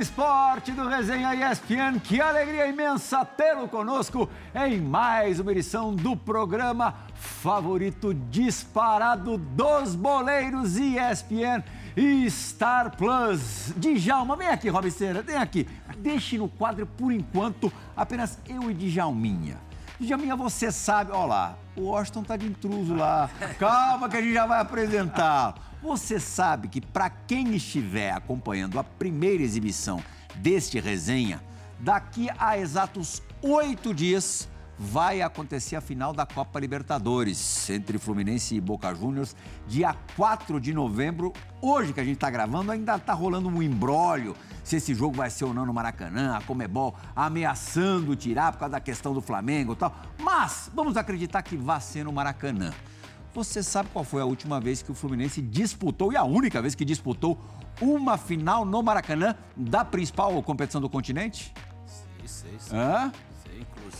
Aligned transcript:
esporte 0.00 0.72
do 0.72 0.88
Resenha 0.88 1.34
ESPN, 1.34 2.00
que 2.02 2.22
alegria 2.22 2.66
imensa 2.66 3.22
tê-lo 3.22 3.68
conosco 3.68 4.30
em 4.54 4.80
mais 4.80 5.38
uma 5.38 5.52
edição 5.52 5.94
do 5.94 6.16
programa 6.16 6.94
favorito 7.14 8.14
disparado 8.14 9.36
dos 9.36 9.94
boleiros 9.94 10.78
ESPN 10.78 11.62
e 11.94 12.30
Star 12.30 12.96
Plus. 12.96 13.74
Djalma, 13.76 14.36
vem 14.36 14.48
aqui, 14.48 14.70
Robiceira, 14.70 15.20
vem 15.20 15.36
aqui. 15.36 15.68
Deixe 15.98 16.38
no 16.38 16.48
quadro 16.48 16.86
por 16.86 17.12
enquanto 17.12 17.70
apenas 17.94 18.38
eu 18.48 18.70
e 18.70 18.74
Djalminha. 18.74 19.58
Djalminha, 20.00 20.34
você 20.34 20.72
sabe, 20.72 21.12
olha 21.12 21.26
lá, 21.26 21.58
o 21.76 21.82
Washington 21.82 22.22
tá 22.22 22.38
de 22.38 22.46
intruso 22.46 22.94
lá. 22.94 23.28
Calma 23.58 24.08
que 24.08 24.16
a 24.16 24.22
gente 24.22 24.32
já 24.32 24.46
vai 24.46 24.60
apresentar. 24.60 25.54
Você 25.82 26.20
sabe 26.20 26.68
que 26.68 26.80
para 26.80 27.08
quem 27.08 27.54
estiver 27.54 28.12
acompanhando 28.12 28.78
a 28.78 28.84
primeira 28.84 29.42
exibição 29.42 30.02
deste 30.36 30.78
resenha, 30.78 31.42
daqui 31.78 32.28
a 32.38 32.58
exatos 32.58 33.22
oito 33.42 33.94
dias 33.94 34.46
vai 34.78 35.20
acontecer 35.20 35.76
a 35.76 35.80
final 35.80 36.12
da 36.12 36.24
Copa 36.24 36.58
Libertadores 36.58 37.68
entre 37.68 37.98
Fluminense 37.98 38.54
e 38.54 38.60
Boca 38.60 38.94
Juniors, 38.94 39.34
dia 39.66 39.94
4 40.16 40.60
de 40.60 40.72
novembro. 40.72 41.32
Hoje 41.60 41.92
que 41.92 42.00
a 42.00 42.04
gente 42.04 42.16
está 42.16 42.30
gravando, 42.30 42.72
ainda 42.72 42.96
está 42.96 43.12
rolando 43.12 43.48
um 43.48 43.62
embrólio 43.62 44.34
se 44.64 44.76
esse 44.76 44.94
jogo 44.94 45.16
vai 45.16 45.30
ser 45.30 45.44
ou 45.44 45.54
não 45.54 45.66
no 45.66 45.72
Maracanã, 45.74 46.36
a 46.36 46.40
Comebol 46.42 46.94
ameaçando 47.16 48.14
tirar 48.14 48.52
por 48.52 48.58
causa 48.58 48.72
da 48.72 48.80
questão 48.80 49.12
do 49.12 49.20
Flamengo 49.20 49.72
e 49.72 49.76
tal. 49.76 49.94
Mas 50.18 50.70
vamos 50.74 50.96
acreditar 50.96 51.42
que 51.42 51.56
vai 51.56 51.80
ser 51.80 52.04
no 52.04 52.12
Maracanã. 52.12 52.72
Você 53.32 53.62
sabe 53.62 53.88
qual 53.92 54.04
foi 54.04 54.20
a 54.20 54.24
última 54.24 54.60
vez 54.60 54.82
que 54.82 54.90
o 54.90 54.94
Fluminense 54.94 55.40
disputou, 55.40 56.12
e 56.12 56.16
a 56.16 56.24
única 56.24 56.60
vez 56.60 56.74
que 56.74 56.84
disputou, 56.84 57.38
uma 57.80 58.18
final 58.18 58.64
no 58.64 58.82
Maracanã 58.82 59.36
da 59.56 59.84
principal 59.84 60.42
competição 60.42 60.80
do 60.80 60.88
continente? 60.88 61.52
Sim, 61.86 62.26
sei, 62.26 62.54
sim. 62.58 62.76
Hã? 62.76 63.12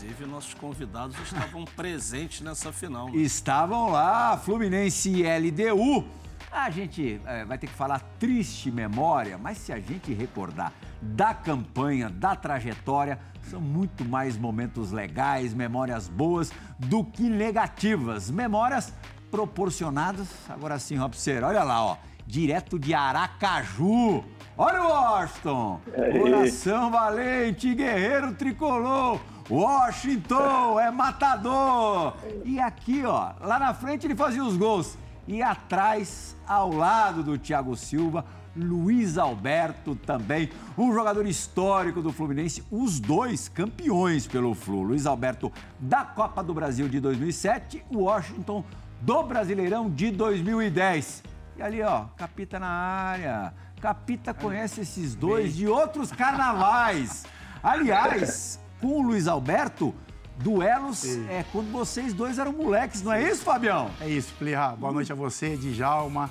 Inclusive, 0.00 0.24
nossos 0.26 0.54
convidados 0.54 1.16
estavam 1.20 1.64
presentes 1.76 2.40
nessa 2.40 2.72
final. 2.72 3.06
Né? 3.06 3.18
Estavam 3.18 3.90
lá, 3.90 4.36
Fluminense 4.38 5.10
e 5.10 5.22
LDU. 5.24 6.04
A 6.50 6.70
gente 6.70 7.20
é, 7.26 7.44
vai 7.44 7.58
ter 7.58 7.66
que 7.66 7.72
falar 7.72 8.00
triste 8.18 8.70
memória, 8.70 9.38
mas 9.38 9.58
se 9.58 9.72
a 9.72 9.78
gente 9.78 10.12
recordar 10.12 10.72
da 11.00 11.32
campanha, 11.34 12.08
da 12.08 12.34
trajetória, 12.34 13.18
são 13.42 13.60
muito 13.60 14.04
mais 14.04 14.36
momentos 14.36 14.90
legais, 14.90 15.54
memórias 15.54 16.08
boas 16.08 16.52
do 16.78 17.04
que 17.04 17.28
negativas. 17.28 18.30
Memórias 18.30 18.92
proporcionadas, 19.30 20.28
agora 20.48 20.78
sim, 20.78 20.96
Robson, 20.96 21.42
olha 21.42 21.62
lá, 21.62 21.84
ó, 21.84 21.96
direto 22.26 22.78
de 22.78 22.94
Aracaju. 22.94 24.24
Olha 24.56 24.82
o 24.82 24.88
Washington! 24.88 25.80
Coração 26.20 26.90
valente, 26.90 27.74
guerreiro 27.74 28.34
tricolor! 28.34 29.20
Washington 29.48 30.78
é 30.78 30.90
matador! 30.90 32.14
E 32.44 32.60
aqui, 32.60 33.04
ó, 33.04 33.32
lá 33.40 33.58
na 33.58 33.72
frente 33.72 34.06
ele 34.06 34.14
fazia 34.14 34.44
os 34.44 34.56
gols. 34.56 34.98
E 35.26 35.42
atrás, 35.42 36.36
ao 36.46 36.72
lado 36.72 37.22
do 37.22 37.38
Thiago 37.38 37.76
Silva, 37.76 38.24
Luiz 38.56 39.16
Alberto 39.16 39.94
também, 39.94 40.50
um 40.76 40.92
jogador 40.92 41.26
histórico 41.26 42.02
do 42.02 42.12
Fluminense, 42.12 42.64
os 42.70 42.98
dois 42.98 43.48
campeões 43.48 44.26
pelo 44.26 44.54
Flu. 44.54 44.82
Luiz 44.82 45.06
Alberto 45.06 45.52
da 45.78 46.04
Copa 46.04 46.42
do 46.42 46.52
Brasil 46.52 46.88
de 46.88 46.98
2007, 46.98 47.84
Washington 47.92 48.64
do 49.00 49.22
Brasileirão 49.22 49.88
de 49.88 50.10
2010. 50.10 51.22
E 51.56 51.62
ali, 51.62 51.82
ó, 51.82 52.04
Capita 52.16 52.58
na 52.58 52.68
área. 52.68 53.54
Capita 53.80 54.34
conhece 54.34 54.82
esses 54.82 55.14
dois 55.14 55.56
de 55.56 55.66
outros 55.66 56.12
carnavais. 56.12 57.24
Aliás, 57.62 58.60
com 58.80 59.00
o 59.00 59.02
Luiz 59.02 59.26
Alberto, 59.26 59.94
duelos 60.38 61.04
é 61.28 61.44
quando 61.50 61.70
vocês 61.72 62.12
dois 62.12 62.38
eram 62.38 62.52
moleques, 62.52 63.02
não 63.02 63.12
é 63.12 63.22
isso, 63.22 63.42
Fabião? 63.42 63.90
É 64.00 64.08
isso, 64.08 64.32
Plirra. 64.38 64.76
Boa 64.76 64.92
noite 64.92 65.12
a 65.12 65.14
você, 65.14 65.56
Djalma. 65.56 66.30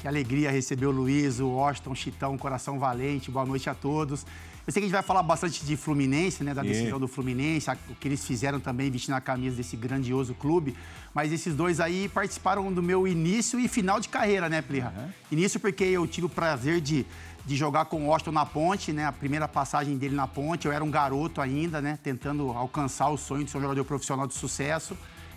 Que 0.00 0.06
alegria 0.06 0.50
receber 0.50 0.86
o 0.86 0.92
Luiz, 0.92 1.40
o 1.40 1.48
Washington, 1.48 1.94
Chitão, 1.94 2.38
Coração 2.38 2.78
Valente. 2.78 3.30
Boa 3.30 3.44
noite 3.44 3.68
a 3.68 3.74
todos. 3.74 4.24
Eu 4.68 4.72
sei 4.72 4.82
que 4.82 4.84
a 4.84 4.88
gente 4.88 4.92
vai 4.92 5.02
falar 5.02 5.22
bastante 5.22 5.64
de 5.64 5.78
Fluminense, 5.78 6.44
né? 6.44 6.52
Da 6.52 6.60
decisão 6.60 7.00
do 7.00 7.08
Fluminense, 7.08 7.70
o 7.88 7.94
que 7.94 8.06
eles 8.06 8.22
fizeram 8.22 8.60
também 8.60 8.90
vestindo 8.90 9.14
a 9.14 9.20
camisa 9.20 9.56
desse 9.56 9.74
grandioso 9.78 10.34
clube. 10.34 10.76
Mas 11.14 11.32
esses 11.32 11.54
dois 11.54 11.80
aí 11.80 12.06
participaram 12.06 12.70
do 12.70 12.82
meu 12.82 13.08
início 13.08 13.58
e 13.58 13.66
final 13.66 13.98
de 13.98 14.10
carreira, 14.10 14.46
né, 14.46 14.60
Plirra? 14.60 14.92
Uhum. 14.94 15.08
Início 15.32 15.58
porque 15.58 15.84
eu 15.84 16.06
tive 16.06 16.26
o 16.26 16.28
prazer 16.28 16.82
de 16.82 17.06
de 17.46 17.56
jogar 17.56 17.86
com 17.86 18.04
o 18.04 18.08
Washington 18.08 18.32
na 18.32 18.44
ponte, 18.44 18.92
né? 18.92 19.06
A 19.06 19.12
primeira 19.12 19.48
passagem 19.48 19.96
dele 19.96 20.14
na 20.14 20.26
ponte, 20.26 20.66
eu 20.66 20.72
era 20.72 20.84
um 20.84 20.90
garoto 20.90 21.40
ainda, 21.40 21.80
né? 21.80 21.98
Tentando 22.02 22.50
alcançar 22.50 23.08
o 23.08 23.16
sonho 23.16 23.44
de 23.44 23.50
ser 23.50 23.56
um 23.56 23.62
jogador 23.62 23.86
profissional 23.86 24.26
de 24.26 24.34
sucesso. 24.34 24.94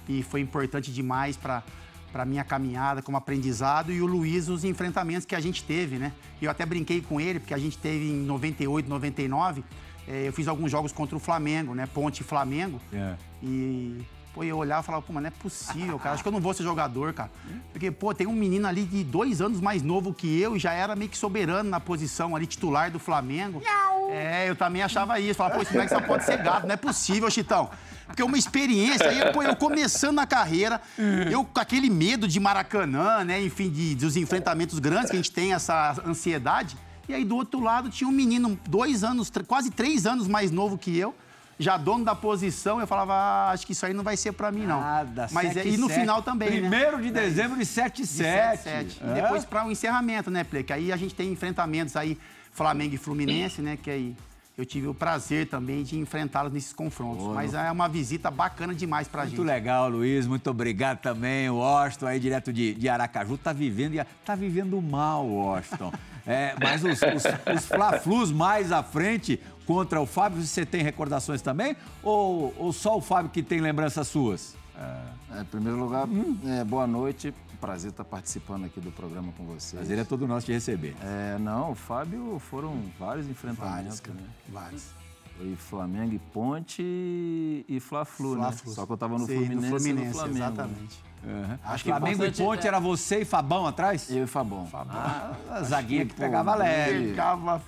E 0.09 0.21
foi 0.23 0.41
importante 0.41 0.91
demais 0.91 1.37
para 1.37 1.63
para 2.11 2.25
minha 2.25 2.43
caminhada 2.43 3.01
como 3.01 3.17
aprendizado 3.17 3.91
e 3.91 4.01
o 4.01 4.05
Luiz 4.05 4.49
os 4.49 4.63
enfrentamentos 4.63 5.25
que 5.25 5.35
a 5.35 5.39
gente 5.39 5.63
teve, 5.63 5.97
né? 5.97 6.11
Eu 6.41 6.51
até 6.51 6.65
brinquei 6.65 7.01
com 7.01 7.19
ele 7.19 7.39
porque 7.39 7.53
a 7.53 7.57
gente 7.57 7.77
teve 7.77 8.09
em 8.09 8.25
98, 8.25 8.89
99, 8.89 9.63
eh, 10.07 10.27
eu 10.27 10.33
fiz 10.33 10.47
alguns 10.47 10.71
jogos 10.71 10.91
contra 10.91 11.15
o 11.15 11.19
Flamengo, 11.19 11.73
né? 11.73 11.87
Ponte 11.87 12.23
Flamengo. 12.23 12.79
Yeah. 12.91 13.13
É. 13.13 13.45
E 13.45 14.05
Pô, 14.33 14.43
eu 14.43 14.57
olhava 14.57 14.81
e 14.81 14.85
falava, 14.85 15.03
pô, 15.03 15.11
mas 15.11 15.23
não 15.23 15.27
é 15.27 15.31
possível, 15.31 15.99
cara. 15.99 16.13
Acho 16.13 16.23
que 16.23 16.29
eu 16.29 16.31
não 16.31 16.39
vou 16.39 16.53
ser 16.53 16.63
jogador, 16.63 17.11
cara. 17.11 17.29
Porque, 17.73 17.91
pô, 17.91 18.13
tem 18.13 18.27
um 18.27 18.33
menino 18.33 18.65
ali 18.65 18.85
de 18.85 19.03
dois 19.03 19.41
anos 19.41 19.59
mais 19.59 19.83
novo 19.83 20.13
que 20.13 20.39
eu 20.39 20.55
e 20.55 20.59
já 20.59 20.71
era 20.71 20.95
meio 20.95 21.11
que 21.11 21.17
soberano 21.17 21.69
na 21.69 21.81
posição 21.81 22.33
ali, 22.33 22.45
titular 22.45 22.89
do 22.89 22.97
Flamengo. 22.97 23.61
É, 24.09 24.49
eu 24.49 24.55
também 24.55 24.81
achava 24.81 25.19
isso. 25.19 25.35
Falava, 25.35 25.55
pô, 25.55 25.61
esse 25.61 25.73
moleque 25.73 25.93
só 25.93 25.99
pode 25.99 26.23
ser 26.23 26.37
gato, 26.37 26.65
não 26.65 26.73
é 26.73 26.77
possível, 26.77 27.29
Chitão. 27.29 27.69
Porque 28.11 28.21
é 28.21 28.25
uma 28.25 28.37
experiência, 28.37 29.09
aí, 29.09 29.31
pô, 29.31 29.41
eu 29.41 29.55
começando 29.55 30.19
a 30.19 30.25
carreira, 30.25 30.81
eu 31.29 31.43
com 31.43 31.59
aquele 31.59 31.89
medo 31.89 32.27
de 32.27 32.39
Maracanã, 32.39 33.23
né, 33.23 33.41
enfim, 33.41 33.69
de, 33.69 33.95
dos 33.95 34.15
enfrentamentos 34.15 34.79
grandes, 34.79 35.09
que 35.09 35.15
a 35.15 35.19
gente 35.19 35.31
tem 35.31 35.53
essa 35.53 35.95
ansiedade. 36.05 36.77
E 37.09 37.13
aí, 37.13 37.25
do 37.25 37.35
outro 37.35 37.59
lado, 37.59 37.89
tinha 37.89 38.07
um 38.07 38.13
menino, 38.13 38.57
dois 38.67 39.03
anos, 39.03 39.31
quase 39.47 39.69
três 39.69 40.05
anos 40.05 40.27
mais 40.27 40.51
novo 40.51 40.77
que 40.77 40.97
eu, 40.97 41.15
já 41.61 41.77
dono 41.77 42.03
da 42.03 42.15
posição, 42.15 42.79
eu 42.79 42.87
falava, 42.87 43.13
ah, 43.13 43.51
acho 43.51 43.65
que 43.65 43.73
isso 43.73 43.85
aí 43.85 43.93
não 43.93 44.03
vai 44.03 44.17
ser 44.17 44.31
para 44.31 44.51
mim, 44.51 44.65
não. 44.65 44.81
Nada, 44.81 45.27
Mas 45.31 45.53
7, 45.53 45.67
é, 45.67 45.71
e 45.71 45.77
no 45.77 45.87
7. 45.87 45.99
final 45.99 46.21
também, 46.21 46.49
né? 46.49 46.59
Primeiro 46.61 46.97
né? 46.97 47.03
de 47.03 47.11
dezembro 47.11 47.57
de 47.57 47.65
7 47.65 48.05
7. 48.05 48.67
É. 48.67 49.09
E 49.09 49.13
depois 49.13 49.45
para 49.45 49.63
o 49.63 49.67
um 49.67 49.71
encerramento, 49.71 50.31
né, 50.31 50.43
Ple? 50.43 50.63
Que 50.63 50.73
aí 50.73 50.91
a 50.91 50.97
gente 50.97 51.13
tem 51.13 51.31
enfrentamentos 51.31 51.95
aí, 51.95 52.17
Flamengo 52.51 52.95
e 52.95 52.97
Fluminense, 52.97 53.61
né? 53.61 53.77
Que 53.77 53.91
aí 53.91 54.15
eu 54.61 54.65
tive 54.65 54.87
o 54.87 54.93
prazer 54.93 55.47
também 55.47 55.83
de 55.83 55.97
enfrentá-los 55.97 56.53
nesses 56.53 56.71
confrontos. 56.71 57.25
Mas 57.33 57.53
é 57.53 57.71
uma 57.71 57.87
visita 57.87 58.29
bacana 58.29 58.75
demais 58.75 59.07
pra 59.07 59.21
muito 59.21 59.31
gente. 59.31 59.39
Muito 59.39 59.51
legal, 59.51 59.89
Luiz. 59.89 60.27
Muito 60.27 60.49
obrigado 60.49 60.99
também. 60.99 61.49
O 61.49 61.55
Washington 61.55 62.05
aí 62.05 62.19
direto 62.19 62.53
de, 62.53 62.73
de 62.75 62.87
Aracaju 62.87 63.37
tá 63.37 63.51
vivendo, 63.51 64.05
tá 64.23 64.35
vivendo 64.35 64.81
mal, 64.81 65.27
Washington. 65.27 65.91
É, 66.23 66.53
mas 66.61 66.83
os, 66.83 66.99
os, 67.01 67.55
os 67.55 67.65
Fla-Flus 67.65 68.31
mais 68.31 68.71
à 68.71 68.83
frente 68.83 69.39
contra 69.65 69.99
o 69.99 70.05
Fábio, 70.05 70.39
você 70.39 70.63
tem 70.63 70.83
recordações 70.83 71.41
também? 71.41 71.75
Ou, 72.03 72.53
ou 72.59 72.71
só 72.71 72.95
o 72.95 73.01
Fábio 73.01 73.31
que 73.31 73.41
tem 73.41 73.59
lembranças 73.59 74.07
suas? 74.07 74.55
É, 74.81 75.41
em 75.41 75.45
primeiro 75.45 75.77
lugar, 75.77 76.07
hum. 76.07 76.37
é, 76.45 76.63
boa 76.63 76.87
noite. 76.87 77.33
Prazer 77.59 77.91
estar 77.91 78.03
participando 78.03 78.65
aqui 78.65 78.79
do 78.79 78.91
programa 78.91 79.31
com 79.37 79.45
vocês. 79.45 79.73
Prazer 79.73 79.99
é 79.99 80.03
todo 80.03 80.27
nosso 80.27 80.47
te 80.47 80.51
receber. 80.51 80.95
É, 81.03 81.37
não, 81.37 81.71
o 81.71 81.75
Fábio 81.75 82.39
foram 82.39 82.75
vários 82.99 83.27
enfrentamentos. 83.27 83.99
Vários, 83.99 84.21
né? 84.21 84.29
Vários. 84.49 85.01
Foi 85.37 85.55
Flamengo 85.55 86.13
e 86.13 86.19
Ponte 86.19 86.81
e 86.81 87.79
Fla-Flu, 87.79 88.35
Fla 88.35 88.49
né? 88.49 88.57
Só 88.65 88.85
que 88.85 88.91
eu 88.91 88.95
estava 88.95 89.17
no, 89.17 89.25
Fluminense, 89.25 89.55
no 89.55 89.79
Fluminense 89.79 90.07
no 90.07 90.13
Flamengo. 90.13 90.37
Exatamente. 90.37 91.03
Uhum. 91.23 91.57
Acho 91.63 91.83
que 91.83 91.89
Flamengo 91.91 92.25
e 92.25 92.31
Ponte 92.31 92.65
é... 92.65 92.67
era 92.67 92.79
você 92.79 93.21
e 93.21 93.25
Fabão 93.25 93.67
atrás? 93.67 94.09
Eu 94.09 94.23
e 94.23 94.27
Fabão. 94.27 94.65
Fabão. 94.65 94.97
Ah, 94.97 95.35
a 95.51 95.63
zaguinha 95.63 96.05
que, 96.05 96.13
que 96.13 96.19
pegava 96.19 96.55
leve. 96.55 97.09
Pegava... 97.09 97.61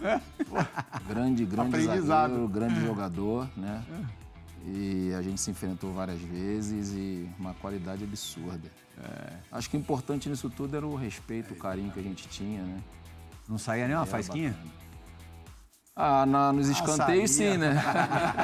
grande, 1.07 1.45
grande 1.45 2.01
zagueiro, 2.01 2.47
grande 2.47 2.81
jogador, 2.81 3.47
né? 3.55 3.83
E 4.65 5.13
a 5.17 5.21
gente 5.21 5.41
se 5.41 5.51
enfrentou 5.51 5.91
várias 5.93 6.19
vezes 6.21 6.93
e 6.93 7.29
uma 7.37 7.53
qualidade 7.55 8.03
absurda. 8.03 8.71
É. 8.97 9.33
Acho 9.51 9.69
que 9.69 9.75
o 9.75 9.79
importante 9.79 10.29
nisso 10.29 10.49
tudo 10.49 10.77
era 10.77 10.85
o 10.85 10.95
respeito, 10.95 11.53
o 11.53 11.57
carinho 11.57 11.91
que 11.91 11.99
a 11.99 12.03
gente 12.03 12.27
tinha, 12.27 12.61
né? 12.61 12.79
Não 13.47 13.57
saía 13.57 13.87
nem 13.87 13.95
uma 13.95 14.05
faisquinha? 14.05 14.51
Bacana. 14.51 14.83
Ah, 15.95 16.25
na, 16.25 16.51
nos 16.51 16.69
escanteios 16.69 17.29
sim, 17.31 17.57
né? 17.57 17.75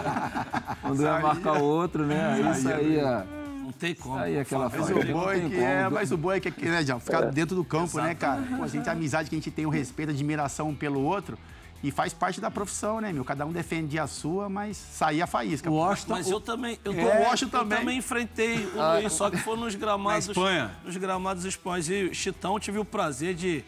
Quando 0.82 1.02
ia 1.02 1.20
marcar 1.20 1.60
o 1.60 1.64
outro, 1.64 2.06
né? 2.06 2.34
Aí 2.34 2.62
saía 2.62 3.26
não 3.70 3.72
tem 3.72 3.94
como. 3.94 4.18
Aí 4.18 4.40
aquela 4.40 4.70
mas 4.70 4.90
o 4.90 5.14
boi 5.14 5.50
que 5.50 5.56
é, 5.56 5.90
mas 5.90 6.12
o 6.12 6.18
boi 6.18 6.38
é 6.38 6.40
que 6.40 6.66
né, 6.66 6.84
John, 6.84 7.00
ficar 7.00 7.24
é. 7.24 7.32
dentro 7.32 7.56
do 7.56 7.64
campo, 7.64 8.02
né, 8.02 8.16
cara? 8.16 8.42
Pô, 8.42 8.64
a 8.64 8.68
gente 8.68 8.90
a 8.90 8.94
amizade 8.94 9.30
que 9.30 9.36
a 9.36 9.38
gente 9.38 9.52
tem, 9.52 9.66
o 9.66 9.70
respeito, 9.70 10.10
a 10.10 10.14
admiração 10.14 10.70
um 10.70 10.76
pelo 10.76 11.02
outro. 11.02 11.38
E 11.82 11.92
faz 11.92 12.14
parte 12.14 12.42
da 12.42 12.52
profissão, 12.52 13.00
né, 13.00 13.14
meu? 13.14 13.24
Cada 13.24 13.46
um 13.46 13.52
defende 13.54 13.98
a 13.98 14.06
sua, 14.06 14.50
mas 14.50 14.76
sair 14.76 15.22
a 15.22 15.28
faísca. 15.28 15.70
O 15.70 15.76
Washington, 15.76 16.14
mas 16.14 16.30
eu 16.30 16.42
também, 16.42 16.78
eu, 16.84 16.94
tô, 16.94 17.00
é, 17.00 17.20
Washington 17.30 17.58
eu 17.58 17.62
também. 17.62 17.80
também 17.80 17.98
enfrentei 17.98 18.66
o 18.66 18.96
Luiz, 19.00 19.14
só 19.14 19.30
que 19.30 19.38
foi 19.38 19.56
nos 19.56 19.76
gramados, 19.76 20.28
Na 20.28 20.32
Espanha. 20.34 20.72
nos 20.84 20.98
gramados 20.98 21.46
espanhóis. 21.46 21.90
E 21.90 22.14
Chitão 22.14 22.60
tive 22.60 22.80
o 22.80 22.86
prazer 22.86 23.34
de 23.34 23.64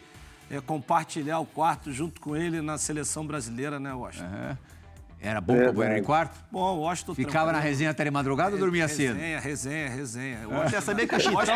é, 0.50 0.60
compartilhar 0.60 1.38
o 1.38 1.46
quarto 1.46 1.90
junto 1.90 2.20
com 2.20 2.36
ele 2.36 2.60
na 2.60 2.76
seleção 2.76 3.26
brasileira, 3.26 3.80
né, 3.80 3.94
Washington? 3.94 4.26
Uhum. 4.26 4.56
Era 5.24 5.40
bom 5.40 5.54
é, 5.54 5.68
companheiro 5.68 6.00
de 6.00 6.02
quarto? 6.04 6.36
Bom, 6.50 6.78
o 6.78 6.80
Washington... 6.80 7.14
Ficava 7.14 7.52
na 7.52 7.60
resenha 7.60 7.90
até 7.90 8.02
de 8.02 8.10
madrugada 8.10 8.54
ou 8.54 8.58
dormia 8.58 8.88
resenha, 8.88 9.10
cedo? 9.10 9.20
Resenha, 9.20 9.88
resenha, 9.88 9.88
resenha. 9.88 10.38
Você 10.68 10.80
sabia 10.80 11.06
que 11.06 11.14
o 11.14 11.20
Chitão... 11.20 11.54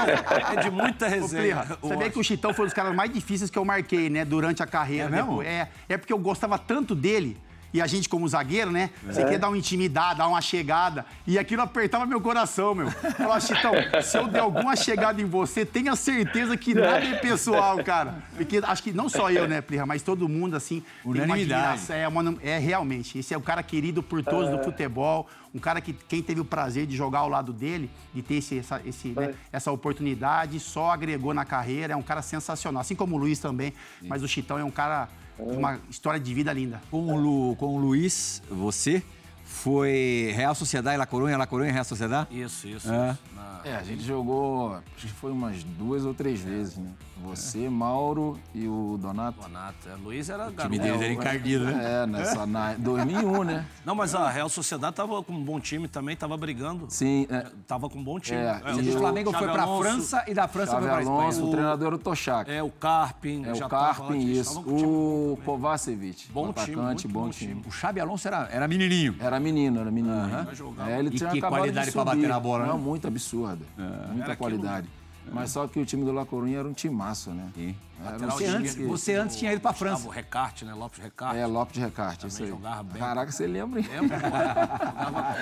é 0.52 0.62
de 0.62 0.70
muita 0.70 1.08
resenha. 1.08 1.64
Você 1.80 1.88
sabia 1.88 2.10
que 2.10 2.18
o 2.20 2.22
Chitão 2.22 2.54
foi 2.54 2.64
um 2.64 2.68
dos 2.68 2.74
caras 2.74 2.94
mais 2.94 3.12
difíceis 3.12 3.50
que 3.50 3.58
eu 3.58 3.64
marquei, 3.64 4.08
né, 4.08 4.24
durante 4.24 4.62
a 4.62 4.66
carreira. 4.66 5.06
É 5.06 5.08
mesmo? 5.08 5.42
É, 5.42 5.68
é 5.88 5.96
porque 5.96 6.12
eu 6.12 6.18
gostava 6.18 6.56
tanto 6.56 6.94
dele 6.94 7.36
e 7.72 7.80
a 7.80 7.86
gente, 7.86 8.08
como 8.08 8.26
zagueiro, 8.28 8.70
né? 8.70 8.90
Você 9.04 9.24
quer 9.24 9.38
dar 9.38 9.48
uma 9.48 9.58
intimidade, 9.58 10.18
dar 10.18 10.28
uma 10.28 10.40
chegada. 10.40 11.04
E 11.26 11.38
aquilo 11.38 11.62
apertava 11.62 12.06
meu 12.06 12.20
coração, 12.20 12.74
meu. 12.74 12.90
Falava, 12.90 13.40
Chitão, 13.40 13.72
se 14.02 14.16
eu 14.16 14.28
der 14.28 14.40
alguma 14.40 14.74
chegada 14.76 15.20
em 15.20 15.24
você, 15.24 15.64
tenha 15.64 15.94
certeza 15.96 16.56
que 16.56 16.74
nada 16.74 17.04
é 17.04 17.14
pessoal, 17.16 17.82
cara. 17.84 18.14
Porque 18.36 18.60
acho 18.62 18.82
que 18.82 18.92
não 18.92 19.08
só 19.08 19.30
eu, 19.30 19.46
né, 19.46 19.60
Plirra, 19.60 19.86
mas 19.86 20.02
todo 20.02 20.28
mundo, 20.28 20.56
assim, 20.56 20.82
Unanimidade. 21.04 21.92
É, 21.92 22.08
uma, 22.08 22.36
é 22.42 22.58
realmente. 22.58 23.18
Esse 23.18 23.34
é 23.34 23.36
o 23.36 23.42
cara 23.42 23.62
querido 23.62 24.02
por 24.02 24.22
todos 24.22 24.50
do 24.50 24.62
futebol. 24.62 25.28
Um 25.54 25.58
cara 25.58 25.80
que 25.80 25.92
quem 25.92 26.22
teve 26.22 26.40
o 26.40 26.44
prazer 26.44 26.86
de 26.86 26.94
jogar 26.94 27.20
ao 27.20 27.28
lado 27.28 27.52
dele, 27.52 27.90
de 28.14 28.22
ter 28.22 28.34
esse, 28.34 28.58
essa, 28.58 28.80
esse, 28.84 29.08
né, 29.08 29.34
essa 29.50 29.72
oportunidade, 29.72 30.60
só 30.60 30.90
agregou 30.90 31.32
na 31.32 31.44
carreira. 31.44 31.94
É 31.94 31.96
um 31.96 32.02
cara 32.02 32.22
sensacional. 32.22 32.80
Assim 32.80 32.94
como 32.94 33.16
o 33.16 33.18
Luiz 33.18 33.38
também. 33.38 33.72
Mas 34.02 34.22
o 34.22 34.28
Chitão 34.28 34.58
é 34.58 34.64
um 34.64 34.70
cara 34.70 35.08
uma 35.38 35.80
história 35.90 36.18
de 36.18 36.32
vida 36.34 36.52
linda. 36.52 36.80
Com 36.90 37.12
o, 37.12 37.16
Lu, 37.16 37.56
com 37.56 37.76
o 37.76 37.78
Luiz, 37.78 38.42
você 38.50 39.02
foi 39.44 40.32
Real 40.34 40.54
Sociedade, 40.54 40.96
La 40.96 41.06
Coruña, 41.06 41.36
La 41.36 41.46
Coruña, 41.46 41.72
Real 41.72 41.84
Sociedade? 41.84 42.28
Isso, 42.30 42.68
isso. 42.68 42.92
É. 42.92 43.10
isso. 43.10 43.35
Na... 43.46 43.60
é, 43.70 43.76
a 43.76 43.82
gente 43.82 44.02
jogou, 44.02 44.74
acho 44.96 45.06
que 45.06 45.12
foi 45.12 45.30
umas 45.30 45.62
duas 45.62 46.04
ou 46.04 46.12
três 46.14 46.40
vezes, 46.40 46.76
né? 46.76 46.90
Você, 47.24 47.68
Mauro 47.70 48.38
e 48.54 48.68
o 48.68 48.98
Donato. 49.00 49.40
Donato. 49.40 49.88
É, 49.88 49.94
Luiz 49.94 50.28
era 50.28 50.48
O 50.48 50.52
time 50.52 50.78
deles 50.78 51.00
era 51.00 51.12
encardido, 51.12 51.64
né? 51.64 52.02
É, 52.02 52.06
nessa, 52.06 52.44
na 52.46 52.74
2001, 52.78 53.42
né? 53.44 53.64
Não, 53.86 53.94
mas 53.94 54.14
a 54.14 54.28
Real 54.28 54.48
Sociedade 54.50 54.94
tava 54.94 55.22
com 55.22 55.32
um 55.32 55.42
bom 55.42 55.58
time 55.58 55.88
também, 55.88 56.14
tava 56.14 56.36
brigando. 56.36 56.86
Sim. 56.90 57.26
É, 57.30 57.46
Tava 57.66 57.88
com 57.88 57.98
um 57.98 58.04
bom 58.04 58.20
time. 58.20 58.38
É, 58.38 58.60
Você 58.72 58.82
e 58.82 58.90
o 58.90 58.96
o 58.96 58.98
Flamengo 58.98 59.32
foi 59.32 59.48
pra 59.48 59.62
Alonso, 59.62 59.82
França 59.82 60.24
e 60.28 60.34
da 60.34 60.46
França 60.46 60.72
Xavi 60.72 60.86
foi 60.86 60.90
pra 60.94 61.10
Alonso, 61.10 61.28
Espanha. 61.30 61.46
o 61.46 61.50
treinador 61.50 61.86
era 61.86 61.96
o 61.96 61.98
Toshak. 61.98 62.50
É, 62.50 62.62
o 62.62 62.70
Carpin. 62.70 63.44
É, 63.46 63.52
o 63.52 63.68
Carpin, 63.68 64.18
isso. 64.18 64.60
O. 64.60 65.38
Kovacevic, 65.44 66.30
Bom 66.32 66.52
time, 66.52 66.76
atacante, 66.80 67.08
bom 67.08 67.30
time. 67.30 67.62
O 67.66 67.70
Xabi 67.70 68.00
Alonso 68.00 68.28
era, 68.28 68.68
menininho. 68.68 69.16
Era 69.18 69.40
menino, 69.40 69.80
era 69.80 69.90
menino. 69.90 70.14
É, 70.86 70.98
ele 70.98 71.08
E 71.08 71.12
tinha 71.12 71.30
que 71.30 71.40
qualidade 71.40 71.90
subir. 71.90 72.04
bater 72.04 72.28
na 72.28 72.38
bola, 72.38 72.64
né? 72.66 72.70
Não, 72.70 72.78
muito 72.78 73.06
absurda. 73.44 73.64
Muita 74.08 74.24
Era 74.24 74.36
qualidade. 74.36 74.88
Mas 75.32 75.50
só 75.50 75.66
que 75.66 75.80
o 75.80 75.84
time 75.84 76.04
do 76.04 76.12
La 76.12 76.24
Coruña 76.24 76.58
era 76.60 76.68
um 76.68 76.72
timaço, 76.72 77.30
né? 77.30 77.48
Sim. 77.52 77.74
Um 78.00 78.26
Você 78.28 78.44
time 78.44 78.56
antes, 78.56 78.74
que- 78.76 78.84
você 78.84 79.14
antes 79.16 79.36
tinha 79.36 79.52
ido 79.52 79.60
pra 79.60 79.72
Gustavo 79.72 79.96
França. 79.98 80.14
Recarte, 80.14 80.64
né? 80.64 80.72
Lopes 80.72 81.00
Recarte. 81.02 81.36
É, 81.36 81.46
Lopes 81.46 81.74
de 81.74 81.80
Recarte, 81.80 82.26
isso 82.28 82.42
aí. 82.44 82.48
jogava 82.48 82.82
bem. 82.84 83.00
Caraca, 83.02 83.32
você 83.32 83.44
lembra, 83.44 83.80
hein? 83.80 83.86
Lembra? 83.90 84.20
pô? 84.20 84.26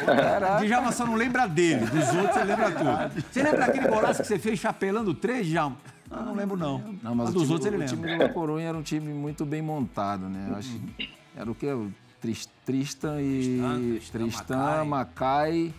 Jogava 0.06 0.60
O 0.62 0.66
Djalma 0.66 0.92
só 0.92 1.04
não 1.06 1.14
lembra 1.16 1.46
dele, 1.46 1.84
dos 1.84 2.08
outros 2.14 2.32
você 2.34 2.44
lembra 2.44 2.70
tudo. 2.70 3.24
Você 3.30 3.42
lembra 3.42 3.64
aquele 3.66 3.88
golaço 3.88 4.22
que 4.22 4.28
você 4.28 4.38
fez 4.38 4.58
chapelando 4.58 5.12
três, 5.12 5.46
Djalma? 5.46 5.76
Não, 6.10 6.24
não 6.26 6.34
lembro 6.34 6.56
não. 6.56 6.78
Não, 7.02 7.14
mas 7.14 7.26
Mas 7.26 7.28
o 7.30 7.32
dos 7.32 7.42
time, 7.42 7.52
outros 7.52 7.66
ele 7.66 7.76
o 7.76 7.80
lembra. 7.80 7.96
time 7.96 8.16
do 8.18 8.22
La 8.22 8.28
Coruña 8.30 8.62
era 8.68 8.78
um 8.78 8.82
time 8.82 9.12
muito 9.12 9.44
bem 9.44 9.60
montado, 9.60 10.28
né? 10.30 10.46
Eu 10.50 10.56
acho 10.56 10.70
que 10.96 11.10
era 11.36 11.50
o 11.50 11.54
quê? 11.54 11.66
O 11.72 11.92
Tris- 12.22 12.48
Tristan 12.64 13.20
e... 13.20 13.58
Tristan, 14.00 14.18
Tristan, 14.18 14.84
Macai... 14.86 15.74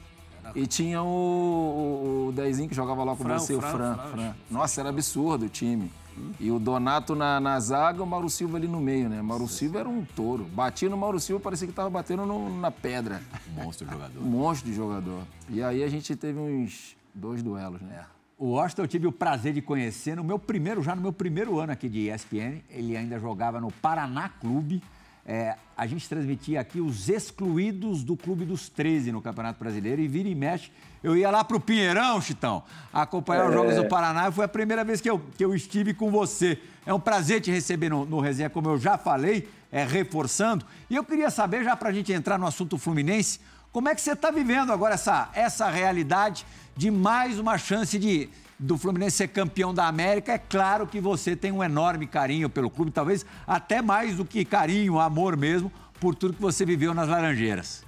E 0.54 0.68
tinha 0.68 1.02
o, 1.02 1.08
o, 1.08 2.28
o 2.28 2.32
Dezinho 2.32 2.70
que 2.70 2.76
jogava 2.76 3.04
lá 3.04 3.16
com 3.16 3.24
Fran, 3.24 3.40
você, 3.40 3.54
o 3.56 3.62
Fran, 3.62 3.72
Fran, 3.72 3.96
Fran. 3.96 4.08
Fran. 4.12 4.36
Nossa, 4.52 4.82
era 4.82 4.90
absurdo 4.90 5.46
o 5.46 5.50
time. 5.50 5.92
E 6.40 6.50
o 6.50 6.58
Donato 6.60 7.14
na, 7.14 7.40
na 7.42 7.60
zaga, 7.60 8.02
o 8.02 8.06
Mauro 8.08 8.30
Silva 8.30 8.58
ali 8.58 8.68
no 8.70 8.80
meio, 8.80 9.10
né? 9.10 9.22
Mauro 9.22 9.48
Silva 9.50 9.80
era 9.80 9.90
um 9.90 10.06
touro. 10.06 10.46
Batia 10.46 10.88
no 10.90 10.96
Mauro 10.96 11.20
Silva, 11.20 11.42
parecia 11.44 11.68
que 11.68 11.74
tava 11.74 11.90
batendo 11.90 12.26
no- 12.26 12.58
na 12.58 12.72
pedra. 12.72 13.22
Monstro 13.54 13.86
jogador. 13.90 14.22
Um 14.22 14.26
monstro 14.30 14.70
de 14.70 14.76
jogador. 14.76 15.24
E 15.50 15.62
aí 15.62 15.84
a 15.84 15.90
gente 15.90 16.16
teve 16.16 16.40
uns 16.40 16.96
dois 17.14 17.44
duelos, 17.44 17.82
né? 17.82 18.06
O 18.38 18.48
Washington 18.52 18.82
eu 18.84 18.88
tive 18.88 19.08
o 19.08 19.12
prazer 19.12 19.54
de 19.54 19.62
conhecer 19.62 20.16
no 20.16 20.24
meu 20.24 20.38
primeiro, 20.40 20.82
já 20.84 20.96
no 20.96 21.02
meu 21.02 21.12
primeiro 21.14 21.60
ano 21.60 21.72
aqui 21.74 21.88
de 21.90 22.10
ESPN. 22.10 22.62
Ele 22.70 22.96
ainda 22.96 23.20
jogava 23.20 23.60
no 23.60 23.72
Paraná 23.72 24.30
Clube. 24.30 24.82
É, 25.28 25.56
a 25.76 25.88
gente 25.88 26.08
transmitia 26.08 26.62
aqui 26.62 26.80
os 26.80 27.10
excluídos 27.10 28.04
do 28.04 28.16
Clube 28.16 28.46
dos 28.46 28.70
13 28.70 29.12
no 29.12 29.22
Campeonato 29.22 29.60
Brasileiro 29.60 30.00
e 30.00 30.08
vira 30.08 30.30
e 30.30 30.36
mexe. 30.36 30.72
Eu 31.04 31.18
ia 31.18 31.32
lá 31.32 31.44
pro 31.44 31.60
Pinheirão, 31.60 32.22
Chitão, 32.22 32.64
acompanhar 32.94 33.48
os 33.48 33.54
jogos 33.54 33.76
do 33.76 33.88
Paraná 33.88 34.30
e 34.30 34.32
foi 34.32 34.46
a 34.46 34.48
primeira 34.48 34.84
vez 34.84 35.02
que 35.02 35.10
eu, 35.10 35.20
que 35.36 35.44
eu 35.44 35.56
estive 35.56 35.96
com 35.96 36.12
você. 36.12 36.60
É 36.86 36.94
um 36.94 37.00
prazer 37.00 37.42
te 37.42 37.50
receber 37.50 37.90
no, 37.90 38.06
no 38.06 38.20
Resenha, 38.20 38.50
como 38.50 38.70
eu 38.70 38.78
já 38.78 39.00
falei, 39.00 39.50
é, 39.72 39.84
reforçando. 39.84 40.64
E 40.90 40.96
eu 40.96 41.04
queria 41.04 41.32
saber, 41.32 41.64
já 41.64 41.76
para 41.76 41.90
a 41.90 41.94
gente 41.94 42.14
entrar 42.14 42.38
no 42.38 42.46
assunto 42.46 42.78
Fluminense, 42.78 43.40
como 43.72 43.90
é 43.90 43.96
que 43.96 44.02
você 44.02 44.12
está 44.12 44.30
vivendo 44.30 44.72
agora 44.72 44.94
essa, 44.94 45.30
essa 45.34 45.70
realidade 45.70 46.46
de 46.78 46.92
mais 46.92 47.40
uma 47.40 47.58
chance 47.58 47.98
de 47.98 48.30
do 48.58 48.78
Fluminense 48.78 49.18
ser 49.18 49.28
campeão 49.28 49.74
da 49.74 49.88
América? 49.88 50.34
É 50.34 50.38
claro 50.38 50.88
que 50.88 51.00
você 51.00 51.36
tem 51.36 51.52
um 51.52 51.64
enorme 51.64 52.08
carinho 52.08 52.50
pelo 52.50 52.70
clube, 52.70 52.92
talvez 52.92 53.26
até 53.46 53.82
mais 53.82 54.18
do 54.18 54.26
que 54.26 54.46
carinho, 54.46 55.00
amor 55.00 55.36
mesmo, 55.36 55.72
por 56.00 56.16
tudo 56.16 56.34
que 56.34 56.42
você 56.42 56.66
viveu 56.66 56.94
nas 56.94 57.10
Laranjeiras. 57.10 57.84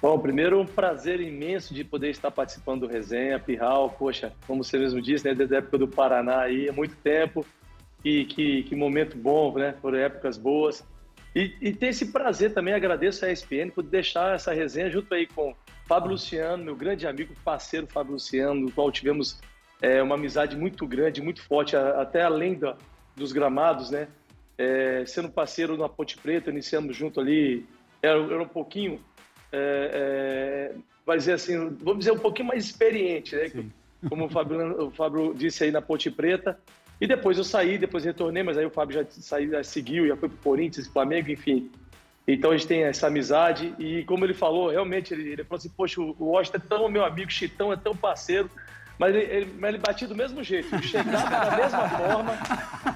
Bom, 0.00 0.18
primeiro 0.18 0.60
um 0.60 0.66
prazer 0.66 1.20
imenso 1.20 1.72
de 1.72 1.84
poder 1.84 2.10
estar 2.10 2.30
participando 2.30 2.80
do 2.80 2.86
Resenha, 2.88 3.38
Pirral, 3.38 3.90
poxa, 3.90 4.32
como 4.48 4.64
você 4.64 4.76
mesmo 4.76 5.00
disse, 5.00 5.24
né, 5.24 5.32
desde 5.32 5.54
a 5.54 5.58
época 5.58 5.78
do 5.78 5.86
Paraná 5.86 6.40
aí, 6.40 6.68
há 6.68 6.72
muito 6.72 6.96
tempo, 6.96 7.46
e 8.04 8.24
que, 8.24 8.64
que 8.64 8.74
momento 8.74 9.16
bom, 9.16 9.54
né, 9.56 9.76
foram 9.80 9.98
épocas 9.98 10.36
boas. 10.36 10.84
E, 11.34 11.54
e 11.60 11.72
ter 11.72 11.88
esse 11.88 12.10
prazer 12.10 12.52
também, 12.52 12.74
agradeço 12.74 13.24
a 13.24 13.30
ESPN 13.30 13.70
por 13.72 13.84
deixar 13.84 14.34
essa 14.34 14.52
resenha 14.52 14.90
junto 14.90 15.14
aí 15.14 15.26
com 15.26 15.54
Fábio 15.92 16.12
Luciano, 16.12 16.64
meu 16.64 16.74
grande 16.74 17.06
amigo, 17.06 17.34
parceiro 17.44 17.86
Fábio 17.86 18.14
Luciano, 18.14 18.58
no 18.58 18.72
qual 18.72 18.90
tivemos 18.90 19.38
é, 19.82 20.02
uma 20.02 20.14
amizade 20.14 20.56
muito 20.56 20.86
grande, 20.86 21.20
muito 21.20 21.42
forte, 21.42 21.76
até 21.76 22.22
além 22.22 22.54
da, 22.54 22.78
dos 23.14 23.30
gramados, 23.30 23.90
né, 23.90 24.08
é, 24.56 25.04
sendo 25.06 25.28
parceiro 25.28 25.76
na 25.76 25.90
Ponte 25.90 26.16
Preta, 26.16 26.48
iniciamos 26.48 26.96
junto 26.96 27.20
ali, 27.20 27.66
era, 28.00 28.18
era 28.18 28.42
um 28.42 28.48
pouquinho 28.48 29.02
é, 29.52 30.72
é, 30.72 30.74
vai 31.04 31.18
dizer 31.18 31.34
assim, 31.34 31.76
vamos 31.82 31.98
dizer, 31.98 32.12
um 32.12 32.18
pouquinho 32.18 32.48
mais 32.48 32.64
experiente, 32.64 33.36
né? 33.36 33.50
Como 34.08 34.24
o 34.24 34.30
Fábio, 34.30 34.86
o 34.86 34.90
Fábio 34.90 35.34
disse 35.34 35.64
aí 35.64 35.70
na 35.70 35.82
Ponte 35.82 36.10
Preta. 36.10 36.58
E 36.98 37.06
depois 37.06 37.36
eu 37.36 37.44
saí, 37.44 37.76
depois 37.76 38.02
retornei, 38.02 38.42
mas 38.42 38.56
aí 38.56 38.64
o 38.64 38.70
Fábio 38.70 38.94
já 38.94 39.04
saiu, 39.10 39.50
já 39.50 39.62
seguiu, 39.62 40.08
já 40.08 40.16
foi 40.16 40.30
pro 40.30 40.38
Corinthians, 40.38 40.86
Flamengo, 40.86 41.30
enfim. 41.30 41.70
Então 42.26 42.52
a 42.52 42.56
gente 42.56 42.68
tem 42.68 42.84
essa 42.84 43.08
amizade 43.08 43.74
e 43.78 44.04
como 44.04 44.24
ele 44.24 44.34
falou, 44.34 44.70
realmente 44.70 45.12
ele, 45.12 45.30
ele 45.32 45.44
falou 45.44 45.58
assim, 45.58 45.70
poxa, 45.70 46.00
o 46.00 46.14
Washington 46.20 46.58
é 46.58 46.60
tão 46.68 46.88
meu 46.88 47.04
amigo, 47.04 47.30
Chitão 47.30 47.72
é 47.72 47.76
tão 47.76 47.96
parceiro, 47.96 48.48
mas 48.98 49.14
ele, 49.16 49.24
ele, 49.24 49.54
mas 49.58 49.68
ele 49.70 49.78
batia 49.78 50.06
do 50.06 50.14
mesmo 50.14 50.44
jeito, 50.44 50.80
chegava 50.82 51.50
da 51.50 51.56
mesma 51.56 51.88
forma, 51.88 52.32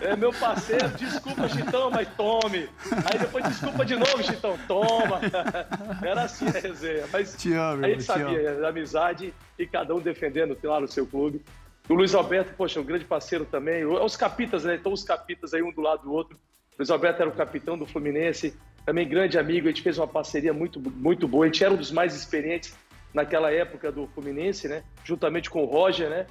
é 0.00 0.14
meu 0.14 0.32
parceiro, 0.32 0.88
desculpa 0.90 1.48
Chitão, 1.48 1.90
mas 1.90 2.08
tome. 2.16 2.68
Aí 3.10 3.18
depois 3.18 3.44
desculpa 3.48 3.84
de 3.84 3.96
novo, 3.96 4.22
Chitão, 4.22 4.56
toma. 4.68 5.20
Era 6.00 6.22
assim 6.22 6.46
a 6.46 6.60
resenha, 6.60 7.04
mas 7.12 7.34
Te 7.34 7.52
amo, 7.52 7.84
a 7.84 7.88
gente 7.88 7.98
te 7.98 8.04
sabia 8.04 8.64
a 8.64 8.68
amizade 8.68 9.34
e 9.58 9.66
cada 9.66 9.92
um 9.92 10.00
defendendo, 10.00 10.54
claro, 10.54 10.84
o 10.84 10.88
seu 10.88 11.04
clube. 11.04 11.42
O 11.88 11.94
Luiz 11.94 12.14
Alberto, 12.14 12.52
poxa, 12.56 12.80
um 12.80 12.84
grande 12.84 13.04
parceiro 13.04 13.44
também. 13.44 13.84
Os 13.84 14.16
capitas, 14.16 14.64
né? 14.64 14.74
Então 14.74 14.92
os 14.92 15.04
capitas 15.04 15.54
aí 15.54 15.62
um 15.62 15.72
do 15.72 15.80
lado 15.80 16.02
do 16.02 16.12
outro. 16.12 16.38
O 16.76 16.80
Luiz 16.80 16.90
Alberto 16.90 17.22
era 17.22 17.30
o 17.30 17.34
capitão 17.34 17.78
do 17.78 17.86
Fluminense, 17.86 18.54
também 18.84 19.08
grande 19.08 19.38
amigo. 19.38 19.66
A 19.66 19.70
gente 19.70 19.82
fez 19.82 19.96
uma 19.96 20.06
parceria 20.06 20.52
muito, 20.52 20.78
muito 20.78 21.26
boa. 21.26 21.46
A 21.46 21.48
gente 21.48 21.64
era 21.64 21.72
um 21.72 21.76
dos 21.76 21.90
mais 21.90 22.14
experientes 22.14 22.76
naquela 23.14 23.50
época 23.50 23.90
do 23.90 24.06
Fluminense, 24.08 24.68
né? 24.68 24.84
Juntamente 25.02 25.48
com 25.48 25.62
o 25.62 25.66
Roger, 25.66 26.10
né? 26.10 26.26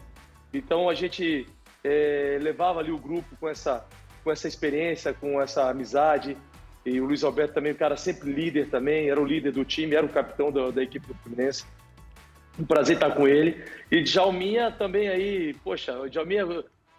Então 0.54 0.88
a 0.88 0.94
gente 0.94 1.48
eh, 1.84 2.38
levava 2.40 2.80
ali 2.80 2.92
o 2.92 2.98
grupo 3.00 3.36
com 3.40 3.50
essa, 3.50 3.84
com 4.24 4.32
essa 4.32 4.48
experiência, 4.48 5.16
com 5.16 5.42
essa 5.42 5.68
amizade. 5.68 6.38
E 6.86 7.02
o 7.02 7.06
Luiz 7.06 7.24
Alberto 7.24 7.56
também, 7.56 7.74
um 7.74 7.76
cara 7.76 7.98
sempre 7.98 8.32
líder 8.32 8.70
também, 8.70 9.10
era 9.10 9.20
o 9.20 9.26
líder 9.26 9.52
do 9.52 9.66
time, 9.66 9.96
era 9.96 10.06
o 10.06 10.10
capitão 10.10 10.52
da, 10.52 10.70
da 10.70 10.84
equipe 10.84 11.08
do 11.08 11.16
Fluminense. 11.16 11.66
Um 12.60 12.66
prazer 12.66 12.98
estar 12.98 13.12
com 13.12 13.28
ele. 13.28 13.66
E 13.90 14.04
Djalminha 14.04 14.72
também 14.72 15.10
aí, 15.10 15.56
poxa, 15.64 16.00
o 16.00 16.08
Djalminha, 16.08 16.46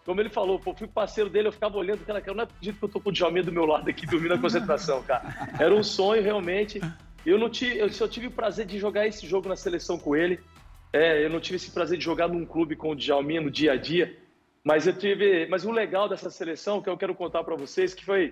como 0.07 0.21
ele 0.21 0.29
falou, 0.29 0.57
pô, 0.57 0.73
fui 0.73 0.87
parceiro 0.87 1.29
dele, 1.29 1.49
eu 1.49 1.51
ficava 1.51 1.77
olhando 1.77 2.01
aquela 2.01 2.21
cara, 2.21 2.33
não 2.33 2.45
acredito 2.45 2.79
que 2.79 2.85
eu 2.85 2.87
tô 2.87 2.97
com 3.01 3.09
o 3.09 3.11
Djalminha 3.11 3.43
do 3.43 3.51
meu 3.51 3.65
lado 3.65 3.89
aqui, 3.89 4.05
dormindo 4.05 4.33
na 4.33 4.41
concentração, 4.41 5.03
cara. 5.03 5.21
Era 5.59 5.75
um 5.75 5.83
sonho, 5.83 6.23
realmente. 6.23 6.79
Eu 7.25 7.37
não 7.37 7.49
tive, 7.49 7.77
eu 7.77 7.91
só 7.91 8.07
tive 8.07 8.27
o 8.27 8.31
prazer 8.31 8.65
de 8.65 8.79
jogar 8.79 9.05
esse 9.05 9.27
jogo 9.27 9.49
na 9.49 9.57
seleção 9.57 9.99
com 9.99 10.15
ele. 10.15 10.39
É, 10.93 11.25
eu 11.25 11.29
não 11.29 11.41
tive 11.41 11.57
esse 11.57 11.69
prazer 11.71 11.97
de 11.97 12.05
jogar 12.05 12.29
num 12.29 12.45
clube 12.45 12.73
com 12.73 12.91
o 12.91 12.95
Djalminha 12.95 13.41
no 13.41 13.51
dia 13.51 13.73
a 13.73 13.75
dia. 13.75 14.17
Mas 14.63 14.87
eu 14.87 14.93
tive, 14.97 15.45
mas 15.47 15.65
o 15.65 15.71
legal 15.71 16.07
dessa 16.07 16.29
seleção 16.29 16.81
que 16.81 16.89
eu 16.89 16.97
quero 16.97 17.13
contar 17.13 17.43
para 17.43 17.57
vocês 17.57 17.93
que 17.93 18.05
foi 18.05 18.31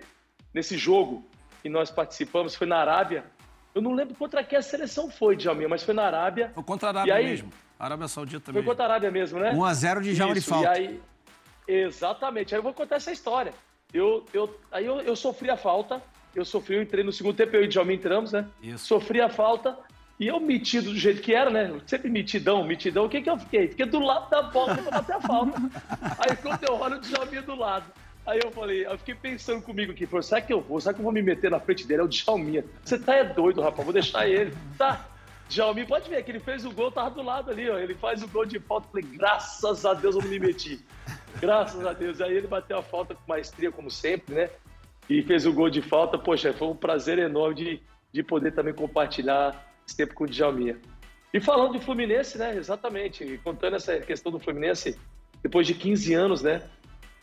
nesse 0.54 0.78
jogo 0.78 1.28
que 1.62 1.68
nós 1.68 1.92
participamos, 1.92 2.56
foi 2.56 2.68
na 2.68 2.78
Arábia. 2.78 3.26
Eu 3.74 3.82
não 3.82 3.94
lembro 3.94 4.16
contra 4.16 4.42
que 4.46 4.56
a 4.56 4.62
seleção 4.62 5.10
foi, 5.10 5.36
Djalminha, 5.36 5.68
mas 5.68 5.84
foi 5.84 5.94
na 5.94 6.04
Arábia. 6.04 6.52
Foi 6.56 6.64
contra 6.64 6.88
a 6.88 6.92
Arábia 6.92 7.16
aí? 7.16 7.26
mesmo. 7.26 7.52
Arábia 7.78 8.08
Saudita 8.08 8.46
Foi 8.46 8.54
mesmo. 8.54 8.70
contra 8.70 8.86
a 8.86 8.88
Arábia 8.88 9.12
mesmo, 9.12 9.40
né? 9.42 9.52
1 9.52 9.66
a 9.66 9.74
0 9.74 10.02
de 10.02 10.14
Djalma 10.14 10.34
de 10.34 10.40
falta. 10.40 10.70
E 10.70 10.72
aí, 10.72 11.02
exatamente. 11.68 12.54
Aí 12.54 12.60
eu 12.60 12.64
vou 12.64 12.74
contar 12.74 12.96
essa 12.96 13.12
história. 13.12 13.54
eu, 13.94 14.26
eu, 14.34 14.60
aí 14.72 14.86
eu, 14.86 15.00
eu 15.02 15.16
sofri 15.16 15.50
a 15.50 15.58
falta, 15.58 16.02
eu 16.36 16.44
sofri, 16.44 16.76
eu 16.76 16.82
entrei 16.82 17.04
no 17.04 17.12
segundo 17.12 17.36
tempo, 17.36 17.56
eu 17.56 17.64
e 17.64 17.66
o 17.66 17.70
Djalma 17.70 17.94
entramos, 17.94 18.32
né? 18.32 18.48
Isso. 18.62 18.88
Sofri 18.88 19.22
a 19.22 19.30
falta, 19.30 19.78
e 20.20 20.28
eu 20.28 20.40
metido 20.40 20.92
do 20.92 20.98
jeito 20.98 21.22
que 21.22 21.34
era, 21.34 21.50
né? 21.50 21.80
Sempre 21.86 22.10
mitidão, 22.10 22.64
mitidão. 22.64 23.06
O 23.06 23.10
que 23.10 23.22
que 23.22 23.30
eu 23.30 23.38
fiquei? 23.38 23.68
Fiquei 23.68 23.86
do 23.86 24.00
lado 24.00 24.30
da 24.30 24.44
bola 24.44 24.76
pra 24.76 24.92
bater 24.92 25.16
a 25.16 25.22
falta. 25.22 25.62
Aí 26.20 26.36
quando 26.38 26.64
eu 26.64 26.76
olho, 26.76 26.98
o 26.98 27.02
Djalminha 27.02 27.42
do 27.42 27.56
lado. 27.56 27.86
Aí 28.26 28.40
eu 28.44 28.52
falei, 28.52 28.86
eu 28.86 28.98
fiquei 28.98 29.14
pensando 29.14 29.62
comigo 29.62 29.92
aqui, 29.92 30.08
falei, 30.08 30.24
será 30.24 30.42
que 30.42 30.52
eu 30.52 30.60
vou? 30.60 30.82
Será 30.82 30.94
que 30.94 31.00
eu 31.00 31.04
vou 31.04 31.12
me 31.12 31.22
meter 31.22 31.52
na 31.52 31.60
frente 31.60 31.86
dele? 31.86 32.02
É 32.02 32.06
o 32.06 32.08
Djalminha. 32.08 32.66
Você 32.84 32.98
tá 32.98 33.14
é 33.14 33.24
doido, 33.24 33.62
rapaz, 33.62 33.84
vou 33.84 33.94
deixar 33.94 34.28
ele. 34.28 34.54
Tá. 34.78 35.06
Djalminha, 35.50 35.86
pode 35.86 36.10
ver 36.10 36.24
que 36.24 36.32
ele 36.32 36.40
fez 36.40 36.66
o 36.66 36.72
gol, 36.72 36.92
tava 36.92 37.12
do 37.12 37.22
lado 37.22 37.52
ali, 37.52 37.70
ó. 37.70 37.78
Ele 37.78 37.94
faz 37.94 38.24
o 38.24 38.28
gol 38.28 38.46
de 38.46 38.60
falta. 38.60 38.88
falei, 38.88 39.06
graças 39.06 39.86
a 39.86 39.94
Deus 39.94 40.16
eu 40.16 40.22
não 40.22 40.30
me 40.30 40.40
meti. 40.40 40.84
Graças 41.40 41.86
a 41.86 41.94
Deus. 41.94 42.20
Aí 42.22 42.36
ele 42.36 42.48
bateu 42.48 42.78
a 42.78 42.84
falta 42.84 43.14
com 43.14 43.22
maestria, 43.28 43.72
como 43.72 43.92
sempre, 43.92 44.36
né? 44.36 44.50
E 45.10 45.22
fez 45.22 45.46
o 45.46 45.54
gol 45.54 45.70
de 45.70 45.82
falta. 45.82 46.18
Poxa, 46.18 46.54
foi 46.54 46.68
um 46.68 46.76
prazer 46.76 47.20
enorme 47.20 47.56
de, 47.56 47.82
de 48.12 48.24
poder 48.24 48.54
também 48.54 48.74
compartilhar 48.74 49.72
esse 49.88 49.96
tempo 49.96 50.16
com 50.16 50.24
o 50.24 50.28
Djalminha. 50.28 50.80
E 51.34 51.40
falando 51.40 51.74
de 51.74 51.86
Fluminense, 51.86 52.38
né? 52.38 52.56
Exatamente. 52.56 53.40
Contando 53.44 53.76
essa 53.76 54.00
questão 54.00 54.32
do 54.32 54.40
Fluminense, 54.40 54.98
depois 55.44 55.68
de 55.68 55.76
15 55.76 56.14
anos, 56.14 56.42
né? 56.42 56.64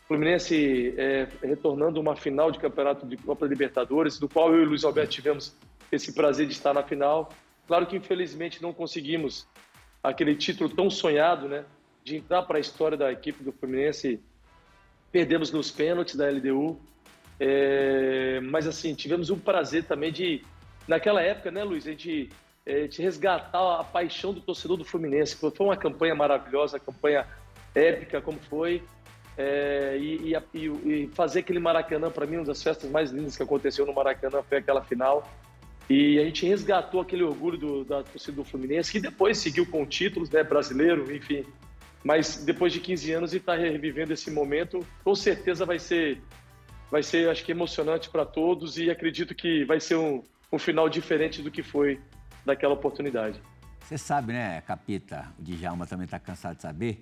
Fluminense 0.07 0.93
é, 0.97 1.27
retornando 1.41 1.99
uma 1.99 2.15
final 2.15 2.51
de 2.51 2.59
campeonato 2.59 3.05
de 3.05 3.17
Copa 3.17 3.45
Libertadores, 3.45 4.19
do 4.19 4.29
qual 4.29 4.53
eu 4.53 4.61
e 4.61 4.65
o 4.65 4.69
Luiz 4.69 4.83
Alberto 4.83 5.11
tivemos 5.11 5.55
esse 5.91 6.13
prazer 6.13 6.45
de 6.45 6.53
estar 6.53 6.73
na 6.73 6.83
final. 6.83 7.29
Claro 7.67 7.85
que 7.85 7.95
infelizmente 7.95 8.61
não 8.61 8.73
conseguimos 8.73 9.47
aquele 10.03 10.35
título 10.35 10.69
tão 10.69 10.89
sonhado, 10.89 11.47
né? 11.47 11.65
De 12.03 12.17
entrar 12.17 12.43
para 12.43 12.57
a 12.57 12.61
história 12.61 12.97
da 12.97 13.11
equipe 13.11 13.43
do 13.43 13.51
Fluminense. 13.51 14.19
Perdemos 15.11 15.51
nos 15.51 15.71
pênaltis 15.71 16.15
da 16.15 16.29
LDU. 16.29 16.79
É, 17.39 18.39
mas 18.41 18.67
assim, 18.67 18.93
tivemos 18.93 19.29
o 19.29 19.37
prazer 19.37 19.85
também 19.85 20.11
de, 20.11 20.43
naquela 20.87 21.21
época, 21.21 21.49
né, 21.51 21.63
Luiz, 21.63 21.85
a 21.87 21.89
gente 21.89 22.29
é, 22.65 22.87
de 22.87 23.01
resgatar 23.01 23.79
a 23.79 23.83
paixão 23.83 24.33
do 24.33 24.41
torcedor 24.41 24.77
do 24.77 24.85
Fluminense. 24.85 25.35
Foi 25.35 25.51
uma 25.59 25.77
campanha 25.77 26.15
maravilhosa, 26.15 26.79
campanha 26.79 27.27
épica 27.75 28.21
como 28.21 28.39
foi. 28.39 28.83
É, 29.35 29.97
e, 29.99 30.33
e, 30.53 30.67
e, 30.67 31.07
fazer 31.13 31.39
aquele 31.39 31.59
Maracanã, 31.59 32.11
para 32.11 32.25
mim, 32.25 32.37
uma 32.37 32.45
das 32.45 32.61
festas 32.61 32.89
mais 32.89 33.11
lindas 33.11 33.35
que 33.35 33.41
aconteceu 33.41 33.85
no 33.85 33.93
Maracanã 33.93 34.43
foi 34.43 34.59
aquela 34.59 34.83
final. 34.83 35.27
E 35.89 36.17
a 36.19 36.23
gente 36.23 36.45
resgatou 36.45 37.01
aquele 37.01 37.23
orgulho 37.23 37.57
do, 37.57 37.83
da 37.83 38.03
torcida 38.03 38.37
do 38.37 38.43
Fluminense, 38.43 38.91
que 38.91 38.99
depois 38.99 39.37
seguiu 39.37 39.65
com 39.65 39.85
títulos, 39.85 40.29
né, 40.29 40.43
brasileiro, 40.43 41.13
enfim. 41.13 41.45
Mas 42.03 42.43
depois 42.43 42.71
de 42.73 42.79
15 42.79 43.11
anos 43.11 43.33
e 43.33 43.37
estar 43.37 43.55
tá 43.55 43.59
revivendo 43.59 44.13
esse 44.13 44.31
momento, 44.31 44.85
com 45.03 45.15
certeza 45.15 45.65
vai 45.65 45.79
ser, 45.79 46.21
vai 46.91 47.03
ser, 47.03 47.29
acho 47.29 47.43
que 47.43 47.51
emocionante 47.51 48.09
para 48.09 48.25
todos 48.25 48.77
e 48.77 48.89
acredito 48.89 49.33
que 49.35 49.63
vai 49.65 49.79
ser 49.79 49.95
um, 49.95 50.23
um 50.51 50.59
final 50.59 50.89
diferente 50.89 51.41
do 51.41 51.51
que 51.51 51.63
foi 51.63 51.99
daquela 52.45 52.73
oportunidade. 52.73 53.39
Você 53.79 53.97
sabe, 53.97 54.33
né, 54.33 54.61
Capita, 54.61 55.27
o 55.37 55.43
Djalma 55.43 55.85
também 55.85 56.05
está 56.05 56.19
cansado 56.19 56.55
de 56.55 56.61
saber, 56.61 56.99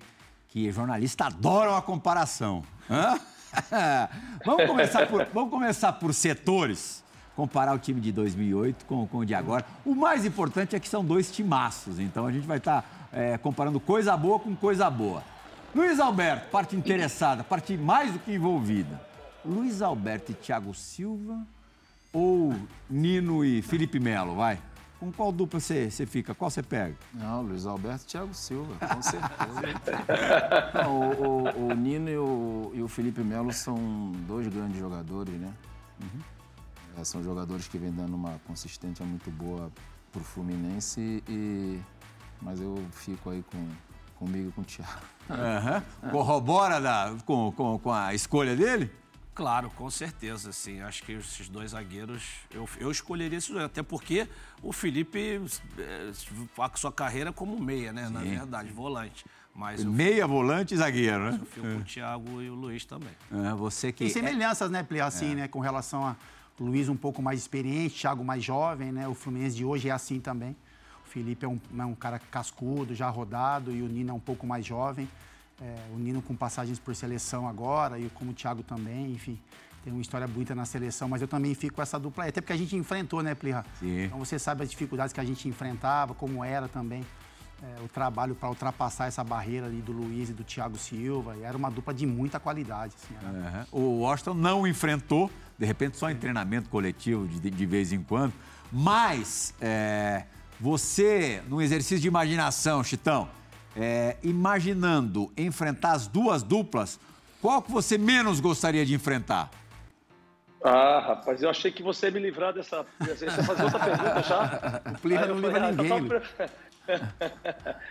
que 0.48 0.70
jornalistas 0.70 1.28
adoram 1.28 1.76
a 1.76 1.82
comparação. 1.82 2.62
vamos, 4.44 4.66
começar 4.66 5.06
por, 5.06 5.24
vamos 5.32 5.50
começar 5.50 5.92
por 5.92 6.12
setores, 6.12 7.02
comparar 7.36 7.74
o 7.74 7.78
time 7.78 8.00
de 8.00 8.12
2008 8.12 8.84
com, 8.84 9.06
com 9.06 9.18
o 9.18 9.24
de 9.24 9.34
agora. 9.34 9.64
O 9.84 9.94
mais 9.94 10.24
importante 10.24 10.76
é 10.76 10.80
que 10.80 10.88
são 10.88 11.04
dois 11.04 11.30
timaços, 11.30 11.98
então 11.98 12.26
a 12.26 12.32
gente 12.32 12.46
vai 12.46 12.58
estar 12.58 12.82
tá, 12.82 12.88
é, 13.12 13.38
comparando 13.38 13.80
coisa 13.80 14.16
boa 14.16 14.38
com 14.38 14.54
coisa 14.54 14.90
boa. 14.90 15.22
Luiz 15.74 15.98
Alberto, 15.98 16.50
parte 16.50 16.76
interessada, 16.76 17.42
parte 17.42 17.76
mais 17.76 18.12
do 18.12 18.18
que 18.18 18.34
envolvida. 18.34 19.00
Luiz 19.44 19.80
Alberto 19.80 20.32
e 20.32 20.34
Thiago 20.34 20.74
Silva 20.74 21.40
ou 22.12 22.54
Nino 22.88 23.44
e 23.44 23.62
Felipe 23.62 23.98
Melo, 23.98 24.36
vai? 24.36 24.60
Com 25.00 25.10
qual 25.10 25.32
dupla 25.32 25.58
você, 25.58 25.90
você 25.90 26.06
fica? 26.06 26.32
Qual 26.34 26.48
você 26.48 26.62
pega? 26.62 26.94
Não, 27.12 27.42
Luiz 27.42 27.66
Alberto 27.66 28.04
e 28.04 28.06
Thiago 28.06 28.32
Silva, 28.34 28.74
com 28.86 29.02
certeza. 29.02 30.04
Não, 30.74 31.10
o, 31.10 31.48
o, 31.48 31.70
o, 31.70 31.74
Nino 31.74 32.08
e 32.08 32.16
o, 32.16 32.72
e 32.74 32.82
o, 32.82 32.86
Felipe 32.86 33.22
Melo 33.22 33.52
são 33.52 34.12
dois 34.28 34.46
grandes 34.46 34.78
jogadores, 34.78 35.34
né? 35.34 35.52
Uhum. 36.00 36.20
É, 36.96 37.04
são 37.04 37.22
jogadores 37.22 37.68
que 37.68 37.78
vêm 37.78 37.92
dando 37.92 38.14
uma 38.14 38.40
consistência 38.46 39.04
muito 39.04 39.30
boa 39.30 39.70
para 40.10 40.20
o 40.20 40.24
Fluminense, 40.24 41.22
e, 41.28 41.80
mas 42.40 42.60
eu 42.60 42.82
fico 42.92 43.30
aí 43.30 43.42
com, 43.44 43.68
comigo 44.16 44.50
e 44.50 44.52
com 44.52 44.60
o 44.60 44.64
Thiago. 44.64 45.00
Uhum. 45.30 46.10
Corrobora 46.10 46.80
da, 46.80 47.16
com, 47.24 47.52
com, 47.52 47.78
com 47.78 47.92
a 47.92 48.14
escolha 48.14 48.54
dele? 48.54 48.90
Claro, 49.34 49.70
com 49.70 49.88
certeza, 49.88 50.50
assim. 50.50 50.82
Acho 50.82 51.02
que 51.04 51.12
esses 51.12 51.48
dois 51.48 51.70
zagueiros, 51.70 52.22
eu, 52.52 52.68
eu 52.78 52.90
escolheria 52.90 53.38
esses 53.38 53.48
dois, 53.48 53.64
até 53.64 53.82
porque 53.82 54.28
o 54.62 54.72
Felipe 54.72 55.40
é, 55.78 56.12
a 56.58 56.76
sua 56.76 56.92
carreira 56.92 57.32
como 57.32 57.58
meia, 57.58 57.92
né? 57.92 58.06
Sim. 58.06 58.12
Na 58.12 58.20
verdade, 58.20 58.70
volante. 58.70 59.24
Mas 59.54 59.84
meia, 59.84 60.26
volante 60.26 60.74
e 60.74 60.76
zagueiro, 60.76 61.30
né? 61.30 61.38
Eu 61.40 61.46
fico 61.46 61.66
é. 61.66 61.74
com 61.74 61.80
o 61.80 61.84
Thiago 61.84 62.42
e 62.42 62.50
o 62.50 62.54
Luiz 62.54 62.84
também. 62.84 63.12
É, 63.30 63.54
você 63.54 63.92
que... 63.92 64.04
Tem 64.04 64.10
semelhanças, 64.10 64.70
né, 64.70 64.82
Pli, 64.82 65.00
assim, 65.00 65.32
é. 65.32 65.34
né? 65.34 65.48
Com 65.48 65.60
relação 65.60 66.06
a 66.06 66.16
Luiz 66.62 66.88
um 66.88 66.96
pouco 66.96 67.20
mais 67.20 67.40
experiente, 67.40 68.00
Thiago 68.00 68.24
mais 68.24 68.42
jovem, 68.42 68.92
né? 68.92 69.08
O 69.08 69.14
Fluminense 69.14 69.56
de 69.56 69.64
hoje 69.64 69.88
é 69.88 69.92
assim 69.92 70.20
também. 70.20 70.56
O 71.04 71.08
Felipe 71.08 71.44
é 71.44 71.48
um, 71.48 71.60
é 71.78 71.84
um 71.84 71.94
cara 71.94 72.18
cascudo, 72.18 72.94
já 72.94 73.08
rodado, 73.08 73.72
e 73.72 73.82
o 73.82 73.88
Nino 73.88 74.10
é 74.10 74.14
um 74.14 74.20
pouco 74.20 74.46
mais 74.46 74.64
jovem. 74.64 75.08
É, 75.60 75.76
o 75.94 75.98
Nino 75.98 76.22
com 76.22 76.34
passagens 76.34 76.78
por 76.78 76.94
seleção 76.94 77.46
agora, 77.46 77.98
e 77.98 78.08
como 78.10 78.30
o 78.30 78.34
Thiago 78.34 78.62
também, 78.62 79.12
enfim. 79.12 79.38
Tem 79.84 79.92
uma 79.92 80.00
história 80.00 80.28
bonita 80.28 80.54
na 80.54 80.64
seleção, 80.64 81.08
mas 81.08 81.20
eu 81.20 81.28
também 81.28 81.54
fico 81.54 81.76
com 81.76 81.82
essa 81.82 81.98
dupla. 81.98 82.26
Até 82.26 82.40
porque 82.40 82.52
a 82.52 82.56
gente 82.56 82.76
enfrentou, 82.76 83.20
né, 83.22 83.34
Plirra? 83.34 83.66
Sim. 83.80 84.04
Então 84.04 84.18
você 84.18 84.38
sabe 84.38 84.62
as 84.62 84.70
dificuldades 84.70 85.12
que 85.12 85.20
a 85.20 85.24
gente 85.24 85.48
enfrentava, 85.48 86.14
como 86.14 86.44
era 86.44 86.68
também 86.68 87.04
é, 87.62 87.82
o 87.84 87.88
trabalho 87.88 88.34
para 88.34 88.48
ultrapassar 88.48 89.06
essa 89.06 89.22
barreira 89.22 89.66
ali 89.66 89.80
do 89.80 89.92
Luiz 89.92 90.30
e 90.30 90.32
do 90.32 90.42
Thiago 90.42 90.76
Silva. 90.76 91.36
E 91.36 91.42
era 91.42 91.56
uma 91.56 91.70
dupla 91.70 91.94
de 91.94 92.04
muita 92.04 92.40
qualidade. 92.40 92.94
Assim, 92.96 93.14
uhum. 93.24 93.80
O 93.80 94.00
Washington 94.00 94.34
não 94.34 94.66
enfrentou, 94.66 95.30
de 95.56 95.64
repente 95.64 95.96
só 95.96 96.10
em 96.10 96.16
treinamento 96.16 96.68
coletivo 96.68 97.26
de, 97.26 97.50
de 97.50 97.66
vez 97.66 97.92
em 97.92 98.02
quando. 98.02 98.32
Mas 98.72 99.54
é, 99.60 100.24
você, 100.58 101.42
num 101.48 101.60
exercício 101.60 102.00
de 102.00 102.08
imaginação, 102.08 102.82
Chitão, 102.82 103.28
é, 103.76 104.16
imaginando 104.22 105.32
enfrentar 105.36 105.92
as 105.92 106.06
duas 106.06 106.42
duplas, 106.42 106.98
qual 107.40 107.62
que 107.62 107.70
você 107.70 107.96
menos 107.96 108.40
gostaria 108.40 108.84
de 108.84 108.94
enfrentar? 108.94 109.50
Ah, 110.64 111.00
rapaz, 111.00 111.42
eu 111.42 111.50
achei 111.50 111.72
que 111.72 111.82
você 111.82 112.06
ia 112.06 112.12
me 112.12 112.20
livrar 112.20 112.52
dessa. 112.52 112.86
Você 113.00 113.24
ia 113.24 113.32
fazer 113.32 113.64
outra 113.64 113.80
pergunta 113.80 114.22
já? 114.22 114.80
O 114.94 114.98
Plirra 115.00 115.26
não 115.26 115.34
livra 115.34 115.66
ah, 115.66 115.72
ninguém. 115.72 116.08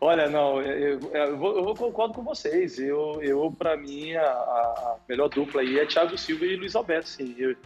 Olha, 0.00 0.28
não, 0.28 0.60
eu, 0.60 1.00
eu, 1.12 1.36
vou, 1.38 1.68
eu, 1.68 1.74
concordo 1.74 2.14
com 2.14 2.22
vocês. 2.22 2.78
Eu, 2.78 3.18
eu 3.22 3.50
para 3.50 3.76
mim, 3.76 4.14
a, 4.14 4.26
a, 4.26 4.96
melhor 5.08 5.28
dupla 5.28 5.62
aí 5.62 5.78
é 5.78 5.86
Thiago 5.86 6.18
Silva 6.18 6.44
e 6.44 6.56
Luiz 6.56 6.76
Alberto, 6.76 7.08
sim. 7.08 7.34
Eu, 7.38 7.56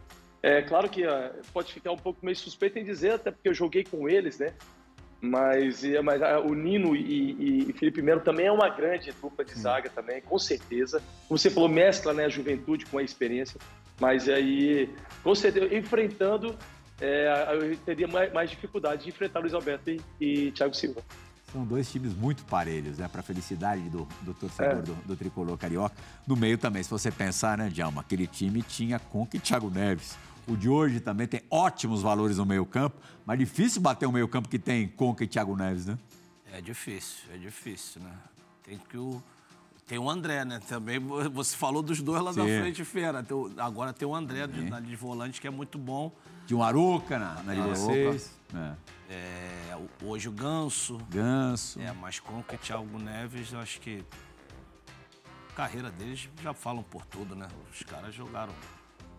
é 0.42 0.62
claro 0.62 0.88
que 0.88 1.04
uh, 1.04 1.32
pode 1.52 1.72
ficar 1.72 1.92
um 1.92 1.98
pouco 1.98 2.24
meio 2.24 2.36
suspeito 2.36 2.78
em 2.78 2.84
dizer, 2.84 3.12
até 3.12 3.30
porque 3.30 3.48
eu 3.48 3.54
joguei 3.54 3.84
com 3.84 4.08
eles, 4.08 4.38
né? 4.38 4.54
Mas, 5.20 5.82
mas 6.02 6.22
ah, 6.22 6.40
o 6.40 6.54
Nino 6.54 6.96
e, 6.96 7.68
e, 7.68 7.72
Felipe 7.74 8.00
Melo 8.00 8.22
também 8.22 8.46
é 8.46 8.52
uma 8.52 8.70
grande 8.70 9.12
dupla 9.12 9.44
de 9.44 9.52
zaga 9.52 9.90
também, 9.90 10.22
com 10.22 10.38
certeza. 10.38 11.02
Como 11.28 11.38
você 11.38 11.50
falou, 11.50 11.68
mescla 11.68 12.14
né, 12.14 12.24
a 12.24 12.28
juventude 12.28 12.86
com 12.86 12.96
a 12.96 13.02
experiência. 13.02 13.60
Mas 14.00 14.30
aí, 14.30 14.88
com 15.22 15.34
certeza, 15.34 15.74
enfrentando, 15.74 16.56
é, 17.00 17.48
eu 17.52 17.76
teria 17.78 18.06
mais, 18.06 18.32
mais, 18.32 18.50
dificuldade 18.50 19.04
de 19.04 19.08
enfrentar 19.08 19.40
Luiz 19.40 19.54
Alberto 19.54 19.90
e, 19.90 20.00
e 20.20 20.52
Thiago 20.52 20.74
Silva. 20.74 21.02
São 21.52 21.64
dois 21.64 21.90
times 21.90 22.14
muito 22.14 22.44
parelhos, 22.44 22.98
né? 22.98 23.08
Para 23.08 23.20
a 23.20 23.22
felicidade 23.22 23.82
do, 23.88 24.06
do 24.22 24.32
torcedor 24.34 24.78
é. 24.78 24.82
do, 24.82 24.94
do, 24.94 25.16
tricolor 25.16 25.58
carioca. 25.58 25.96
No 26.26 26.36
meio 26.36 26.56
também, 26.56 26.82
se 26.82 26.90
você 26.90 27.10
pensar, 27.10 27.58
né, 27.58 27.68
Djalma? 27.68 28.02
Aquele 28.02 28.26
time 28.26 28.62
tinha 28.62 28.98
Conca 28.98 29.36
e 29.36 29.40
Thiago 29.40 29.68
Neves. 29.68 30.16
O 30.46 30.56
de 30.56 30.68
hoje 30.68 31.00
também 31.00 31.26
tem 31.26 31.42
ótimos 31.50 32.02
valores 32.02 32.38
no 32.38 32.46
meio-campo, 32.46 32.96
mas 33.26 33.38
difícil 33.38 33.80
bater 33.80 34.06
um 34.06 34.12
meio-campo 34.12 34.48
que 34.48 34.58
tem 34.58 34.86
Conca 34.88 35.24
e 35.24 35.26
Thiago 35.26 35.56
Neves, 35.56 35.86
né? 35.86 35.98
É 36.52 36.60
difícil, 36.60 37.24
é 37.32 37.36
difícil, 37.36 38.00
né? 38.02 38.12
Tem 38.62 38.78
que 38.78 38.96
o. 38.96 39.22
Tem 39.86 39.98
o 39.98 40.08
André, 40.08 40.44
né? 40.44 40.60
Também 40.68 41.00
você 41.00 41.56
falou 41.56 41.82
dos 41.82 42.00
dois 42.00 42.22
lá 42.22 42.32
Sim. 42.32 42.38
da 42.38 42.44
frente, 42.44 42.84
Fera. 42.84 43.26
Agora 43.58 43.92
tem 43.92 44.06
o 44.06 44.14
André 44.14 44.46
de, 44.46 44.62
na 44.62 44.78
de 44.78 44.94
volante, 44.94 45.40
que 45.40 45.48
é 45.48 45.50
muito 45.50 45.78
bom. 45.78 46.12
De 46.50 46.54
um 46.56 46.64
Aruca 46.64 47.16
na, 47.16 47.42
na 47.44 47.54
de 47.54 47.60
vocês. 47.60 48.36
É. 48.52 48.74
É, 49.08 49.78
hoje 50.02 50.28
o 50.28 50.32
Ganso. 50.32 50.98
Ganso. 51.08 51.80
É, 51.80 51.92
mas 51.92 52.18
com 52.18 52.40
o 52.40 52.42
Thiago 52.42 52.98
Neves, 52.98 53.52
eu 53.52 53.60
acho 53.60 53.80
que 53.80 54.04
a 55.50 55.52
carreira 55.54 55.92
deles 55.92 56.28
já 56.42 56.52
falam 56.52 56.82
por 56.82 57.06
tudo, 57.06 57.36
né? 57.36 57.46
Os 57.72 57.84
caras 57.84 58.12
jogaram 58.12 58.52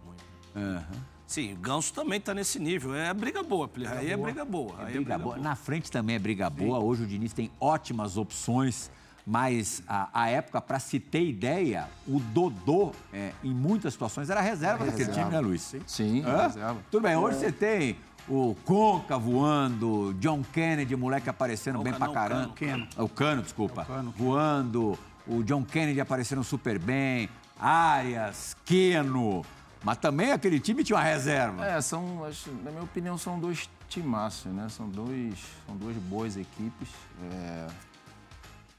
muito. 0.05 0.25
Uhum. 0.53 1.01
Sim, 1.25 1.53
o 1.53 1.55
Ganso 1.55 1.93
também 1.93 2.19
está 2.19 2.33
nesse 2.33 2.59
nível. 2.59 2.93
É 2.93 3.13
briga 3.13 3.41
boa, 3.41 3.65
briga 3.65 3.93
aí 3.93 4.11
é 4.11 4.17
boa. 4.17 4.27
é 4.27 4.33
briga 4.33 4.43
boa. 4.43 4.73
É, 4.73 4.75
briga, 4.75 4.89
é 4.89 4.91
briga 4.91 5.17
boa. 5.17 5.35
boa. 5.35 5.37
Na 5.41 5.55
frente 5.55 5.89
também 5.89 6.17
é 6.17 6.19
briga 6.19 6.49
boa. 6.49 6.79
Hoje 6.79 7.03
o 7.03 7.07
Diniz 7.07 7.31
tem 7.31 7.49
ótimas 7.61 8.17
opções 8.17 8.91
Mas 9.31 9.81
a, 9.87 10.09
a 10.13 10.29
época, 10.29 10.59
para 10.59 10.77
se 10.77 10.99
ter 10.99 11.25
ideia, 11.25 11.87
o 12.05 12.19
Dodô, 12.19 12.91
é, 13.13 13.31
em 13.41 13.53
muitas 13.53 13.93
situações, 13.93 14.29
era 14.29 14.41
reserva 14.41 14.85
daquele 14.85 15.09
time, 15.09 15.31
né, 15.31 15.39
Luiz? 15.39 15.61
Sim, 15.61 15.81
Sim 15.87 16.21
reserva. 16.21 16.75
Tudo 16.91 17.03
bem, 17.03 17.15
hoje 17.15 17.37
você 17.37 17.49
tem 17.49 17.95
o 18.27 18.57
Conca 18.65 19.17
voando, 19.17 20.13
John 20.19 20.43
Kennedy, 20.43 20.97
moleque 20.97 21.29
aparecendo 21.29 21.77
Conca, 21.77 21.89
bem 21.89 21.97
pra 21.97 22.07
não, 22.07 22.13
caramba. 22.13 22.53
Cano. 22.53 22.87
O 22.97 23.07
Cano, 23.07 23.41
desculpa. 23.41 23.83
O 23.83 23.85
Cano. 23.85 24.13
Voando, 24.17 24.99
o 25.25 25.41
John 25.43 25.63
Kennedy 25.63 26.01
aparecendo 26.01 26.43
super 26.43 26.77
bem, 26.77 27.29
Arias, 27.57 28.57
Keno. 28.65 29.45
Mas 29.81 29.97
também 29.97 30.33
aquele 30.33 30.59
time 30.59 30.83
tinha 30.83 30.97
uma 30.97 31.05
reserva. 31.05 31.65
É, 31.65 31.79
são, 31.79 32.27
na 32.65 32.69
minha 32.69 32.83
opinião, 32.83 33.17
são 33.17 33.39
dois 33.39 33.69
timaços, 33.87 34.51
né? 34.51 34.67
São, 34.67 34.89
dois, 34.89 35.35
são 35.65 35.77
duas 35.77 35.95
boas 35.95 36.35
equipes. 36.35 36.89
É, 37.31 37.67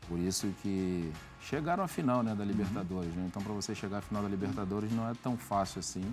por 0.08 0.18
isso 0.18 0.52
que 0.62 1.12
chegaram 1.40 1.84
à 1.84 1.88
final 1.88 2.22
né, 2.22 2.34
da 2.34 2.44
Libertadores. 2.44 3.12
Né? 3.14 3.24
Então, 3.26 3.42
para 3.42 3.52
você 3.52 3.74
chegar 3.74 3.98
à 3.98 4.00
final 4.02 4.22
da 4.22 4.28
Libertadores 4.28 4.92
não 4.92 5.08
é 5.08 5.14
tão 5.14 5.36
fácil 5.36 5.80
assim. 5.80 6.04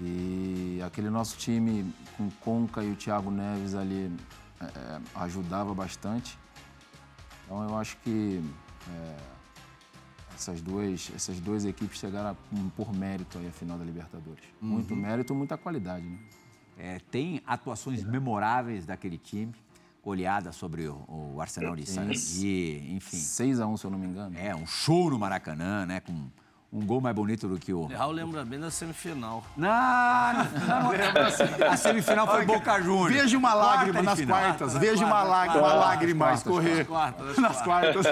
E 0.00 0.80
aquele 0.84 1.10
nosso 1.10 1.36
time 1.36 1.92
com 2.16 2.30
Conca 2.30 2.82
e 2.84 2.92
o 2.92 2.96
Thiago 2.96 3.30
Neves 3.30 3.74
ali 3.74 4.12
é, 4.60 4.64
é, 4.64 5.00
ajudava 5.16 5.74
bastante. 5.74 6.38
Então 7.44 7.68
eu 7.68 7.76
acho 7.76 7.96
que 7.98 8.42
é, 8.88 9.16
essas, 10.34 10.60
duas, 10.60 11.10
essas 11.14 11.40
duas 11.40 11.64
equipes 11.64 11.98
chegaram 11.98 12.36
por 12.76 12.94
mérito 12.94 13.38
aí 13.38 13.48
à 13.48 13.50
final 13.50 13.76
da 13.76 13.84
Libertadores. 13.84 14.44
Uhum. 14.62 14.68
Muito 14.68 14.94
mérito, 14.94 15.34
muita 15.34 15.56
qualidade. 15.56 16.06
Né? 16.06 16.18
É, 16.76 17.00
tem 17.10 17.42
atuações 17.44 18.04
memoráveis 18.04 18.86
daquele 18.86 19.18
time 19.18 19.52
goleada 20.02 20.52
sobre 20.52 20.88
o, 20.88 21.04
o 21.08 21.40
Arsenal 21.40 21.76
de 21.76 21.86
Sarandi, 21.86 22.84
enfim. 22.90 23.16
6 23.16 23.60
a 23.60 23.66
1 23.66 23.76
se 23.76 23.84
eu 23.84 23.90
não 23.90 23.98
me 23.98 24.06
engano. 24.06 24.36
É, 24.38 24.54
um 24.54 24.66
show 24.66 25.10
no 25.10 25.18
Maracanã, 25.18 25.84
né? 25.86 26.00
Com 26.00 26.28
um 26.70 26.84
gol 26.84 27.00
mais 27.00 27.16
bonito 27.16 27.48
do 27.48 27.58
que 27.58 27.72
o. 27.72 27.86
Raul 27.86 28.12
lembra 28.12 28.44
bem 28.44 28.60
da 28.60 28.70
semifinal. 28.70 29.42
Não, 29.56 29.68
não, 29.68 30.82
não 30.82 30.90
lembra. 30.90 31.28
A 31.70 31.76
semifinal 31.78 32.26
foi 32.26 32.44
Boca 32.44 32.80
Juniors. 32.82 33.14
Veja 33.14 33.38
uma 33.38 33.54
lágrima 33.54 34.02
nas 34.02 34.20
quartas. 34.20 34.74
Veja 34.74 35.06
uma 35.06 35.22
lágrima, 35.22 35.62
uma 35.62 35.74
lágrima 35.74 36.32
escorrer. 36.34 36.86
Nas 37.38 37.62
quartas. 37.62 38.06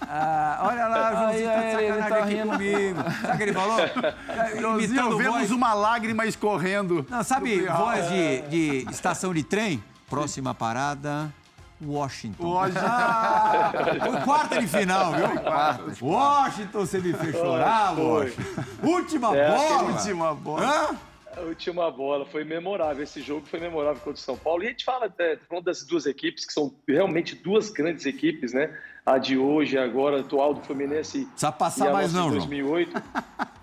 Ah, 0.00 0.60
olha 0.62 0.86
lá, 0.86 1.14
Joãozinho 1.14 1.48
tá 1.48 1.60
de 1.60 1.72
sacanagem 1.72 2.08
tá 2.08 2.24
aqui 2.24 2.42
comigo. 2.48 2.98
Sabe 3.20 3.32
o 3.32 3.36
que 3.36 3.42
ele 3.42 3.52
falou? 3.52 3.78
Joãozinho, 4.60 5.16
vemos 5.18 5.38
voz... 5.38 5.50
uma 5.50 5.74
lágrima 5.74 6.26
escorrendo. 6.26 7.04
Não, 7.10 7.24
sabe 7.24 7.66
voz 7.66 8.08
de, 8.08 8.42
de 8.42 8.90
estação 8.90 9.34
de 9.34 9.42
trem? 9.42 9.82
Próxima 10.12 10.54
parada. 10.54 11.32
Washington. 11.80 12.46
Washington. 12.46 12.80
Ah, 12.84 13.72
foi 13.98 14.20
quarta 14.20 14.60
de 14.60 14.66
final, 14.66 15.14
viu? 15.14 15.40
Quarta. 15.40 16.04
Washington, 16.04 16.80
você 16.80 16.98
me 16.98 17.14
fez 17.14 17.34
chorar, 17.34 17.98
Washington. 17.98 18.62
Última 18.82 19.34
é, 19.34 19.48
bola. 19.48 19.82
Última 19.84 20.34
bola. 20.34 20.66
Hã? 20.66 20.98
A 21.34 21.40
última 21.40 21.90
bola 21.90 22.26
foi 22.26 22.44
memorável. 22.44 23.02
Esse 23.02 23.22
jogo 23.22 23.46
foi 23.46 23.58
memorável 23.58 24.02
contra 24.02 24.12
o 24.12 24.16
São 24.18 24.36
Paulo. 24.36 24.62
E 24.62 24.66
a 24.66 24.68
gente 24.68 24.84
fala 24.84 25.10
é, 25.18 25.38
falando 25.48 25.64
das 25.64 25.82
duas 25.82 26.04
equipes, 26.04 26.44
que 26.44 26.52
são 26.52 26.70
realmente 26.86 27.34
duas 27.34 27.70
grandes 27.70 28.04
equipes, 28.04 28.52
né? 28.52 28.70
A 29.06 29.16
de 29.16 29.38
hoje, 29.38 29.78
agora, 29.78 30.20
atual 30.20 30.52
do 30.52 30.60
Fluminense. 30.60 31.24
Precisa 31.24 31.50
passar 31.50 31.90
mais, 31.90 32.12
não, 32.12 32.30
2008. 32.30 32.90
João. 32.90 33.02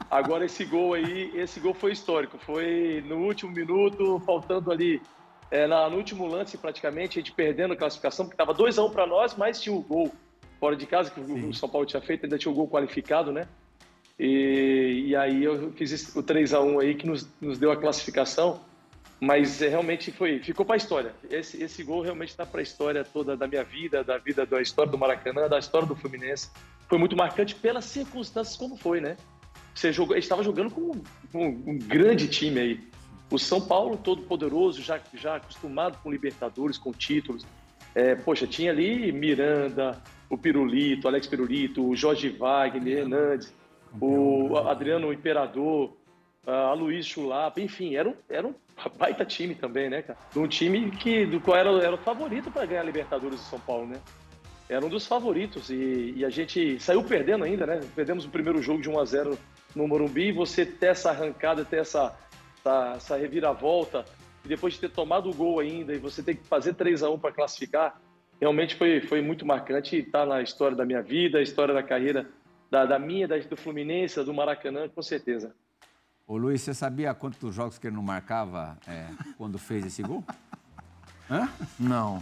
Agora, 0.10 0.46
esse 0.46 0.66
gol 0.66 0.96
aí, 0.96 1.32
esse 1.36 1.60
gol 1.60 1.76
foi 1.76 1.92
histórico. 1.92 2.40
Foi 2.40 3.06
no 3.08 3.18
último 3.18 3.52
minuto, 3.52 4.20
faltando 4.26 4.72
ali 4.72 5.00
é, 5.52 5.66
no 5.68 5.98
último 5.98 6.28
lance, 6.28 6.58
praticamente, 6.58 7.18
a 7.18 7.22
gente 7.22 7.32
perdendo 7.32 7.74
a 7.74 7.78
classificação, 7.78 8.26
porque 8.26 8.42
estava 8.42 8.54
2x1 8.54 8.86
um 8.86 8.92
para 8.92 9.08
nós, 9.08 9.36
mas 9.36 9.60
tinha 9.60 9.76
o 9.76 9.82
gol 9.82 10.12
fora 10.60 10.76
de 10.76 10.86
casa, 10.86 11.10
que 11.10 11.24
Sim. 11.24 11.50
o 11.50 11.54
São 11.54 11.70
Paulo 11.70 11.88
tinha 11.88 12.02
feito, 12.02 12.26
ainda 12.26 12.38
tinha 12.38 12.52
o 12.52 12.56
gol 12.56 12.68
qualificado, 12.68 13.32
né? 13.32 13.48
E, 14.20 15.06
e 15.08 15.16
aí 15.16 15.44
eu 15.44 15.72
fiz 15.72 16.16
o 16.16 16.22
3x1 16.22 16.82
aí 16.82 16.94
que 16.94 17.08
nos, 17.08 17.28
nos 17.40 17.58
deu 17.58 17.72
a 17.72 17.78
classificação, 17.78 18.60
mas 19.20 19.62
é, 19.62 19.70
realmente 19.70 20.12
foi, 20.12 20.40
ficou 20.40 20.66
para 20.66 20.76
a 20.76 20.78
história. 20.78 21.14
Esse, 21.30 21.64
esse 21.64 21.84
gol 21.84 22.02
realmente 22.02 22.30
está 22.30 22.46
para 22.46 22.60
a 22.60 22.64
história 22.64 23.04
toda 23.04 23.36
da 23.36 23.48
minha 23.48 23.64
vida, 23.64 24.04
da 24.04 24.18
vida 24.18 24.46
da 24.46 24.62
história 24.62 24.92
do 24.92 24.98
Maracanã, 24.98 25.48
da 25.48 25.58
história 25.58 25.88
do 25.88 25.96
Fluminense. 25.96 26.50
Foi 26.88 26.98
muito 26.98 27.16
marcante 27.16 27.56
pelas 27.56 27.86
circunstâncias 27.86 28.58
como 28.58 28.76
foi, 28.76 29.00
né? 29.00 29.18
Você 29.74 29.94
jogou, 29.94 30.18
estava 30.18 30.44
jogando 30.44 30.72
com 30.72 30.82
um, 30.82 31.02
um, 31.34 31.48
um 31.68 31.78
grande 31.78 32.28
time 32.28 32.60
aí. 32.60 32.90
O 33.32 33.38
São 33.38 33.62
Paulo, 33.62 33.98
todo 33.98 34.24
poderoso, 34.24 34.82
já, 34.82 35.00
já 35.14 35.36
acostumado 35.36 35.98
com 36.02 36.12
Libertadores, 36.12 36.78
com 36.78 36.92
títulos. 36.92 37.46
É, 37.94 38.16
poxa, 38.16 38.48
tinha 38.48 38.72
ali 38.72 39.12
Miranda, 39.12 40.02
o 40.30 40.38
Pirulito, 40.38 41.08
Alex 41.08 41.28
Pirulito, 41.28 41.88
o 41.88 41.96
Jorge 41.96 42.30
Wagner, 42.30 43.00
Hernandes, 43.00 43.54
o 44.00 44.58
Adriano 44.58 45.12
Imperador, 45.12 45.96
a 46.46 46.74
Luiz 46.74 47.06
Chulapa, 47.06 47.62
enfim, 47.62 47.96
era 47.96 48.10
um, 48.10 48.14
era 48.30 48.48
um 48.48 48.54
baita 48.98 49.26
time 49.26 49.56
também, 49.56 49.90
né, 49.90 50.02
cara? 50.02 50.18
Um 50.36 50.48
time 50.48 50.92
que, 50.92 51.26
do 51.26 51.40
qual 51.40 51.58
era, 51.58 51.70
era 51.84 51.96
o 51.96 51.98
favorito 51.98 52.50
para 52.50 52.66
ganhar 52.66 52.82
a 52.82 52.86
Libertadores 52.86 53.40
do 53.40 53.46
São 53.46 53.60
Paulo, 53.60 53.88
né? 53.88 54.00
Era 54.68 54.86
um 54.86 54.90
dos 54.90 55.08
favoritos 55.08 55.72
e, 55.72 56.14
e, 56.16 56.24
a 56.24 56.30
gente 56.30 56.80
saiu 56.80 57.04
perdendo 57.04 57.44
ainda, 57.44 57.66
né? 57.66 57.80
Perdemos 57.96 58.26
o 58.26 58.30
primeiro 58.30 58.62
jogo 58.62 58.82
de 58.82 58.90
1 58.90 59.00
a 59.00 59.06
0 59.06 59.38
no 59.76 59.88
Morumbi 59.88 60.28
e 60.28 60.32
você 60.32 60.64
ter 60.64 60.88
essa 60.88 61.10
arrancada, 61.10 61.66
ter 61.66 61.78
essa 61.78 62.16
essa, 62.70 62.94
essa 62.96 63.18
reviravolta, 63.18 64.06
e 64.46 64.48
depois 64.48 64.76
de 64.76 64.80
ter 64.80 64.90
tomado 64.90 65.30
o 65.30 65.34
gol 65.34 65.60
ainda, 65.60 65.94
e 65.94 65.98
você 65.98 66.22
ter 66.22 66.36
que 66.36 66.46
fazer 66.46 66.74
3 66.76 67.04
a 67.04 67.10
1 67.10 67.20
para 67.20 67.32
classificar, 67.32 68.00
realmente 68.40 68.76
foi, 68.76 69.02
foi 69.02 69.22
muito 69.22 69.46
marcante 69.46 69.96
e 69.96 70.00
está 70.00 70.26
na 70.26 70.42
história 70.42 70.78
da 70.78 70.86
minha 70.86 71.02
vida, 71.02 71.40
a 71.40 71.42
história 71.42 71.74
da 71.74 71.84
carreira 71.84 72.30
da, 72.70 72.86
da 72.86 73.00
minha, 73.00 73.28
da, 73.28 73.38
do 73.38 73.58
Fluminense, 73.58 74.24
do 74.24 74.34
Maracanã, 74.34 74.88
com 74.88 75.02
certeza. 75.02 75.54
Ô 76.28 76.38
Luiz, 76.38 76.62
você 76.62 76.74
sabia 76.74 77.14
quantos 77.14 77.54
jogos 77.56 77.80
que 77.80 77.88
ele 77.88 77.96
não 77.96 78.04
marcava 78.04 78.78
é, 78.88 79.08
quando 79.36 79.58
fez 79.58 79.86
esse 79.86 80.04
gol? 80.04 80.24
Hã? 81.30 81.50
Não. 81.80 82.22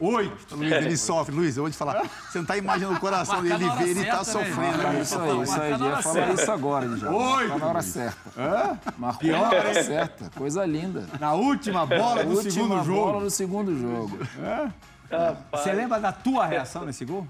Oito. 0.00 0.56
Luiz, 0.56 0.72
ele 0.72 0.96
sofre. 0.96 1.34
Luiz, 1.34 1.56
eu 1.56 1.62
vou 1.62 1.70
te 1.70 1.76
falar. 1.76 2.02
Você 2.02 2.38
não 2.38 2.42
está 2.42 2.56
imaginando 2.56 2.96
o 2.96 3.00
coração 3.00 3.42
dele 3.42 3.68
ver, 3.70 3.88
ele 3.88 4.00
está 4.00 4.18
né, 4.18 4.24
sofrendo. 4.24 4.78
Né? 4.78 5.00
Isso 5.00 5.18
aí, 5.18 5.42
isso 5.42 5.60
aí. 5.60 5.78
Já 5.78 6.02
fala 6.02 6.32
isso 6.32 6.52
agora, 6.52 6.96
já. 6.96 7.10
Oito. 7.10 7.48
Tá 7.50 7.58
na 7.58 7.66
hora 7.66 7.82
certa. 7.82 8.40
Hã? 8.40 8.78
Marcou 8.98 9.30
na 9.30 9.40
hora 9.42 9.84
certa. 9.84 10.30
Coisa 10.36 10.64
linda. 10.66 11.06
Na 11.20 11.32
última 11.34 11.86
bola 11.86 12.24
do 12.24 12.30
última 12.30 12.50
segundo 12.50 12.84
jogo. 12.84 13.04
bola 13.06 13.20
do 13.20 13.30
segundo 13.30 13.78
jogo. 13.78 14.18
Você 15.52 15.72
lembra 15.72 16.00
da 16.00 16.12
tua 16.12 16.46
reação 16.46 16.84
nesse 16.84 17.04
gol? 17.04 17.26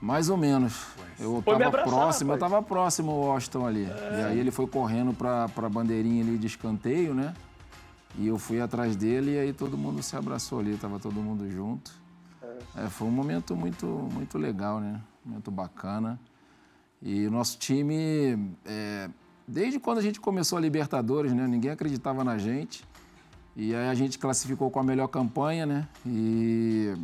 Mais 0.00 0.28
ou 0.28 0.36
menos. 0.36 0.86
Eu 1.18 1.38
estava 1.38 1.70
próximo, 1.70 2.32
eu 2.32 2.34
estava 2.34 2.62
próximo 2.62 3.10
ao 3.12 3.18
Washington 3.18 3.66
ali. 3.66 3.84
É. 3.84 4.20
E 4.20 4.24
aí 4.24 4.38
ele 4.38 4.50
foi 4.50 4.66
correndo 4.66 5.14
para 5.14 5.44
a 5.44 5.68
bandeirinha 5.68 6.22
ali 6.22 6.36
de 6.36 6.46
escanteio, 6.46 7.14
né? 7.14 7.32
E 8.18 8.26
eu 8.26 8.38
fui 8.38 8.60
atrás 8.60 8.94
dele 8.94 9.32
e 9.32 9.38
aí 9.38 9.52
todo 9.52 9.76
mundo 9.76 10.02
se 10.02 10.16
abraçou 10.16 10.60
ali, 10.60 10.74
estava 10.74 10.98
todo 10.98 11.14
mundo 11.14 11.50
junto. 11.50 11.92
É. 12.42 12.84
É, 12.84 12.88
foi 12.88 13.08
um 13.08 13.10
momento 13.10 13.56
muito, 13.56 13.86
muito 13.86 14.38
legal, 14.38 14.80
né? 14.80 15.00
Um 15.24 15.30
momento 15.30 15.50
bacana. 15.50 16.18
E 17.02 17.26
o 17.26 17.30
nosso 17.30 17.58
time, 17.58 18.50
é, 18.64 19.10
desde 19.46 19.78
quando 19.80 19.98
a 19.98 20.02
gente 20.02 20.20
começou 20.20 20.56
a 20.56 20.60
Libertadores, 20.60 21.32
né? 21.32 21.46
Ninguém 21.46 21.70
acreditava 21.70 22.22
na 22.22 22.38
gente. 22.38 22.84
E 23.56 23.74
aí 23.74 23.88
a 23.88 23.94
gente 23.94 24.18
classificou 24.18 24.70
com 24.70 24.80
a 24.80 24.82
melhor 24.82 25.08
campanha, 25.08 25.66
né? 25.66 25.88
E 26.06 26.94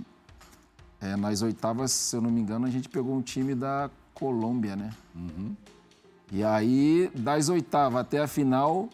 é, 1.00 1.16
nas 1.16 1.42
oitavas, 1.42 1.92
se 1.92 2.16
eu 2.16 2.20
não 2.20 2.30
me 2.30 2.40
engano, 2.40 2.66
a 2.66 2.70
gente 2.70 2.88
pegou 2.88 3.16
um 3.16 3.22
time 3.22 3.54
da 3.54 3.90
Colômbia, 4.14 4.76
né? 4.76 4.90
Uhum. 5.14 5.56
E 6.32 6.44
aí, 6.44 7.10
das 7.14 7.48
oitavas 7.48 8.00
até 8.00 8.20
a 8.20 8.26
final, 8.26 8.88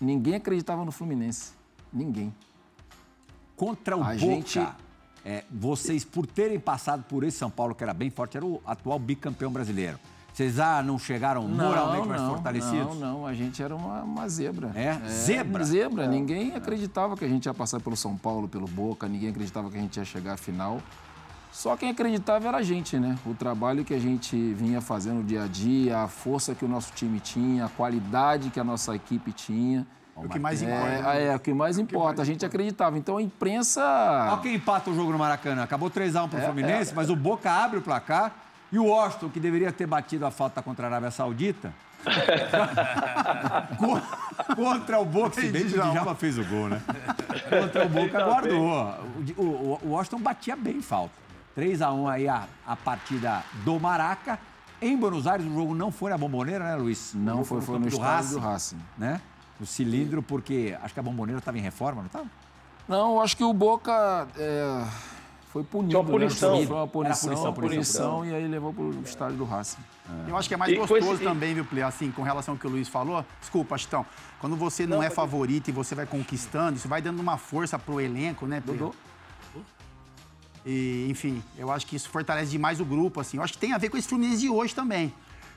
Ninguém 0.00 0.36
acreditava 0.36 0.84
no 0.84 0.92
Fluminense. 0.92 1.52
Ninguém. 1.92 2.34
Contra 3.56 3.96
o 3.96 4.02
a 4.02 4.06
Boca, 4.06 4.18
gente... 4.18 4.58
é, 5.24 5.44
vocês, 5.50 6.04
por 6.04 6.26
terem 6.26 6.58
passado 6.58 7.04
por 7.04 7.24
esse 7.24 7.36
São 7.36 7.50
Paulo, 7.50 7.74
que 7.74 7.82
era 7.82 7.92
bem 7.92 8.08
forte, 8.08 8.36
era 8.36 8.46
o 8.46 8.60
atual 8.64 8.98
bicampeão 8.98 9.52
brasileiro. 9.52 9.98
Vocês 10.32 10.58
ah, 10.58 10.82
não 10.82 10.98
chegaram 10.98 11.46
moralmente 11.46 12.00
não, 12.00 12.08
mais 12.08 12.22
não, 12.22 12.30
fortalecidos? 12.30 12.98
Não, 12.98 13.18
não. 13.18 13.26
A 13.26 13.34
gente 13.34 13.62
era 13.62 13.74
uma, 13.74 14.02
uma 14.02 14.28
zebra. 14.28 14.72
É? 14.74 14.86
é? 14.86 15.08
Zebra? 15.08 15.64
Zebra. 15.64 16.04
É. 16.04 16.08
Ninguém 16.08 16.54
acreditava 16.54 17.16
que 17.16 17.24
a 17.24 17.28
gente 17.28 17.46
ia 17.46 17.52
passar 17.52 17.80
pelo 17.80 17.96
São 17.96 18.16
Paulo, 18.16 18.48
pelo 18.48 18.66
Boca. 18.66 19.08
Ninguém 19.08 19.28
acreditava 19.28 19.70
que 19.70 19.76
a 19.76 19.80
gente 19.80 19.96
ia 19.96 20.04
chegar 20.04 20.34
à 20.34 20.36
final. 20.36 20.80
Só 21.52 21.76
quem 21.76 21.90
acreditava 21.90 22.48
era 22.48 22.58
a 22.58 22.62
gente, 22.62 22.98
né? 22.98 23.18
O 23.26 23.34
trabalho 23.34 23.84
que 23.84 23.92
a 23.92 23.98
gente 23.98 24.36
vinha 24.54 24.80
fazendo 24.80 25.22
dia 25.22 25.44
a 25.44 25.46
dia, 25.46 25.98
a 25.98 26.08
força 26.08 26.54
que 26.54 26.64
o 26.64 26.68
nosso 26.68 26.92
time 26.92 27.20
tinha, 27.20 27.66
a 27.66 27.68
qualidade 27.68 28.50
que 28.50 28.60
a 28.60 28.64
nossa 28.64 28.94
equipe 28.94 29.32
tinha. 29.32 29.86
É 30.16 30.26
o 30.26 30.28
que 30.28 30.38
mais 30.38 30.62
importa. 30.62 30.86
É, 30.86 31.02
né? 31.02 31.26
é, 31.26 31.36
o 31.36 31.40
que 31.40 31.52
mais 31.52 31.78
importa. 31.78 32.22
a 32.22 32.24
gente 32.24 32.46
acreditava. 32.46 32.96
Então 32.96 33.16
a 33.16 33.22
imprensa. 33.22 33.82
Olha 34.30 34.42
quem 34.42 34.54
empata 34.54 34.90
o 34.90 34.94
jogo 34.94 35.12
no 35.12 35.18
Maracanã. 35.18 35.62
Acabou 35.62 35.90
3x1 35.90 36.28
pro 36.28 36.38
é, 36.38 36.42
Fluminense, 36.42 36.92
é. 36.92 36.94
mas 36.94 37.10
o 37.10 37.16
Boca 37.16 37.50
abre 37.50 37.78
o 37.78 37.82
placar. 37.82 38.32
E 38.72 38.78
o 38.78 38.84
Washington, 38.84 39.28
que 39.30 39.40
deveria 39.40 39.72
ter 39.72 39.86
batido 39.86 40.24
a 40.24 40.30
falta 40.30 40.62
contra 40.62 40.86
a 40.86 40.90
Arábia 40.90 41.10
Saudita, 41.10 41.74
contra 44.54 45.00
o 45.00 45.04
Boca, 45.04 45.40
se 45.40 45.48
bem 45.48 45.66
que 45.66 45.76
o 45.76 45.90
Djalma 45.90 46.14
fez 46.14 46.38
o 46.38 46.44
gol, 46.44 46.68
né? 46.68 46.80
Contra 47.48 47.84
o 47.84 47.88
Boca, 47.88 48.24
guardou. 48.24 48.94
O, 49.36 49.42
o, 49.42 49.80
o 49.82 49.88
Washington 49.90 50.20
batia 50.20 50.54
bem 50.54 50.80
falta. 50.80 51.29
3 51.54 51.82
a 51.82 51.92
1 51.92 52.08
aí 52.08 52.28
a, 52.28 52.46
a 52.66 52.76
partida 52.76 53.44
do 53.64 53.78
Maraca. 53.78 54.38
Em 54.80 54.96
Buenos 54.96 55.26
Aires 55.26 55.46
o 55.46 55.52
jogo 55.52 55.74
não 55.74 55.90
foi 55.90 56.10
na 56.10 56.16
bomboneira, 56.16 56.64
né, 56.64 56.76
Luiz? 56.76 57.12
Não, 57.14 57.44
foi, 57.44 57.60
foi 57.60 57.74
no, 57.74 57.82
no 57.82 57.88
estádio 57.88 58.30
do 58.30 58.38
Racing. 58.38 58.78
Né? 58.96 59.20
O 59.60 59.66
cilindro, 59.66 60.22
porque 60.22 60.76
acho 60.82 60.94
que 60.94 61.00
a 61.00 61.02
bomboneira 61.02 61.38
estava 61.38 61.58
em 61.58 61.60
reforma, 61.60 62.00
não 62.00 62.06
estava? 62.06 62.26
Não, 62.88 63.20
acho 63.20 63.36
que 63.36 63.44
o 63.44 63.52
Boca 63.52 64.26
é, 64.36 64.84
foi 65.50 65.62
punido. 65.62 65.90
Tinha 65.90 66.00
uma 66.00 66.10
punição. 66.10 66.58
Né? 66.58 66.66
Foi 66.66 66.76
uma 66.76 66.86
punição, 66.88 67.28
punição, 67.28 67.52
punição, 67.52 68.20
punição, 68.22 68.26
e 68.26 68.34
aí 68.34 68.48
levou 68.48 68.72
para 68.72 68.82
o 68.84 69.02
estádio 69.02 69.36
do 69.36 69.44
Racing. 69.44 69.82
É. 70.26 70.30
Eu 70.30 70.36
acho 70.36 70.48
que 70.48 70.54
é 70.54 70.56
mais 70.56 70.72
e 70.72 70.76
gostoso 70.76 71.12
esse... 71.12 71.22
também, 71.22 71.54
viu, 71.54 71.64
Ple? 71.64 71.82
Assim, 71.82 72.10
com 72.10 72.22
relação 72.22 72.54
ao 72.54 72.58
que 72.58 72.66
o 72.66 72.70
Luiz 72.70 72.88
falou. 72.88 73.24
Desculpa, 73.38 73.76
Chitão. 73.76 74.06
Quando 74.40 74.56
você 74.56 74.86
não, 74.86 74.98
não 74.98 75.02
é 75.02 75.10
favorito 75.10 75.68
e 75.68 75.72
você 75.72 75.94
vai 75.94 76.06
conquistando, 76.06 76.76
isso 76.76 76.88
vai 76.88 77.02
dando 77.02 77.20
uma 77.20 77.36
força 77.36 77.78
pro 77.78 78.00
elenco, 78.00 78.46
né, 78.46 78.60
Ple? 78.60 78.92
E, 80.64 81.06
enfim, 81.10 81.42
eu 81.56 81.70
acho 81.70 81.86
que 81.86 81.96
isso 81.96 82.08
fortalece 82.08 82.50
demais 82.50 82.80
o 82.80 82.84
grupo, 82.84 83.20
assim. 83.20 83.36
Eu 83.36 83.42
acho 83.42 83.54
que 83.54 83.58
tem 83.58 83.72
a 83.72 83.78
ver 83.78 83.88
com 83.88 83.96
esse 83.96 84.08
Fluminense 84.08 84.40
de 84.40 84.50
hoje 84.50 84.74
também. 84.74 85.12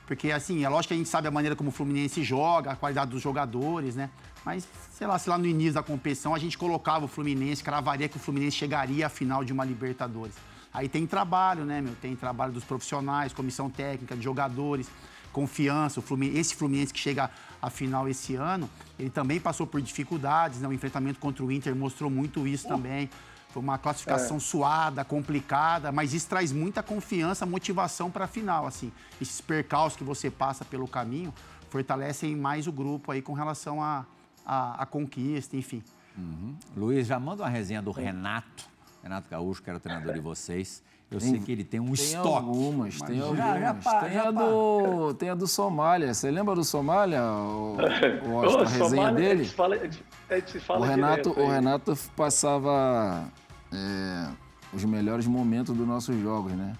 Porque, 0.06 0.30
assim, 0.30 0.64
é 0.64 0.68
lógico 0.68 0.88
que 0.88 0.94
a 0.94 0.96
gente 0.96 1.08
sabe 1.08 1.28
a 1.28 1.30
maneira 1.30 1.56
como 1.56 1.70
o 1.70 1.72
Fluminense 1.72 2.22
joga, 2.22 2.72
a 2.72 2.76
qualidade 2.76 3.10
dos 3.10 3.22
jogadores, 3.22 3.96
né? 3.96 4.10
Mas, 4.44 4.68
sei 4.92 5.06
lá, 5.06 5.18
se 5.18 5.28
lá 5.28 5.38
no 5.38 5.46
início 5.46 5.74
da 5.74 5.82
competição 5.82 6.34
a 6.34 6.38
gente 6.38 6.58
colocava 6.58 7.06
o 7.06 7.08
Fluminense, 7.08 7.62
cravaria 7.64 8.08
que 8.08 8.16
o 8.16 8.20
Fluminense 8.20 8.56
chegaria 8.56 9.06
à 9.06 9.08
final 9.08 9.42
de 9.42 9.52
uma 9.52 9.64
Libertadores. 9.64 10.34
Aí 10.72 10.88
tem 10.88 11.06
trabalho, 11.06 11.64
né, 11.64 11.80
meu? 11.80 11.94
Tem 11.94 12.14
trabalho 12.14 12.52
dos 12.52 12.64
profissionais, 12.64 13.32
comissão 13.32 13.70
técnica, 13.70 14.14
de 14.16 14.22
jogadores, 14.22 14.90
confiança. 15.32 16.00
O 16.00 16.02
Fluminense, 16.02 16.40
esse 16.40 16.54
Fluminense 16.54 16.92
que 16.92 17.00
chega 17.00 17.30
à 17.62 17.70
final 17.70 18.06
esse 18.08 18.34
ano, 18.34 18.68
ele 18.98 19.08
também 19.08 19.40
passou 19.40 19.66
por 19.66 19.80
dificuldades, 19.80 20.60
né? 20.60 20.68
O 20.68 20.72
enfrentamento 20.72 21.18
contra 21.18 21.42
o 21.42 21.50
Inter 21.50 21.74
mostrou 21.74 22.10
muito 22.10 22.46
isso 22.46 22.68
também. 22.68 23.08
Foi 23.54 23.62
uma 23.62 23.78
classificação 23.78 24.38
é. 24.38 24.40
suada, 24.40 25.04
complicada, 25.04 25.92
mas 25.92 26.12
isso 26.12 26.28
traz 26.28 26.50
muita 26.50 26.82
confiança, 26.82 27.46
motivação 27.46 28.10
para 28.10 28.24
a 28.24 28.26
final, 28.26 28.66
assim. 28.66 28.90
Esses 29.22 29.40
percalços 29.40 29.96
que 29.96 30.02
você 30.02 30.28
passa 30.28 30.64
pelo 30.64 30.88
caminho 30.88 31.32
fortalecem 31.70 32.34
mais 32.34 32.66
o 32.66 32.72
grupo 32.72 33.12
aí 33.12 33.22
com 33.22 33.32
relação 33.32 33.80
à 33.80 34.04
a, 34.44 34.72
a, 34.72 34.82
a, 34.82 34.86
conquista, 34.86 35.56
enfim. 35.56 35.84
Uhum. 36.18 36.56
Luiz, 36.76 37.06
já 37.06 37.20
manda 37.20 37.44
uma 37.44 37.48
resenha 37.48 37.80
do 37.80 37.92
Renato, 37.92 38.68
Renato 39.00 39.30
Gaúcho, 39.30 39.62
que 39.62 39.70
era 39.70 39.76
o 39.76 39.80
treinador 39.80 40.12
de 40.14 40.20
vocês. 40.20 40.82
Eu 41.08 41.20
tem, 41.20 41.30
sei 41.30 41.38
que 41.38 41.52
ele 41.52 41.62
tem 41.62 41.78
um 41.78 41.92
tem 41.92 41.94
estoque. 41.94 42.28
Algumas, 42.28 42.98
tem 43.02 43.20
algumas, 43.20 43.38
já, 43.38 43.60
já 43.60 43.74
tem, 43.74 44.12
já 44.14 44.28
a 44.28 44.30
do, 44.32 45.14
tem 45.14 45.28
a 45.28 45.34
do 45.36 45.46
Somália. 45.46 46.12
Você 46.12 46.28
lembra 46.28 46.56
do 46.56 46.64
Somália? 46.64 47.22
O, 47.22 47.76
o, 48.26 48.40
a 48.40 48.64
resenha 48.64 48.88
Somália, 48.88 49.12
dele? 49.12 49.42
A 49.42 49.44
gente 49.44 49.54
fala, 49.54 49.76
a 49.76 50.34
gente 50.34 50.58
fala 50.58 50.80
o, 50.80 50.82
Renato, 50.82 51.30
o 51.30 51.48
Renato 51.48 51.96
passava 52.16 53.30
é, 53.74 54.30
os 54.72 54.84
melhores 54.84 55.26
momentos 55.26 55.76
dos 55.76 55.86
nossos 55.86 56.20
jogos, 56.20 56.52
né? 56.52 56.74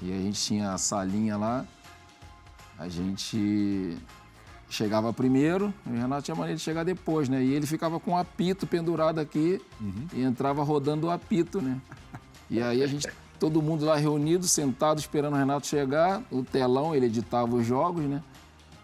E 0.00 0.12
a 0.12 0.16
gente 0.16 0.40
tinha 0.40 0.72
a 0.72 0.78
salinha 0.78 1.36
lá, 1.36 1.64
a 2.78 2.88
gente 2.88 3.96
chegava 4.68 5.12
primeiro, 5.12 5.72
e 5.86 5.90
o 5.90 6.00
Renato 6.00 6.22
tinha 6.22 6.34
maneira 6.34 6.56
de 6.56 6.62
chegar 6.62 6.84
depois, 6.84 7.28
né? 7.28 7.42
E 7.42 7.52
ele 7.52 7.66
ficava 7.66 7.98
com 7.98 8.12
o 8.12 8.16
apito 8.16 8.66
pendurado 8.66 9.18
aqui 9.18 9.60
uhum. 9.80 10.06
e 10.12 10.22
entrava 10.22 10.62
rodando 10.62 11.06
o 11.06 11.10
apito, 11.10 11.60
né? 11.60 11.80
E 12.50 12.60
aí 12.60 12.82
a 12.82 12.86
gente, 12.86 13.08
todo 13.40 13.62
mundo 13.62 13.84
lá 13.84 13.96
reunido, 13.96 14.46
sentado, 14.46 14.98
esperando 14.98 15.34
o 15.34 15.36
Renato 15.36 15.66
chegar, 15.66 16.22
o 16.30 16.42
telão, 16.42 16.94
ele 16.94 17.06
editava 17.06 17.56
os 17.56 17.66
jogos, 17.66 18.04
né? 18.04 18.22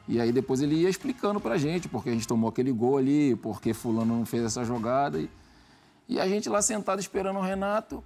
E 0.09 0.21
aí 0.21 0.33
depois 0.33 0.61
ele 0.61 0.77
ia 0.77 0.89
explicando 0.89 1.41
pra 1.41 1.57
gente 1.57 1.89
porque 1.89 2.11
a 2.11 2.13
gente 2.13 2.27
tomou 2.27 2.51
aquele 2.51 2.73
gol 2.73 2.99
ali, 2.99 3.37
porque 3.37 3.73
fulano 3.73 4.17
não 4.17 4.27
fez 4.27 4.45
essa 4.45 4.65
jogada. 4.65 5.19
E 5.19 5.31
e 6.09 6.21
a 6.21 6.29
gente 6.29 6.49
lá 6.49 6.61
sentado 6.61 7.01
esperando 7.01 7.39
o 7.39 7.43
Renato. 7.43 8.03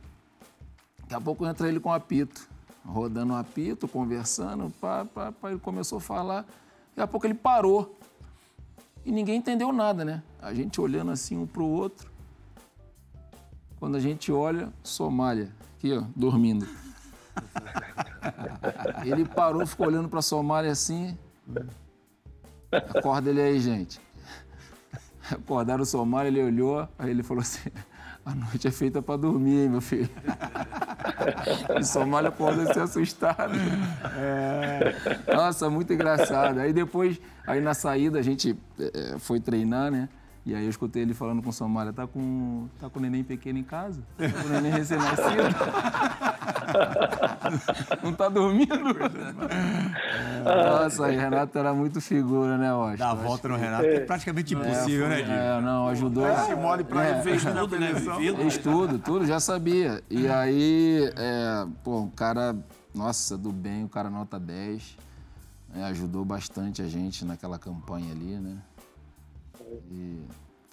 Daqui 1.01 1.15
a 1.15 1.21
pouco 1.21 1.47
entra 1.47 1.69
ele 1.69 1.81
com 1.81 1.89
o 1.89 1.93
apito, 1.93 2.49
rodando 2.85 3.33
o 3.33 3.37
apito, 3.37 3.87
conversando. 3.87 4.71
Pá, 4.81 5.05
pá, 5.05 5.33
pá, 5.33 5.51
ele 5.51 5.61
começou 5.61 5.99
a 5.99 6.01
falar. 6.01 6.43
Daqui 6.91 7.01
a 7.01 7.07
pouco 7.07 7.27
ele 7.27 7.35
parou. 7.35 7.97
E 9.05 9.13
ninguém 9.13 9.37
entendeu 9.37 9.73
nada, 9.73 10.05
né? 10.05 10.23
A 10.41 10.53
gente 10.53 10.81
olhando 10.81 11.13
assim 11.13 11.37
um 11.37 11.47
para 11.47 11.63
o 11.63 11.71
outro. 11.71 12.11
Quando 13.79 13.97
a 13.97 14.01
gente 14.01 14.33
olha, 14.33 14.73
Somália, 14.83 15.53
aqui 15.77 15.93
ó, 15.93 16.03
dormindo. 16.15 16.67
Ele 19.05 19.25
parou, 19.25 19.65
ficou 19.67 19.87
olhando 19.87 20.09
para 20.09 20.23
Somália 20.23 20.73
assim. 20.73 21.17
Acorda 22.73 23.31
ele 23.31 23.41
aí, 23.41 23.61
gente. 23.61 24.01
Acordaram 25.31 25.83
o 25.83 25.87
Somália, 25.87 26.29
ele 26.29 26.43
olhou, 26.43 26.89
aí 26.99 27.11
ele 27.11 27.23
falou 27.23 27.41
assim: 27.41 27.71
a 28.25 28.35
noite 28.35 28.67
é 28.67 28.71
feita 28.71 29.01
para 29.01 29.17
dormir, 29.17 29.63
hein, 29.63 29.69
meu 29.69 29.81
filho? 29.81 30.11
e 31.79 31.85
Somália 31.85 32.31
pode 32.33 32.73
ser 32.73 32.81
assustado. 32.81 33.55
É... 34.17 34.95
Nossa, 35.33 35.71
muito 35.71 35.93
engraçado. 35.93 36.59
Aí 36.59 36.73
depois, 36.73 37.21
aí 37.47 37.61
na 37.61 37.73
saída, 37.73 38.19
a 38.19 38.23
gente 38.23 38.59
é, 38.79 39.17
foi 39.19 39.39
treinar, 39.39 39.91
né? 39.91 40.09
E 40.47 40.55
aí 40.55 40.63
eu 40.63 40.71
escutei 40.71 41.03
ele 41.03 41.13
falando 41.13 41.43
com 41.43 41.51
o 41.51 41.53
Somália, 41.53 41.93
tá 41.93 42.07
com, 42.07 42.69
tá 42.81 42.89
com 42.89 43.01
o 43.01 43.03
neném 43.03 43.25
pequeno 43.25 43.59
em 43.59 43.65
casa? 43.65 44.01
Tá 44.17 44.31
com 44.31 44.47
o 44.47 44.51
neném 44.53 44.71
recém-nascido? 44.71 45.43
Não 48.01 48.13
tá 48.13 48.29
dormindo? 48.29 48.77
Nossa, 50.45 51.07
aí 51.07 51.17
Renato 51.17 51.59
era 51.59 51.75
muito 51.75 52.01
figura, 52.01 52.57
né, 52.57 52.73
Washington? 52.73 53.05
Dar 53.05 53.11
a 53.11 53.15
volta 53.15 53.49
no 53.49 53.57
Renato 53.57 53.87
é 53.87 53.99
praticamente 53.99 54.55
impossível, 54.55 55.07
é, 55.07 55.09
né, 55.09 55.17
Diego? 55.17 55.33
É, 55.33 55.61
não, 55.61 55.89
ajudou. 55.89 56.31
Esse 56.31 56.55
mole 56.55 56.85
pra 56.85 57.05
é, 57.05 57.23
fez 57.23 57.45
tudo, 57.45 57.81
né? 57.81 57.93
Fez 58.37 58.59
tudo, 58.59 59.01
tudo, 59.01 59.27
já 59.27 59.41
sabia. 59.41 60.01
E 60.09 60.29
aí, 60.29 61.11
é, 61.17 61.67
pô, 61.83 62.03
o 62.03 62.11
cara, 62.13 62.57
nossa, 62.95 63.37
do 63.37 63.51
bem, 63.51 63.83
o 63.83 63.89
cara 63.89 64.09
nota 64.09 64.39
10. 64.39 64.97
É, 65.75 65.83
ajudou 65.87 66.25
bastante 66.25 66.83
a 66.83 66.87
gente 66.87 67.25
naquela 67.25 67.59
campanha 67.59 68.13
ali, 68.13 68.37
né? 68.37 68.57
E 69.91 70.25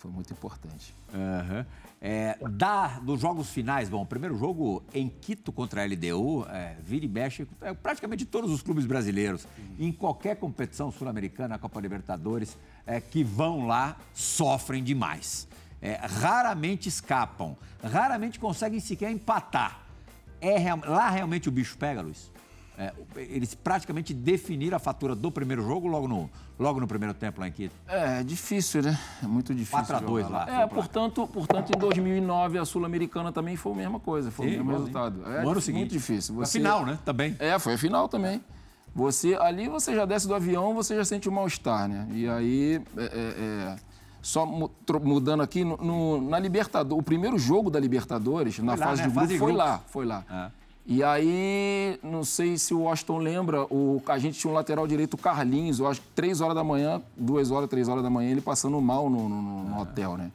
foi 0.04 0.12
muito 0.12 0.34
importante. 0.34 0.94
Uhum. 1.14 1.66
É, 2.02 2.38
da, 2.50 3.02
jogos 3.18 3.50
finais, 3.52 3.88
bom, 3.88 4.06
primeiro 4.06 4.38
jogo 4.38 4.84
em 4.94 5.08
Quito 5.08 5.50
contra 5.54 5.82
a 5.82 5.86
LDU, 5.86 6.46
é, 6.50 6.76
vira 6.84 7.06
e 7.06 7.08
mexe 7.08 7.48
é, 7.62 7.74
praticamente 7.74 8.26
todos 8.26 8.52
os 8.52 8.62
clubes 8.62 8.86
brasileiros, 8.86 9.48
em 9.80 9.94
qualquer 9.94 10.36
competição 10.36 10.92
sul-americana, 10.92 11.58
Copa 11.58 11.80
Libertadores, 11.80 12.58
é, 12.86 13.00
que 13.00 13.24
vão 13.24 13.66
lá, 13.66 13.96
sofrem 14.14 14.84
demais. 14.84 15.48
É, 15.82 15.96
raramente 15.96 16.90
escapam, 16.90 17.56
raramente 17.82 18.40
conseguem 18.40 18.82
sequer 18.82 19.10
empatar. 19.10 19.84
É, 20.42 20.58
lá 20.76 21.10
realmente 21.10 21.48
o 21.48 21.52
bicho 21.52 21.78
pega, 21.78 22.02
Luiz? 22.02 22.30
É, 22.78 22.92
eles 23.16 23.54
praticamente 23.54 24.14
definiram 24.14 24.78
a 24.78 24.80
fatura 24.80 25.16
do 25.16 25.32
primeiro 25.32 25.62
jogo 25.62 25.88
logo 25.88 26.08
no, 26.08 26.30
logo 26.58 26.80
no 26.80 26.88
primeiro 26.88 27.14
tempo 27.14 27.40
lá 27.40 27.48
em 27.48 27.52
Quito. 27.52 27.76
É, 27.88 28.22
é 28.22 28.24
difícil, 28.24 28.82
né? 28.82 29.00
É 29.22 29.28
muito 29.28 29.54
difícil. 29.54 29.78
4 29.78 29.96
a 29.98 30.00
2 30.00 30.30
lá. 30.30 30.62
É, 30.62 30.68
portanto, 30.68 31.28
portanto, 31.28 31.72
em 31.76 31.80
2009 31.80 32.58
a 32.58 32.66
Sul-Americana 32.66 33.32
também 33.32 33.56
foi 33.56 33.74
a 33.74 33.76
mesma 33.76 34.00
coisa, 34.00 34.32
foi 34.32 34.48
Sim, 34.48 34.56
o 34.56 34.58
mesmo 34.58 34.72
resultado. 34.72 35.22
É, 35.22 35.30
no 35.30 35.38
ano 35.38 35.46
muito 35.46 35.62
seguinte. 35.62 35.92
difícil. 35.92 36.34
Você... 36.36 36.58
A 36.58 36.62
final, 36.62 36.86
né? 36.86 36.98
Também. 37.06 37.36
É, 37.40 37.60
foi 37.60 37.76
a 37.76 37.78
final 37.78 38.10
também. 38.10 38.42
Você, 38.96 39.36
ali 39.36 39.68
você 39.68 39.96
já 39.96 40.06
desce 40.06 40.28
do 40.28 40.36
avião, 40.36 40.74
você 40.74 40.96
já 40.96 41.06
sente 41.06 41.28
o 41.28 41.32
um 41.32 41.36
mal-estar, 41.36 41.88
né? 41.88 42.08
E 42.12 42.28
aí, 42.28 42.82
é, 42.98 43.04
é, 43.04 43.08
é 43.08 43.76
só 44.24 44.46
mudando 44.46 45.44
aqui, 45.44 45.66
no, 45.66 45.78
no, 45.78 46.22
na 46.22 46.40
Libertadores, 46.40 46.98
o 47.00 47.04
primeiro 47.04 47.38
jogo 47.38 47.70
da 47.70 47.80
Libertadores, 47.80 48.58
na 48.60 48.72
lá, 48.72 48.78
fase 48.78 49.02
né? 49.02 49.08
de 49.08 49.14
grupo, 49.14 49.28
fase 49.28 49.38
foi 49.38 49.52
lá, 49.52 49.82
foi 49.88 50.06
lá. 50.06 50.24
É. 50.30 50.63
E 50.86 51.02
aí, 51.02 51.98
não 52.04 52.26
sei 52.26 52.58
se 52.58 52.74
o 52.74 52.82
Washington 52.82 53.18
lembra, 53.20 53.64
o, 53.74 54.02
a 54.06 54.18
gente 54.20 54.38
tinha 54.38 54.52
um 54.52 54.54
lateral 54.54 54.86
direito, 54.86 55.16
Carlinhos, 55.16 55.80
eu 55.80 55.88
acho 55.88 56.02
que 56.02 56.08
três 56.14 56.42
horas 56.42 56.56
da 56.56 56.64
manhã, 56.64 57.02
duas 57.16 57.52
horas, 57.52 57.70
três 57.70 57.88
horas 57.88 58.04
da 58.04 58.10
manhã, 58.10 58.32
ele 58.32 58.42
passando 58.42 58.80
mal 58.82 59.10
no, 59.10 59.30
no, 59.30 59.64
no 59.64 59.80
hotel, 59.80 60.18
né? 60.18 60.30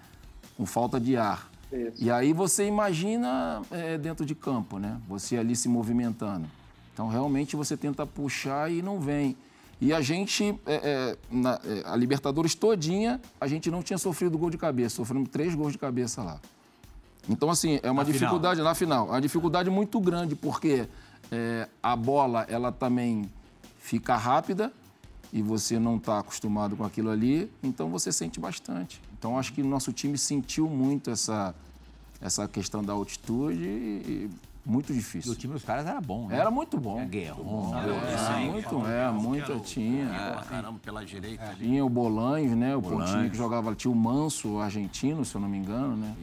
Com 0.57 0.65
falta 0.65 0.99
de 0.99 1.17
ar. 1.19 1.51
Isso. 1.71 2.03
E 2.03 2.11
aí 2.11 2.33
você 2.33 2.67
imagina 2.67 3.61
é, 3.71 3.99
dentro 3.99 4.25
de 4.25 4.35
campo, 4.35 4.79
né? 4.79 4.99
Você 5.07 5.37
ali 5.37 5.55
se 5.55 5.69
movimentando. 5.69 6.47
Então, 6.95 7.09
realmente, 7.09 7.55
você 7.55 7.77
tenta 7.77 8.07
puxar 8.07 8.73
e 8.73 8.81
não 8.81 8.99
vem. 8.99 9.37
E 9.81 9.93
a 9.93 10.01
gente, 10.01 10.59
é, 10.67 10.75
é, 10.75 11.17
na, 11.31 11.61
é, 11.63 11.83
a 11.85 11.95
Libertadores 11.95 12.55
todinha, 12.55 13.21
a 13.41 13.47
gente 13.47 13.71
não 13.71 13.83
tinha 13.83 13.99
sofrido 13.99 14.37
gol 14.37 14.51
de 14.51 14.59
cabeça. 14.59 14.97
Sofremos 14.97 15.29
três 15.29 15.55
gols 15.55 15.73
de 15.73 15.79
cabeça 15.79 16.23
lá. 16.23 16.41
Então, 17.29 17.51
assim, 17.51 17.79
é 17.83 17.91
uma 17.91 18.03
na 18.03 18.11
dificuldade 18.11 18.57
final. 18.57 18.71
na 18.71 18.75
final. 18.75 19.07
É 19.09 19.11
uma 19.11 19.21
dificuldade 19.21 19.71
muito 19.71 20.01
grande, 20.01 20.35
porque 20.35 20.89
é, 21.31 21.69
a 21.83 21.95
bola, 21.95 22.47
ela 22.49 22.73
também 22.73 23.29
fica 23.79 24.17
rápida 24.17 24.73
e 25.33 25.43
você 25.43 25.79
não 25.79 25.97
está 25.97 26.19
acostumado 26.19 26.77
com 26.77 26.85
aquilo 26.85 27.11
ali, 27.11 27.51
então 27.63 27.91
você 27.91 28.11
sente 28.11 28.41
bastante. 28.41 29.01
Então, 29.19 29.39
acho 29.39 29.53
que 29.53 29.61
o 29.61 29.67
nosso 29.67 29.93
time 29.93 30.17
sentiu 30.17 30.69
muito 30.69 31.11
essa, 31.11 31.55
essa 32.21 32.49
questão 32.49 32.83
da 32.83 32.93
altitude 32.93 33.63
e, 33.63 34.31
Muito 34.65 34.93
difícil. 34.93 35.33
E 35.33 35.35
o 35.35 35.39
time 35.39 35.55
dos 35.55 35.65
caras 35.65 35.87
era 35.87 36.01
bom, 36.01 36.29
né? 36.29 36.39
Era 36.39 36.51
muito 36.51 36.79
bom. 36.79 37.01
É, 37.01 37.07
Guerrão, 37.07 37.73
é, 37.75 38.41
muito, 38.51 38.87
é, 38.87 39.11
muito 39.11 39.61
tinha. 39.61 40.05
É, 40.05 40.45
caramba, 40.49 40.79
pela 40.79 41.05
direita 41.05 41.43
ali. 41.45 41.65
Tinha 41.67 41.85
o 41.85 41.89
Bolanhos, 41.89 42.55
né? 42.57 42.77
O 42.77 42.83
Pontinho 42.83 43.31
que 43.31 43.37
jogava, 43.37 43.75
tinha 43.75 43.91
o 43.91 43.97
Manso, 43.97 44.49
o 44.57 44.61
argentino, 44.61 45.25
se 45.25 45.35
eu 45.35 45.41
não 45.41 45.49
me 45.49 45.57
engano, 45.59 45.97
né? 45.97 46.15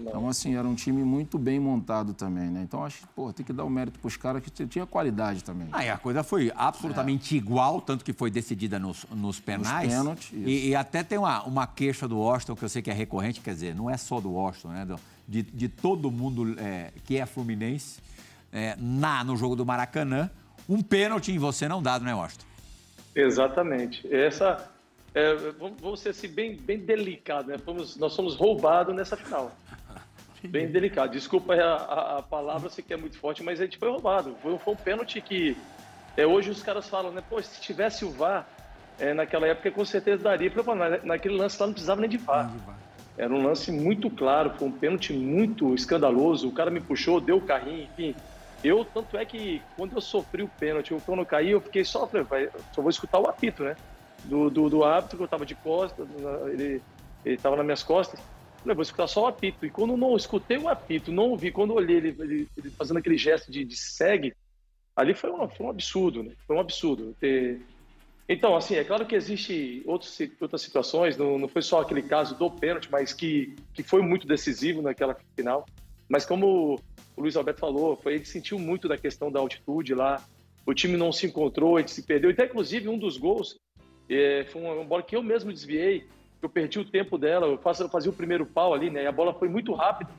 Então, 0.00 0.28
assim, 0.28 0.56
era 0.56 0.66
um 0.66 0.74
time 0.74 1.04
muito 1.04 1.38
bem 1.38 1.60
montado 1.60 2.14
também, 2.14 2.50
né? 2.50 2.62
Então, 2.62 2.84
acho 2.84 3.02
que, 3.02 3.06
pô, 3.08 3.32
tem 3.32 3.44
que 3.44 3.52
dar 3.52 3.64
o 3.64 3.70
mérito 3.70 3.98
pros 4.00 4.16
caras 4.16 4.42
que 4.42 4.50
tinha 4.66 4.86
qualidade 4.86 5.44
também. 5.44 5.68
Ah, 5.70 5.84
e 5.84 5.90
a 5.90 5.98
coisa 5.98 6.22
foi 6.22 6.50
absolutamente 6.56 7.34
é. 7.34 7.38
igual, 7.38 7.80
tanto 7.80 8.04
que 8.04 8.12
foi 8.12 8.30
decidida 8.30 8.78
nos, 8.78 9.04
nos 9.10 9.38
penais. 9.38 9.88
Nos 9.88 9.96
pênaltis, 9.96 10.30
e, 10.32 10.68
e, 10.68 10.74
até 10.74 11.02
tem 11.02 11.18
uma, 11.18 11.42
uma 11.42 11.66
queixa 11.66 12.08
do 12.08 12.18
Washington, 12.18 12.56
que 12.56 12.64
eu 12.64 12.68
sei 12.68 12.80
que 12.80 12.90
é 12.90 12.94
recorrente, 12.94 13.40
quer 13.40 13.52
dizer, 13.52 13.74
não 13.74 13.90
é 13.90 13.96
só 13.96 14.20
do 14.20 14.32
Washington, 14.32 14.68
né? 14.68 14.86
De, 15.28 15.42
de 15.42 15.68
todo 15.68 16.10
mundo 16.10 16.58
é, 16.58 16.90
que 17.04 17.18
é 17.18 17.26
fluminense, 17.26 18.00
é, 18.50 18.76
na, 18.78 19.22
no 19.22 19.36
jogo 19.36 19.54
do 19.54 19.64
Maracanã, 19.64 20.30
um 20.68 20.82
pênalti 20.82 21.32
em 21.32 21.38
você 21.38 21.68
não 21.68 21.82
dado, 21.82 22.04
né, 22.04 22.14
Washington? 22.14 22.46
Exatamente. 23.14 24.06
Essa, 24.12 24.70
é, 25.14 25.34
vamos 25.80 26.00
ser 26.00 26.10
assim, 26.10 26.28
bem, 26.28 26.56
bem 26.56 26.78
delicado, 26.78 27.48
né? 27.48 27.58
Fomos, 27.58 27.96
nós 27.96 28.16
fomos 28.16 28.36
roubados 28.36 28.94
nessa 28.94 29.16
final 29.16 29.52
bem 30.48 30.66
delicado. 30.66 31.12
Desculpa 31.12 31.54
a, 31.54 31.74
a, 31.74 32.18
a, 32.18 32.22
palavra, 32.22 32.68
sei 32.70 32.82
que 32.82 32.92
é 32.92 32.96
muito 32.96 33.18
forte, 33.18 33.42
mas 33.42 33.60
a 33.60 33.64
gente 33.64 33.78
foi 33.78 33.88
roubado. 33.88 34.36
Foi, 34.42 34.58
foi 34.58 34.74
um 34.74 34.76
pênalti 34.76 35.20
que 35.20 35.56
é, 36.16 36.26
hoje 36.26 36.50
os 36.50 36.62
caras 36.62 36.88
falam, 36.88 37.12
né? 37.12 37.22
Pô, 37.28 37.40
se 37.42 37.60
tivesse 37.60 38.04
o 38.04 38.10
VAR, 38.10 38.46
é, 38.98 39.14
naquela 39.14 39.46
época 39.46 39.70
com 39.70 39.84
certeza 39.84 40.22
daria. 40.22 40.50
Falei, 40.50 41.00
naquele 41.04 41.36
lance 41.36 41.58
lá 41.60 41.66
não 41.66 41.72
precisava 41.72 42.00
nem 42.00 42.10
de 42.10 42.18
VAR. 42.18 42.52
Era 43.16 43.32
um 43.32 43.42
lance 43.42 43.70
muito 43.70 44.10
claro, 44.10 44.54
foi 44.58 44.68
um 44.68 44.72
pênalti 44.72 45.12
muito 45.12 45.74
escandaloso. 45.74 46.48
O 46.48 46.52
cara 46.52 46.70
me 46.70 46.80
puxou, 46.80 47.20
deu 47.20 47.36
o 47.36 47.42
carrinho, 47.42 47.84
enfim. 47.84 48.14
Eu, 48.64 48.84
tanto 48.84 49.16
é 49.16 49.24
que 49.24 49.60
quando 49.76 49.94
eu 49.94 50.00
sofri 50.00 50.42
o 50.42 50.48
pênalti, 50.48 50.94
quando 51.04 51.18
eu 51.18 51.26
caí, 51.26 51.50
eu 51.50 51.60
fiquei 51.60 51.84
só, 51.84 52.06
falei, 52.06 52.48
só 52.72 52.80
vou 52.80 52.90
escutar 52.90 53.18
o 53.18 53.28
apito, 53.28 53.64
né? 53.64 53.76
Do, 54.24 54.48
do, 54.48 54.70
do 54.70 54.84
árbitro, 54.84 55.18
que 55.18 55.24
eu 55.24 55.28
tava 55.28 55.44
de 55.44 55.54
costas, 55.56 56.06
ele, 56.52 56.80
ele 57.24 57.36
tava 57.36 57.56
nas 57.56 57.64
minhas 57.64 57.82
costas. 57.82 58.20
Falei, 58.62 58.76
vou 58.76 58.82
escutar 58.82 59.08
só 59.08 59.24
o 59.24 59.26
apito. 59.26 59.66
E 59.66 59.70
quando 59.70 59.96
não 59.96 60.16
escutei 60.16 60.56
o 60.56 60.68
apito, 60.68 61.10
não 61.10 61.30
ouvi, 61.30 61.50
quando 61.50 61.74
olhei 61.74 61.96
ele, 61.96 62.16
ele, 62.18 62.48
ele 62.56 62.70
fazendo 62.70 62.98
aquele 62.98 63.18
gesto 63.18 63.50
de, 63.50 63.64
de 63.64 63.76
segue, 63.76 64.34
ali 64.94 65.14
foi 65.14 65.30
um, 65.30 65.48
foi 65.48 65.66
um 65.66 65.70
absurdo, 65.70 66.22
né? 66.22 66.32
Foi 66.46 66.56
um 66.56 66.60
absurdo. 66.60 67.14
Ter... 67.18 67.60
Então, 68.28 68.56
assim, 68.56 68.76
é 68.76 68.84
claro 68.84 69.04
que 69.04 69.16
existe 69.16 69.82
outros, 69.84 70.16
outras 70.40 70.62
situações, 70.62 71.16
não, 71.16 71.38
não 71.38 71.48
foi 71.48 71.60
só 71.60 71.80
aquele 71.80 72.02
caso 72.02 72.38
do 72.38 72.50
pênalti, 72.50 72.88
mas 72.90 73.12
que, 73.12 73.56
que 73.74 73.82
foi 73.82 74.00
muito 74.00 74.26
decisivo 74.26 74.80
naquela 74.80 75.16
final. 75.34 75.66
Mas 76.08 76.24
como 76.24 76.80
o 77.16 77.20
Luiz 77.20 77.36
Alberto 77.36 77.60
falou, 77.60 77.96
foi, 77.96 78.14
ele 78.14 78.24
sentiu 78.24 78.58
muito 78.58 78.86
da 78.86 78.96
questão 78.96 79.30
da 79.30 79.40
altitude 79.40 79.94
lá, 79.94 80.24
o 80.64 80.72
time 80.72 80.96
não 80.96 81.10
se 81.10 81.26
encontrou, 81.26 81.78
gente 81.78 81.90
se 81.90 82.02
perdeu. 82.02 82.30
Até, 82.30 82.44
inclusive, 82.44 82.88
um 82.88 82.98
dos 82.98 83.16
gols 83.16 83.58
é, 84.08 84.44
foi 84.44 84.62
uma 84.62 84.84
bola 84.84 85.02
que 85.02 85.16
eu 85.16 85.22
mesmo 85.22 85.52
desviei, 85.52 86.06
eu 86.42 86.50
perdi 86.50 86.78
o 86.78 86.84
tempo 86.84 87.16
dela, 87.16 87.46
eu, 87.46 87.58
faço, 87.58 87.82
eu 87.82 87.88
fazia 87.88 88.10
o 88.10 88.14
primeiro 88.14 88.44
pau 88.44 88.74
ali, 88.74 88.90
né? 88.90 89.04
E 89.04 89.06
a 89.06 89.12
bola 89.12 89.32
foi 89.32 89.48
muito 89.48 89.72
rápida. 89.72 90.10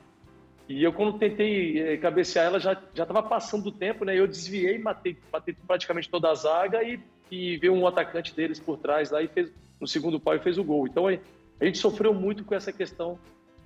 E 0.68 0.82
eu, 0.82 0.92
quando 0.92 1.18
tentei 1.18 1.78
eh, 1.78 1.96
cabecear 1.98 2.46
ela, 2.46 2.58
já 2.58 2.72
estava 2.72 3.22
passando 3.22 3.64
do 3.64 3.72
tempo, 3.72 4.04
né? 4.04 4.18
Eu 4.18 4.26
desviei, 4.26 4.78
matei, 4.78 5.18
matei 5.30 5.54
praticamente 5.66 6.08
toda 6.08 6.30
a 6.30 6.34
zaga 6.34 6.82
e, 6.82 6.98
e 7.30 7.58
veio 7.58 7.74
um 7.74 7.86
atacante 7.86 8.34
deles 8.34 8.58
por 8.58 8.78
trás 8.78 9.10
lá 9.10 9.22
e 9.22 9.28
fez 9.28 9.52
no 9.78 9.86
segundo 9.86 10.18
pau 10.18 10.34
e 10.34 10.40
fez 10.40 10.56
o 10.56 10.64
gol. 10.64 10.86
Então 10.86 11.06
a 11.06 11.64
gente 11.64 11.76
sofreu 11.76 12.14
muito 12.14 12.44
com 12.44 12.54
essa 12.54 12.72
questão 12.72 13.18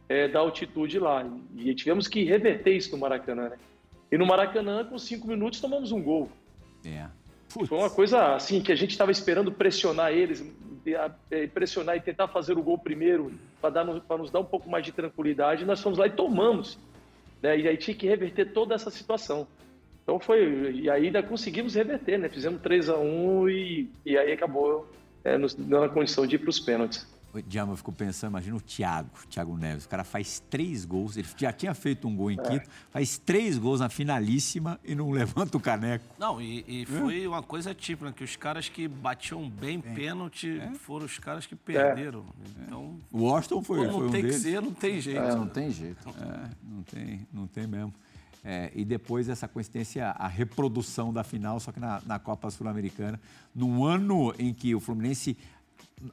é, 0.09 0.27
da 0.27 0.41
altitude 0.41 0.99
lá. 0.99 1.25
E 1.57 1.73
tivemos 1.75 2.09
que 2.09 2.25
reverter 2.25 2.77
isso 2.77 2.91
no 2.91 2.99
Maracanã, 2.99 3.51
né? 3.51 3.57
E 4.11 4.19
no 4.19 4.27
Maracanã, 4.27 4.85
com 4.85 4.99
cinco 4.99 5.29
minutos, 5.29 5.61
tomamos 5.61 5.93
um 5.93 6.03
gol. 6.03 6.29
É. 6.85 7.07
Foi 7.49 7.79
uma 7.79 7.91
coisa 7.91 8.35
assim 8.35 8.61
que 8.61 8.73
a 8.73 8.77
gente 8.77 8.91
estava 8.91 9.11
esperando 9.11 9.53
pressionar 9.53 10.13
eles, 10.13 10.45
pressionar 11.53 11.97
e 11.97 12.01
tentar 12.01 12.29
fazer 12.29 12.57
o 12.57 12.63
gol 12.63 12.79
primeiro 12.79 13.33
para 13.61 14.17
nos 14.17 14.31
dar 14.31 14.41
um 14.41 14.45
pouco 14.45 14.69
mais 14.69 14.85
de 14.85 14.93
tranquilidade. 14.93 15.65
Nós 15.65 15.81
fomos 15.81 15.99
lá 15.99 16.07
e 16.07 16.11
tomamos. 16.11 16.79
Né? 17.43 17.59
E 17.59 17.69
aí 17.69 17.77
tinha 17.77 17.97
que 17.97 18.07
reverter 18.07 18.53
toda 18.53 18.75
essa 18.75 18.91
situação. 18.91 19.47
Então 20.03 20.19
foi. 20.19 20.73
E 20.73 20.91
ainda 20.91 21.23
conseguimos 21.23 21.75
reverter, 21.75 22.19
né? 22.19 22.29
Fizemos 22.29 22.63
3 22.63 22.89
a 22.89 22.99
1 22.99 23.49
e, 23.51 23.91
e 24.07 24.17
aí 24.17 24.33
acabou 24.33 24.89
é, 25.23 25.37
nos 25.37 25.55
dando 25.55 25.85
a 25.85 25.89
condição 25.89 26.27
de 26.27 26.37
ir 26.37 26.39
para 26.39 26.51
os 26.51 26.59
pênaltis. 26.59 27.07
Diamo, 27.47 27.73
eu 27.73 27.77
fico 27.77 27.93
pensando, 27.93 28.31
imagina 28.31 28.57
o 28.57 28.61
Thiago, 28.61 29.11
Thiago 29.29 29.57
Neves. 29.57 29.85
O 29.85 29.89
cara 29.89 30.03
faz 30.03 30.43
três 30.49 30.85
gols, 30.85 31.17
ele 31.17 31.29
já 31.37 31.53
tinha 31.53 31.75
feito 31.75 32.09
um 32.09 32.17
gol 32.17 32.31
em 32.31 32.39
é. 32.41 32.43
quinto, 32.43 32.69
faz 32.91 33.19
três 33.19 33.59
gols 33.59 33.81
na 33.81 33.89
finalíssima 33.89 34.81
e 34.83 34.95
não 34.95 35.11
levanta 35.13 35.57
o 35.57 35.61
caneco. 35.61 36.05
Não, 36.19 36.41
e, 36.41 36.65
e 36.67 36.87
foi 36.87 37.25
é. 37.25 37.29
uma 37.29 37.43
coisa 37.43 37.75
típica, 37.75 38.11
que 38.13 38.25
os 38.25 38.35
caras 38.35 38.69
que 38.69 38.89
batiam 38.89 39.49
bem 39.49 39.83
é. 39.85 39.95
pênalti 39.95 40.59
é. 40.59 40.75
foram 40.75 41.05
os 41.05 41.19
caras 41.19 41.47
que 41.47 41.55
perderam. 41.55 42.21
É. 42.21 42.63
Então, 42.63 42.99
o 43.13 43.25
Washington 43.25 43.63
foi, 43.63 43.87
não 43.87 43.93
foi 43.93 44.07
um 44.07 44.11
tem 44.11 44.23
deles. 44.23 44.37
que 44.37 44.43
ser, 44.43 44.63
não 44.63 44.73
tem 44.73 45.01
jeito. 45.01 45.21
não 45.21 45.49
tem 45.49 45.71
jeito. 45.71 46.09
não 46.63 46.83
tem, 46.83 47.27
não 47.33 47.47
tem 47.47 47.67
mesmo. 47.67 47.93
É, 48.45 48.71
e 48.75 48.85
depois 48.85 49.29
essa 49.29 49.49
coincidência, 49.49 50.11
a 50.11 50.29
reprodução 50.29 51.13
da 51.13 51.25
final, 51.25 51.59
só 51.61 51.73
que 51.73 51.81
na, 51.81 52.01
na 52.07 52.19
Copa 52.19 52.51
Sul-Americana, 52.51 53.21
num 53.55 53.85
ano 53.85 54.35
em 54.39 54.55
que 54.55 54.75
o 54.75 54.81
Fluminense 54.81 55.37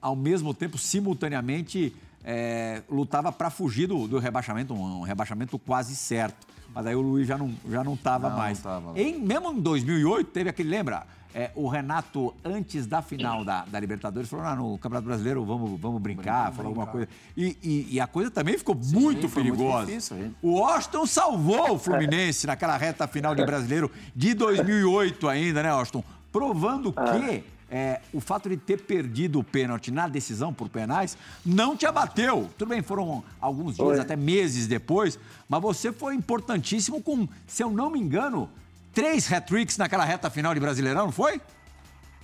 ao 0.02 0.16
mesmo 0.16 0.54
tempo, 0.54 0.78
simultaneamente, 0.78 1.96
é, 2.24 2.82
lutava 2.90 3.32
para 3.32 3.50
fugir 3.50 3.88
do, 3.88 4.08
do, 4.08 4.18
rebaixamento, 4.18 4.74
um, 4.74 5.02
rebaixamento 5.02 5.60
quase 5.60 5.96
certo. 5.96 6.48
Mas 6.74 6.88
aí 6.88 6.96
o 6.96 7.02
Luiz 7.02 7.28
já 7.28 7.38
não 7.38 7.54
já 7.70 7.84
não 7.84 7.94
estava 7.94 8.30
mais. 8.30 8.62
Não 8.62 8.72
tava. 8.72 9.00
Em, 9.00 9.20
mesmo 9.20 9.54
em 9.54 9.62
2008, 9.62 10.32
teve 10.32 10.50
aquele, 10.50 10.70
lembra? 10.70 11.06
É, 11.38 11.52
o 11.54 11.68
Renato, 11.68 12.34
antes 12.46 12.88
da 12.88 13.02
final 13.02 13.44
da, 13.44 13.66
da 13.66 13.78
Libertadores, 13.78 14.30
falou: 14.30 14.46
ah, 14.46 14.56
no 14.56 14.78
Campeonato 14.78 15.06
Brasileiro 15.06 15.44
vamos, 15.44 15.80
vamos 15.80 16.02
brincar, 16.02 16.54
falou 16.54 16.70
alguma 16.70 16.88
coisa. 16.88 17.10
E, 17.36 17.58
e, 17.62 17.96
e, 17.96 18.00
a 18.00 18.08
coisa 18.08 18.32
também 18.32 18.58
ficou 18.58 18.78
Sim, 18.82 18.98
muito 18.98 19.28
perigosa. 19.28 19.86
Muito 19.86 19.88
difícil, 19.88 20.34
o 20.42 20.54
Washington 20.54 21.06
salvou 21.06 21.74
o 21.74 21.78
Fluminense 21.78 22.48
naquela 22.48 22.78
reta 22.78 23.06
final 23.06 23.36
de 23.36 23.46
brasileiro 23.46 23.92
de 24.16 24.34
2008 24.34 25.28
ainda, 25.28 25.62
né, 25.62 25.74
Washington? 25.74 26.06
Provando 26.32 26.94
ah. 26.96 27.20
que 27.20 27.44
é, 27.76 28.00
o 28.14 28.22
fato 28.22 28.48
de 28.48 28.56
ter 28.56 28.84
perdido 28.84 29.38
o 29.38 29.44
pênalti 29.44 29.92
na 29.92 30.08
decisão 30.08 30.54
por 30.54 30.70
penais 30.70 31.18
não 31.46 31.76
te 31.76 31.86
abateu. 31.86 32.50
Tudo 32.58 32.70
bem, 32.70 32.82
foram 32.82 33.22
alguns 33.42 33.76
dias, 33.76 34.00
até 34.00 34.16
meses 34.16 34.66
depois, 34.66 35.20
mas 35.50 35.62
você 35.62 35.92
foi 35.92 36.16
importantíssimo 36.16 37.04
com, 37.04 37.28
se 37.46 37.62
eu 37.62 37.70
não 37.70 37.90
me 37.90 38.00
engano, 38.00 38.50
três 38.94 39.30
hat-tricks 39.30 39.78
naquela 39.78 40.06
reta 40.06 40.30
final 40.30 40.54
de 40.54 40.60
Brasileirão, 40.62 41.08
não 41.08 41.12
foi? 41.12 41.42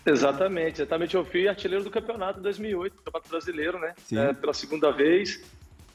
Exatamente, 0.05 0.81
exatamente. 0.81 1.15
Eu 1.15 1.25
fui 1.25 1.49
artilheiro 1.49 1.83
do 1.83 1.91
campeonato 1.91 2.39
2008, 2.39 2.95
Campeonato 3.03 3.29
Brasileiro, 3.29 3.77
né? 3.77 3.93
É, 4.13 4.31
pela 4.31 4.53
segunda 4.53 4.89
vez. 4.89 5.43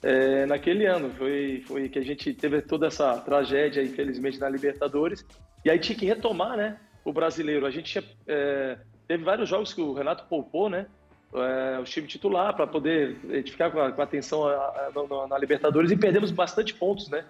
É, 0.03 0.45
naquele 0.45 0.85
ano 0.85 1.11
foi, 1.16 1.64
foi 1.66 1.88
que 1.88 1.99
a 1.99 2.05
gente 2.05 2.35
teve 2.35 2.61
toda 2.61 2.88
essa 2.88 3.16
tragédia, 3.21 3.83
infelizmente, 3.83 4.38
na 4.38 4.51
Libertadores. 4.51 5.25
E 5.64 5.71
aí 5.71 5.79
tinha 5.79 5.99
que 5.99 6.05
retomar, 6.05 6.59
né? 6.59 6.77
O 7.03 7.11
brasileiro. 7.11 7.64
A 7.64 7.71
gente 7.71 7.92
tinha 7.92 8.05
é, 8.29 8.77
teve 9.07 9.25
vários 9.25 9.49
jogos 9.49 9.73
que 9.73 9.81
o 9.81 9.92
Renato 9.92 10.25
poupou, 10.29 10.69
né? 10.69 10.87
É, 11.35 11.79
o 11.79 11.85
time 11.85 12.07
titular 12.07 12.55
para 12.55 12.66
poder 12.66 13.16
ficar 13.45 13.71
com 13.71 13.81
a, 13.81 13.92
com 13.92 14.01
a 14.01 14.05
atenção 14.05 14.47
a, 14.47 14.55
a, 14.55 15.27
na 15.29 15.38
Libertadores 15.38 15.90
e 15.90 15.97
perdemos 15.97 16.31
bastante 16.31 16.73
pontos, 16.73 17.09
né? 17.09 17.25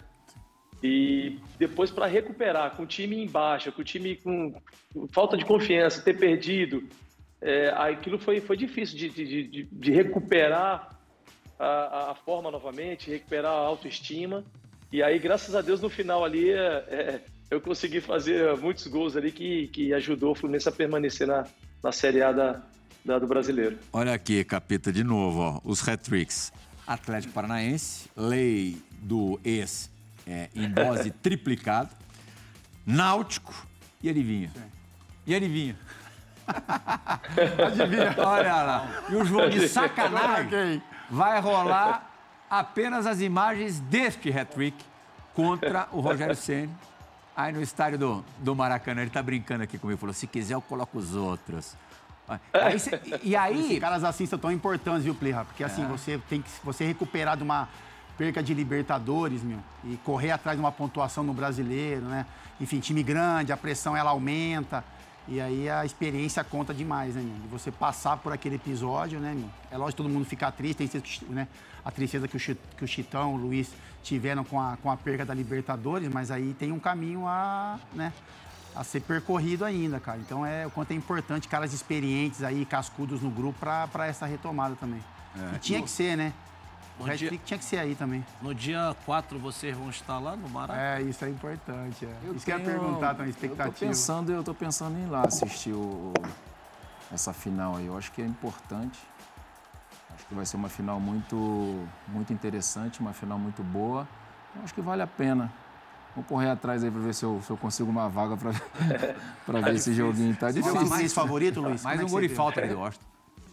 E 0.82 1.38
depois 1.58 1.90
para 1.90 2.06
recuperar 2.06 2.76
com 2.76 2.82
o 2.82 2.86
time 2.86 3.22
em 3.22 3.26
baixa, 3.26 3.72
com 3.72 3.80
o 3.80 3.84
time 3.84 4.16
com 4.16 4.54
falta 5.10 5.36
de 5.36 5.44
confiança, 5.44 6.02
ter 6.02 6.18
perdido, 6.18 6.86
é, 7.40 7.70
aquilo 7.70 8.18
foi, 8.18 8.40
foi 8.40 8.56
difícil 8.56 8.96
de, 8.96 9.08
de, 9.08 9.46
de, 9.48 9.62
de 9.64 9.92
recuperar 9.92 10.96
a, 11.58 12.10
a, 12.10 12.14
forma 12.14 12.50
novamente, 12.50 13.10
recuperar 13.10 13.52
a 13.52 13.66
autoestima. 13.66 14.44
E 14.92 15.02
aí, 15.02 15.18
graças 15.18 15.54
a 15.54 15.62
Deus, 15.62 15.80
no 15.80 15.88
final 15.88 16.24
ali, 16.24 16.50
é, 16.50 16.84
é 16.88 17.20
eu 17.50 17.60
consegui 17.60 18.00
fazer 18.00 18.56
muitos 18.56 18.86
gols 18.88 19.16
ali 19.16 19.30
que, 19.30 19.68
que 19.68 19.94
ajudou 19.94 20.32
o 20.32 20.34
Fluminense 20.34 20.68
a 20.68 20.72
permanecer 20.72 21.26
na, 21.26 21.46
na 21.82 21.92
Série 21.92 22.22
A 22.22 22.32
da, 22.32 22.62
da, 23.04 23.18
do 23.18 23.26
Brasileiro. 23.26 23.78
Olha 23.92 24.14
aqui, 24.14 24.44
Capita, 24.44 24.92
de 24.92 25.04
novo, 25.04 25.40
ó, 25.40 25.60
os 25.64 25.86
hat-tricks. 25.86 26.52
Atlético 26.86 27.32
Paranaense, 27.32 28.08
lei 28.16 28.80
do 29.02 29.40
ex 29.44 29.90
é, 30.26 30.48
em 30.54 30.68
dose 30.68 31.10
triplicada, 31.22 31.90
Náutico 32.84 33.66
e 34.00 34.08
adivinha. 34.08 34.52
E 35.26 35.34
adivinha. 35.34 35.76
adivinha. 37.66 38.14
Olha 38.18 38.62
lá. 38.62 39.04
E 39.10 39.16
o 39.16 39.24
jogo 39.24 39.50
de 39.50 39.68
sacanagem 39.68 40.80
vai 41.10 41.40
rolar 41.40 42.08
apenas 42.48 43.06
as 43.06 43.20
imagens 43.20 43.80
deste 43.80 44.30
hat-trick 44.30 44.76
contra 45.34 45.88
o 45.90 45.98
Rogério 45.98 46.36
Ceni 46.36 46.72
Aí 47.36 47.52
no 47.52 47.60
estádio 47.60 47.98
do, 47.98 48.24
do 48.38 48.56
Maracanã, 48.56 49.02
ele 49.02 49.10
tá 49.10 49.22
brincando 49.22 49.62
aqui 49.62 49.78
comigo, 49.78 50.00
falou: 50.00 50.14
se 50.14 50.26
quiser, 50.26 50.54
eu 50.54 50.62
coloco 50.62 50.98
os 50.98 51.14
outros. 51.14 51.76
Aí 52.28 52.40
e 53.22 53.36
aí. 53.36 53.60
Esses 53.60 53.78
caras 53.78 54.02
assim 54.02 54.24
são 54.24 54.38
tão 54.38 54.50
importantes, 54.50 55.04
viu, 55.04 55.14
Plirra? 55.14 55.44
Porque 55.44 55.62
assim, 55.62 55.84
é. 55.84 55.86
você 55.86 56.18
tem 56.28 56.40
que 56.40 56.50
você 56.64 56.84
recuperar 56.84 57.36
de 57.36 57.42
uma, 57.42 57.68
perca 58.16 58.42
de 58.42 58.54
Libertadores, 58.54 59.42
meu, 59.42 59.58
e 59.84 59.96
correr 59.98 60.30
atrás 60.30 60.56
de 60.56 60.62
uma 60.62 60.72
pontuação 60.72 61.22
no 61.22 61.34
brasileiro, 61.34 62.02
né? 62.02 62.26
Enfim, 62.60 62.80
time 62.80 63.02
grande, 63.02 63.52
a 63.52 63.56
pressão 63.56 63.96
ela 63.96 64.10
aumenta. 64.10 64.82
E 65.28 65.40
aí 65.40 65.68
a 65.68 65.84
experiência 65.84 66.42
conta 66.44 66.72
demais, 66.72 67.14
né, 67.16 67.22
meu? 67.22 67.34
De 67.34 67.48
você 67.48 67.70
passar 67.70 68.16
por 68.16 68.32
aquele 68.32 68.56
episódio, 68.56 69.18
né, 69.18 69.34
meu? 69.34 69.50
É 69.70 69.76
lógico 69.76 69.96
que 69.96 70.02
todo 70.04 70.08
mundo 70.08 70.24
fica 70.24 70.50
triste, 70.50 70.88
tem 70.88 71.02
né? 71.28 71.48
a 71.84 71.90
tristeza 71.90 72.26
que 72.26 72.36
o, 72.36 72.40
que 72.40 72.84
o 72.84 72.88
Chitão, 72.88 73.34
o 73.34 73.36
Luiz 73.36 73.72
tiveram 74.06 74.44
com 74.44 74.60
a, 74.60 74.76
com 74.76 74.88
a 74.88 74.96
perca 74.96 75.24
da 75.24 75.34
Libertadores, 75.34 76.08
mas 76.08 76.30
aí 76.30 76.54
tem 76.54 76.70
um 76.70 76.78
caminho 76.78 77.26
a, 77.26 77.76
né, 77.92 78.12
a 78.74 78.84
ser 78.84 79.00
percorrido 79.00 79.64
ainda, 79.64 79.98
cara. 79.98 80.18
Então 80.18 80.46
é 80.46 80.64
o 80.64 80.70
quanto 80.70 80.92
é 80.92 80.94
importante 80.94 81.48
caras 81.48 81.72
experientes 81.72 82.42
aí, 82.42 82.64
cascudos 82.64 83.20
no 83.20 83.30
grupo 83.30 83.58
para 83.58 84.06
essa 84.06 84.24
retomada 84.24 84.76
também. 84.76 85.02
É. 85.34 85.56
E 85.56 85.58
tinha 85.58 85.82
que 85.82 85.90
ser, 85.90 86.16
né? 86.16 86.32
O 86.98 87.02
Red 87.02 87.16
dia... 87.16 87.40
tinha 87.44 87.58
que 87.58 87.64
ser 87.64 87.78
aí 87.78 87.94
também. 87.94 88.24
No 88.40 88.54
dia 88.54 88.96
4 89.04 89.38
vocês 89.38 89.76
vão 89.76 89.90
estar 89.90 90.18
lá 90.18 90.36
no 90.36 90.48
Maracanã? 90.48 90.80
É, 90.80 91.02
isso 91.02 91.24
é 91.24 91.28
importante. 91.28 92.06
É. 92.06 92.16
Eu 92.24 92.34
isso 92.34 92.46
tenho... 92.46 92.60
que 92.60 92.66
eu 92.68 92.72
ia 92.72 92.78
perguntar 92.80 93.14
também, 93.16 93.30
expectativa. 93.30 93.68
Eu 93.68 93.72
tô 93.72 93.86
pensando, 93.86 94.32
eu 94.32 94.44
tô 94.44 94.54
pensando 94.54 94.98
em 94.98 95.02
ir 95.02 95.10
lá 95.10 95.22
assistir 95.22 95.72
o... 95.72 96.14
essa 97.12 97.32
final 97.32 97.76
aí. 97.76 97.86
Eu 97.86 97.98
acho 97.98 98.12
que 98.12 98.22
é 98.22 98.24
importante. 98.24 98.98
Acho 100.26 100.30
que 100.30 100.34
vai 100.34 100.44
ser 100.44 100.56
uma 100.56 100.68
final 100.68 100.98
muito, 100.98 101.86
muito 102.08 102.32
interessante, 102.32 102.98
uma 102.98 103.12
final 103.12 103.38
muito 103.38 103.62
boa. 103.62 104.08
Eu 104.56 104.62
acho 104.64 104.74
que 104.74 104.80
vale 104.80 105.00
a 105.00 105.06
pena. 105.06 105.52
Vou 106.16 106.24
correr 106.24 106.50
atrás 106.50 106.82
aí 106.82 106.90
para 106.90 107.00
ver 107.00 107.14
se 107.14 107.24
eu, 107.24 107.40
se 107.42 107.50
eu 107.50 107.56
consigo 107.56 107.88
uma 107.88 108.08
vaga 108.08 108.36
para 108.36 108.50
ver 109.62 109.76
esse 109.76 109.94
joguinho. 109.94 110.34
Tá 110.34 110.50
difícil. 110.50 110.84
mais 110.86 111.12
favorito, 111.12 111.60
Luiz? 111.60 111.80
Mais 111.84 112.02
um 112.02 112.08
gol 112.08 112.24
e 112.24 112.28
falta 112.28 112.60
ali, 112.60 112.72
eu 112.72 112.78
gosto. 112.78 113.06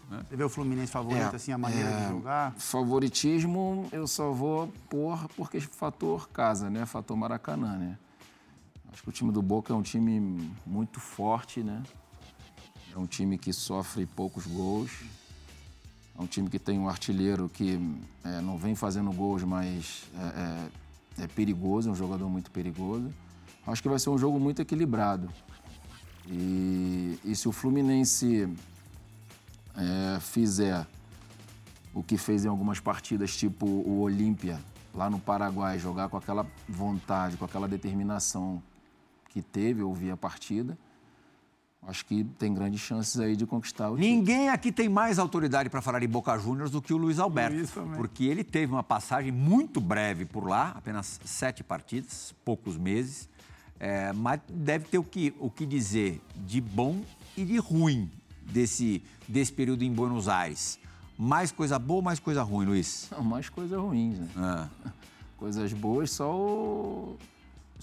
Você 0.10 0.36
vê 0.36 0.44
o 0.44 0.50
Fluminense 0.50 0.92
favorito, 0.92 1.34
é, 1.34 1.36
assim, 1.36 1.52
a 1.52 1.60
maneira 1.60 1.90
é, 1.90 2.06
de 2.06 2.10
jogar? 2.10 2.54
Favoritismo 2.58 3.88
eu 3.92 4.08
só 4.08 4.32
vou 4.32 4.68
pôr 4.90 5.28
porque 5.38 5.62
fator 5.62 6.28
casa, 6.30 6.72
né? 6.72 6.88
Fator 6.88 7.16
Maracanã, 7.16 7.78
né? 7.78 8.00
Acho 8.92 9.04
que 9.04 9.10
o 9.10 9.12
time 9.12 9.32
do 9.32 9.44
Boca 9.44 9.72
é 9.72 9.76
um 9.76 9.84
time 9.84 10.52
muito 10.66 11.00
forte, 11.00 11.62
né? 11.62 11.84
É 12.96 12.98
um 12.98 13.06
time 13.06 13.38
que 13.38 13.54
sofre 13.54 14.08
poucos 14.08 14.48
gols. 14.48 14.92
É 16.18 16.22
um 16.22 16.28
time 16.28 16.50
que 16.50 16.60
tem 16.60 16.80
um 16.80 16.88
artilheiro 16.88 17.50
que 17.50 17.80
é, 18.24 18.42
não 18.42 18.58
vem 18.58 18.76
fazendo 18.76 19.12
gols, 19.12 19.44
mas 19.44 20.04
é, 20.16 21.22
é, 21.22 21.24
é, 21.24 21.28
perigoso, 21.28 21.90
é 21.90 21.92
um 21.92 21.96
jogador 21.96 22.30
muito 22.30 22.52
perigoso. 22.52 23.12
Acho 23.66 23.82
que 23.82 23.90
vai 23.90 23.98
ser 23.98 24.10
um 24.10 24.18
jogo 24.18 24.40
muito 24.40 24.62
equilibrado. 24.62 25.30
E, 26.28 27.20
e 27.26 27.36
se 27.36 27.48
o 27.48 27.52
Fluminense 27.52 28.48
é, 29.76 30.20
fizer 30.20 30.86
o 31.94 32.04
que 32.04 32.18
fez 32.18 32.46
em 32.46 32.48
algumas 32.48 32.80
partidas, 32.80 33.36
tipo 33.36 33.66
o 33.66 34.02
Olímpia, 34.02 34.60
lá 34.94 35.10
no 35.10 35.20
Paraguai, 35.20 35.80
jogar 35.80 36.10
com 36.10 36.18
aquela 36.18 36.46
vontade, 36.68 37.38
com 37.38 37.46
aquela 37.46 37.68
determinação 37.68 38.62
que 39.30 39.42
teve, 39.42 39.82
eu 39.82 39.96
a 40.12 40.18
partida, 40.18 40.78
acho 41.88 42.06
que 42.06 42.24
tem 42.38 42.54
grandes 42.54 42.80
chances 42.82 43.20
aí 43.20 43.36
de 43.36 43.46
conquistar 43.46 43.90
o 43.90 43.98
Ninguém 43.98 44.50
aqui 44.50 44.72
tem 44.72 44.88
mais 44.88 45.20
autoridade 45.20 45.70
para 45.70 45.82
falar 45.82 46.04
em 46.04 46.08
Boca 46.08 46.38
Juniors 46.38 46.72
do 46.72 46.82
que 46.82 46.94
o 46.94 46.98
Luiz 46.98 47.20
Alberto. 47.20 47.82
porque 47.96 48.26
ele 48.26 48.44
teve 48.44 48.72
uma 48.72 48.84
passagem 48.84 49.32
muito 49.32 49.82
breve 49.82 50.26
por 50.26 50.48
lá, 50.48 50.74
apenas 50.76 51.20
sete 51.26 51.64
partidas, 51.64 52.34
poucos 52.44 52.78
meses. 52.78 53.30
É, 53.80 54.14
mas 54.14 54.40
deve 54.50 54.86
ter 54.86 54.98
o 54.98 55.04
que, 55.04 55.34
o 55.40 55.50
que 55.50 55.66
dizer 55.66 56.22
de 56.36 56.62
bom 56.62 57.02
e 57.36 57.44
de 57.44 57.58
ruim 57.58 58.10
desse, 58.42 59.04
desse 59.28 59.52
período 59.52 59.84
em 59.84 59.92
Buenos 59.92 60.30
Aires. 60.30 60.80
Mais 61.18 61.52
coisa 61.52 61.78
boa 61.78 61.98
ou 61.98 62.02
mais 62.02 62.20
coisa 62.20 62.44
ruim, 62.44 62.66
Luiz? 62.66 63.10
Não, 63.12 63.24
mais 63.24 63.50
coisa 63.50 63.78
ruins, 63.80 64.20
né? 64.20 64.30
É. 64.86 64.90
Coisas 65.38 65.74
boas, 65.74 66.10
só 66.10 66.34
o 66.34 67.18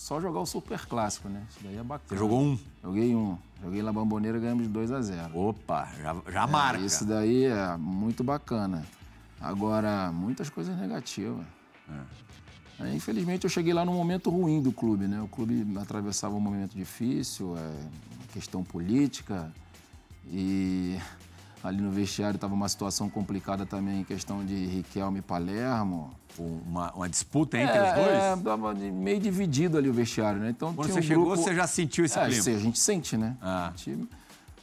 só 0.00 0.18
jogar 0.18 0.40
o 0.40 0.46
Super 0.46 0.86
Clássico, 0.86 1.28
né? 1.28 1.44
Isso 1.50 1.58
daí 1.62 1.76
é 1.76 1.82
bacana. 1.82 2.08
Você 2.08 2.16
jogou 2.16 2.40
um? 2.40 2.58
Joguei 2.82 3.14
um. 3.14 3.36
Joguei 3.62 3.82
na 3.82 3.92
Bamboneira 3.92 4.38
e 4.38 4.40
ganhamos 4.40 4.64
de 4.64 4.70
2 4.70 4.90
a 4.90 5.02
0 5.02 5.38
Opa, 5.38 5.88
já, 6.00 6.16
já 6.30 6.44
é, 6.44 6.46
marca. 6.46 6.84
Isso 6.84 7.04
daí 7.04 7.44
é 7.44 7.76
muito 7.76 8.24
bacana. 8.24 8.84
Agora, 9.40 10.10
muitas 10.12 10.48
coisas 10.48 10.76
negativas. 10.76 11.44
É. 11.88 12.30
É, 12.80 12.94
infelizmente, 12.94 13.44
eu 13.44 13.50
cheguei 13.50 13.74
lá 13.74 13.84
num 13.84 13.92
momento 13.92 14.30
ruim 14.30 14.62
do 14.62 14.72
clube, 14.72 15.06
né? 15.06 15.20
O 15.20 15.28
clube 15.28 15.66
atravessava 15.78 16.34
um 16.34 16.40
momento 16.40 16.74
difícil, 16.74 17.54
é, 17.56 18.32
questão 18.32 18.64
política. 18.64 19.52
E 20.26 20.98
ali 21.62 21.80
no 21.80 21.90
vestiário 21.90 22.36
estava 22.36 22.54
uma 22.54 22.68
situação 22.68 23.08
complicada 23.10 23.66
também, 23.66 24.00
em 24.00 24.04
questão 24.04 24.44
de 24.44 24.54
Riquelme 24.66 25.18
e 25.18 25.22
Palermo 25.22 26.10
uma, 26.38 26.92
uma 26.92 27.08
disputa 27.08 27.58
entre 27.58 27.76
é, 27.76 27.88
os 27.88 27.94
dois? 27.94 28.16
É, 28.16 28.36
tava 28.36 28.74
meio 28.74 29.20
dividido 29.20 29.76
ali 29.76 29.88
o 29.88 29.92
vestiário, 29.92 30.40
né? 30.40 30.50
Então, 30.50 30.74
Quando 30.74 30.90
você 30.90 31.00
um 31.00 31.02
chegou, 31.02 31.26
grupo... 31.26 31.42
você 31.42 31.54
já 31.54 31.66
sentiu 31.66 32.04
esse 32.04 32.18
é, 32.18 32.26
clima? 32.26 32.56
a 32.56 32.60
gente 32.60 32.78
sente, 32.78 33.16
né? 33.16 33.36
Ah. 33.40 33.72
Gente... 33.76 34.08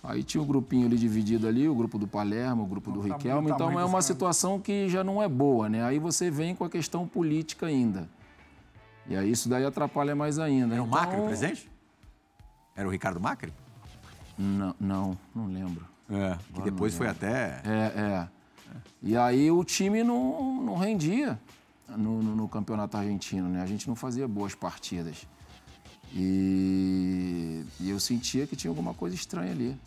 Aí 0.03 0.23
tinha 0.23 0.41
um 0.41 0.45
grupinho 0.45 0.85
ali 0.85 0.97
dividido 0.97 1.47
ali, 1.47 1.67
o 1.67 1.75
grupo 1.75 1.97
do 1.97 2.07
Palermo, 2.07 2.63
o 2.63 2.65
grupo 2.65 2.91
do 2.91 3.01
Riquelme. 3.01 3.51
Então 3.51 3.77
é 3.77 3.83
uma 3.83 4.01
situação 4.01 4.59
que 4.59 4.87
já 4.87 5.03
não 5.03 5.21
é 5.21 5.27
boa, 5.27 5.67
né? 5.67 5.83
Aí 5.83 5.99
você 5.99 6.31
vem 6.31 6.55
com 6.55 6.63
a 6.63 6.69
questão 6.69 7.05
política 7.05 7.65
ainda. 7.65 8.07
E 9.09 9.15
aí 9.15 9.29
isso 9.29 9.49
daí 9.49 9.65
atrapalha 9.65 10.15
mais 10.15 10.39
ainda. 10.39 10.75
Era 10.75 10.83
o 10.83 10.87
então... 10.87 10.99
Macri 10.99 11.19
o 11.19 11.25
presidente? 11.25 11.69
Era 12.75 12.87
o 12.87 12.91
Ricardo 12.91 13.19
Macri? 13.19 13.51
Não, 14.37 14.75
não, 14.79 15.17
não 15.35 15.47
lembro. 15.47 15.85
É, 16.09 16.37
que 16.53 16.61
depois 16.61 16.93
foi 16.93 17.07
até... 17.07 17.61
É, 17.65 17.99
é. 17.99 18.37
E 19.01 19.15
aí 19.15 19.51
o 19.51 19.63
time 19.63 20.03
não, 20.03 20.61
não 20.61 20.75
rendia 20.75 21.39
no, 21.89 22.21
no, 22.21 22.35
no, 22.35 22.47
campeonato 22.49 22.97
argentino, 22.97 23.47
né? 23.47 23.61
A 23.61 23.65
gente 23.65 23.87
não 23.87 23.95
fazia 23.95 24.27
boas 24.27 24.55
partidas. 24.55 25.27
E, 26.13 27.63
e 27.79 27.89
eu 27.89 27.99
sentia 27.99 28.47
que 28.47 28.55
tinha 28.55 28.71
alguma 28.71 28.93
coisa 28.93 29.15
estranha 29.15 29.51
ali. 29.51 29.77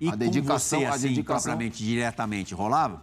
E 0.00 0.08
a 0.08 0.14
dedicação, 0.14 0.80
você, 0.80 0.86
assim, 0.86 1.06
a 1.06 1.08
dedicação 1.08 1.52
propriamente, 1.52 1.84
diretamente, 1.84 2.54
rolava? 2.54 3.02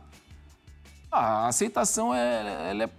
Ah, 1.12 1.45
a 1.45 1.48
aceitação 1.48 2.13
é, 2.13 2.69
ela 2.69 2.84
é 2.84 2.89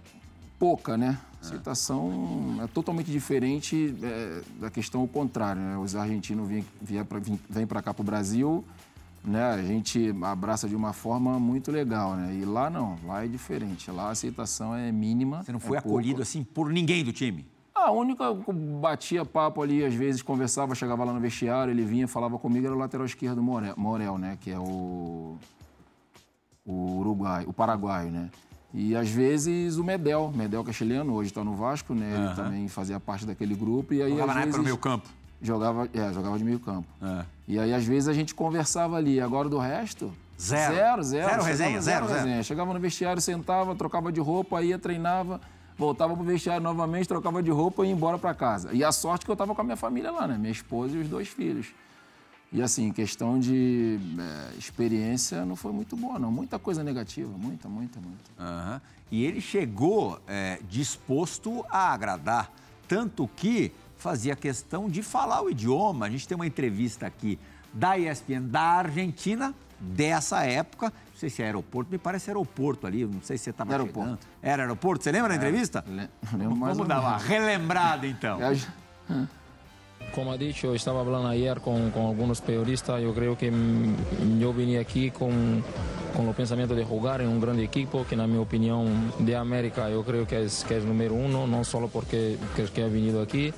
pouca, 0.59 0.97
né? 0.97 1.19
A 1.41 1.45
aceitação 1.45 2.59
é 2.63 2.67
totalmente 2.67 3.11
diferente 3.11 3.95
é, 4.03 4.41
da 4.59 4.69
questão 4.69 5.01
ao 5.01 5.07
contrário. 5.07 5.61
Né? 5.61 5.77
Os 5.77 5.95
argentinos 5.95 6.47
vêm, 6.47 6.65
vêm 7.49 7.65
para 7.65 7.81
cá 7.81 7.93
para 7.93 8.01
o 8.01 8.05
Brasil 8.05 8.65
né, 9.23 9.43
a 9.43 9.61
gente 9.61 10.13
abraça 10.21 10.67
de 10.67 10.75
uma 10.75 10.93
forma 10.93 11.39
muito 11.39 11.71
legal, 11.71 12.15
né? 12.15 12.33
E 12.35 12.45
lá 12.45 12.69
não, 12.69 12.97
lá 13.05 13.23
é 13.23 13.27
diferente. 13.27 13.91
Lá 13.91 14.07
a 14.07 14.11
aceitação 14.11 14.75
é 14.75 14.91
mínima. 14.91 15.43
Você 15.43 15.51
não 15.51 15.59
foi 15.59 15.77
é 15.77 15.79
acolhido 15.79 16.15
pouco. 16.15 16.21
assim 16.23 16.43
por 16.43 16.69
ninguém 16.71 17.03
do 17.03 17.11
time? 17.11 17.45
A 17.75 17.91
única 17.91 18.33
que 18.35 18.51
batia 18.51 19.23
papo 19.23 19.61
ali, 19.61 19.85
às 19.85 19.93
vezes 19.93 20.21
conversava, 20.21 20.73
chegava 20.73 21.03
lá 21.03 21.13
no 21.13 21.19
vestiário, 21.19 21.71
ele 21.71 21.85
vinha, 21.85 22.07
falava 22.07 22.37
comigo, 22.39 22.65
era 22.65 22.75
o 22.75 22.77
lateral 22.77 23.05
esquerdo 23.05 23.41
Morel, 23.41 23.75
Morel 23.77 24.17
né? 24.17 24.37
Que 24.41 24.51
é 24.51 24.59
o, 24.59 25.37
o 26.65 26.97
Uruguai, 26.99 27.45
o 27.47 27.53
Paraguai, 27.53 28.09
né? 28.09 28.29
E 28.73 28.95
às 28.95 29.09
vezes 29.09 29.77
o 29.77 29.83
Medel, 29.83 30.31
Medel 30.35 30.63
que 30.63 30.69
é 30.69 30.73
chileno, 30.73 31.13
hoje 31.13 31.29
está 31.29 31.43
no 31.43 31.53
Vasco, 31.53 31.93
né? 31.93 32.13
Ele 32.15 32.35
também 32.35 32.67
fazia 32.67 32.99
parte 32.99 33.25
daquele 33.25 33.55
grupo. 33.55 33.93
E 33.93 34.01
aí, 34.01 34.11
Jogava 34.11 34.31
às 34.31 34.35
na 34.35 34.41
vezes, 34.41 34.47
época 34.47 34.57
no 34.57 34.63
meio 34.63 34.77
campo. 34.77 35.09
Jogava, 35.41 35.89
é, 35.93 36.13
jogava 36.13 36.37
de 36.37 36.43
meio 36.43 36.59
campo. 36.59 36.87
É. 37.01 37.25
E 37.47 37.57
aí, 37.57 37.73
às 37.73 37.85
vezes, 37.85 38.09
a 38.09 38.13
gente 38.13 38.35
conversava 38.35 38.97
ali. 38.97 39.19
Agora, 39.21 39.47
do 39.47 39.57
resto... 39.57 40.11
Zero. 40.39 40.75
Zero, 40.75 41.03
zero. 41.03 41.29
Zero 41.29 41.43
resenha, 41.43 41.81
zero, 41.81 42.07
zero, 42.07 42.19
resenha. 42.19 42.43
Chegava 42.43 42.71
no 42.71 42.79
vestiário, 42.79 43.19
sentava, 43.19 43.75
trocava 43.75 44.11
de 44.11 44.19
roupa, 44.19 44.61
ia, 44.61 44.77
treinava, 44.77 45.41
voltava 45.75 46.13
pro 46.15 46.23
vestiário 46.23 46.61
novamente, 46.61 47.07
trocava 47.07 47.41
de 47.41 47.49
roupa 47.49 47.83
e 47.83 47.87
ia 47.87 47.93
embora 47.93 48.19
para 48.19 48.35
casa. 48.35 48.71
E 48.71 48.83
a 48.83 48.91
sorte 48.91 49.25
que 49.25 49.31
eu 49.31 49.35
tava 49.35 49.55
com 49.55 49.61
a 49.61 49.63
minha 49.63 49.75
família 49.75 50.11
lá, 50.11 50.27
né? 50.27 50.37
Minha 50.37 50.51
esposa 50.51 50.95
e 50.95 51.01
os 51.01 51.07
dois 51.07 51.27
filhos. 51.27 51.73
E 52.53 52.61
assim, 52.61 52.91
questão 52.91 53.39
de 53.39 53.99
é, 54.19 54.57
experiência 54.59 55.43
não 55.43 55.55
foi 55.55 55.71
muito 55.71 55.97
boa, 55.97 56.19
não. 56.19 56.31
Muita 56.31 56.59
coisa 56.59 56.83
negativa, 56.83 57.35
muita, 57.35 57.67
muita, 57.67 57.99
muita. 57.99 58.31
Uhum. 58.39 58.79
E 59.11 59.25
ele 59.25 59.41
chegou 59.41 60.19
é, 60.27 60.59
disposto 60.69 61.65
a 61.67 61.93
agradar, 61.93 62.51
tanto 62.87 63.27
que 63.35 63.71
fazia 64.07 64.37
questão 64.37 64.89
de 64.89 65.03
falar 65.03 65.41
o 65.41 65.49
idioma. 65.49 66.05
A 66.05 66.09
gente 66.09 66.25
tem 66.25 66.33
uma 66.33 66.47
entrevista 66.47 67.05
aqui 67.05 67.37
da 67.73 67.97
ESPN 67.97 68.43
da 68.43 68.61
Argentina, 68.61 69.53
dessa 69.77 70.45
época. 70.45 70.85
Não 71.11 71.19
sei 71.19 71.29
se 71.29 71.41
é 71.41 71.45
aeroporto, 71.45 71.91
me 71.91 71.97
parece 71.97 72.29
aeroporto 72.29 72.87
ali, 72.87 73.03
não 73.03 73.21
sei 73.21 73.37
se 73.37 73.43
você 73.43 73.49
estava 73.49 73.73
aeroporto. 73.73 74.11
chegando. 74.11 74.19
Era 74.41 74.63
aeroporto, 74.63 75.03
você 75.03 75.11
lembra 75.11 75.27
da 75.27 75.35
entrevista? 75.35 75.83
lembro 76.33 76.55
mais 76.55 76.77
Vamos 76.77 76.87
dar 76.87 77.01
uma 77.01 77.17
relembrada 77.17 78.07
então. 78.07 78.39
Como 80.15 80.31
ha 80.31 80.37
dicho, 80.37 80.73
estaba 80.73 81.01
hablando 81.01 81.27
ayer 81.27 81.59
con, 81.59 81.91
con 81.91 82.05
algunos 82.05 82.39
periodistas. 82.39 83.01
Yo 83.01 83.13
creo 83.13 83.37
que 83.37 83.51
yo 84.39 84.53
vine 84.53 84.79
aquí 84.79 85.11
con, 86.17 86.25
com 86.25 86.31
o 86.31 86.33
pensamento 86.33 86.73
de 86.73 86.83
jogar 86.83 87.21
em 87.21 87.27
um 87.27 87.39
grande 87.39 87.63
equipo, 87.63 88.03
que 88.03 88.15
na 88.15 88.25
minha 88.25 88.41
opinião 88.41 88.85
de 89.19 89.35
América 89.35 89.87
eu 89.89 90.03
creio 90.03 90.25
que 90.25 90.33
é, 90.33 90.47
que 90.67 90.73
é 90.73 90.79
número 90.79 91.13
um, 91.13 91.45
não 91.45 91.63
só 91.63 91.79
porque 91.87 92.37
que 92.73 92.81
é 92.81 92.89
vindo 92.89 93.21
aqui, 93.21 93.53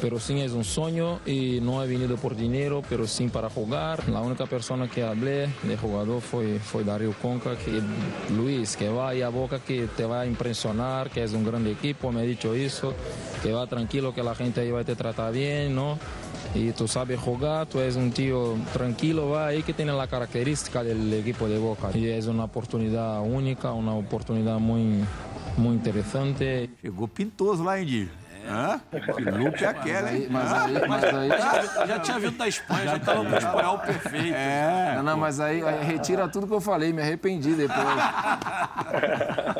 pero 0.00 0.20
sim 0.20 0.40
é 0.42 0.46
um 0.46 0.62
sonho 0.62 1.20
e 1.26 1.60
não 1.60 1.82
é 1.82 1.86
vindo 1.86 2.16
por 2.16 2.34
dinheiro, 2.34 2.82
pero 2.88 3.08
sim 3.08 3.28
para 3.28 3.48
jogar. 3.48 3.98
A 4.14 4.20
única 4.20 4.46
pessoa 4.46 4.86
que 4.86 5.00
falei 5.00 5.48
de 5.64 5.76
jogador 5.76 6.20
foi 6.20 6.60
foi 6.60 6.84
Dario 6.84 7.14
Conca, 7.20 7.56
que 7.56 7.82
Luiz, 8.30 8.76
que 8.76 8.88
vai 8.88 9.22
a 9.22 9.30
boca 9.30 9.58
que 9.58 9.88
te 9.96 10.06
vai 10.06 10.28
impressionar, 10.28 11.10
que 11.10 11.20
é 11.20 11.26
um 11.26 11.42
grande 11.42 11.72
equipo, 11.72 12.12
me 12.12 12.22
ha 12.22 12.24
dicho 12.24 12.54
isso, 12.54 12.94
que 13.42 13.50
va 13.50 13.66
tranquilo, 13.66 14.12
que 14.12 14.20
a 14.20 14.34
gente 14.34 14.60
aí 14.60 14.70
vai 14.70 14.84
te 14.84 14.94
tratar 14.94 15.32
bem, 15.32 15.68
não? 15.68 15.98
Y 16.54 16.70
tú 16.70 16.86
sabes 16.86 17.18
jugar, 17.18 17.66
tú 17.66 17.80
eres 17.80 17.96
un 17.96 18.12
tío 18.12 18.54
tranquilo, 18.72 19.30
va 19.30 19.48
ahí 19.48 19.62
que 19.62 19.72
tiene 19.72 19.92
la 19.92 20.06
característica 20.06 20.84
del 20.84 21.12
equipo 21.12 21.48
de 21.48 21.58
Boca. 21.58 21.90
Y 21.92 22.06
es 22.06 22.26
una 22.26 22.44
oportunidad 22.44 23.20
única, 23.22 23.72
una 23.72 23.92
oportunidad 23.94 24.58
muy, 24.58 25.04
muy 25.56 25.74
interesante. 25.74 26.70
Chegou 26.80 27.08
pintoso 27.08 27.64
lá. 27.64 27.76
Hã? 28.48 28.80
Que 28.90 29.30
look 29.30 29.62
é 29.64 29.66
aquela, 29.66 30.12
hein? 30.12 30.26
Mas 30.30 30.52
aí, 30.52 30.88
mas 30.88 31.04
aí, 31.04 31.28
Já, 31.28 31.86
já 31.86 31.98
tinha 32.00 32.18
vindo 32.18 32.36
da 32.36 32.46
Espanha, 32.48 32.84
já 32.84 32.96
estava 32.96 33.24
com 33.24 33.30
o 33.30 33.36
espanhol 33.36 33.78
perfeito. 33.78 34.34
É. 34.36 34.92
não, 34.96 35.02
não, 35.02 35.16
mas 35.16 35.40
aí, 35.40 35.62
aí 35.66 35.84
retira 35.84 36.28
tudo 36.28 36.46
que 36.46 36.52
eu 36.52 36.60
falei, 36.60 36.92
me 36.92 37.00
arrependi 37.02 37.54
depois. 37.54 37.78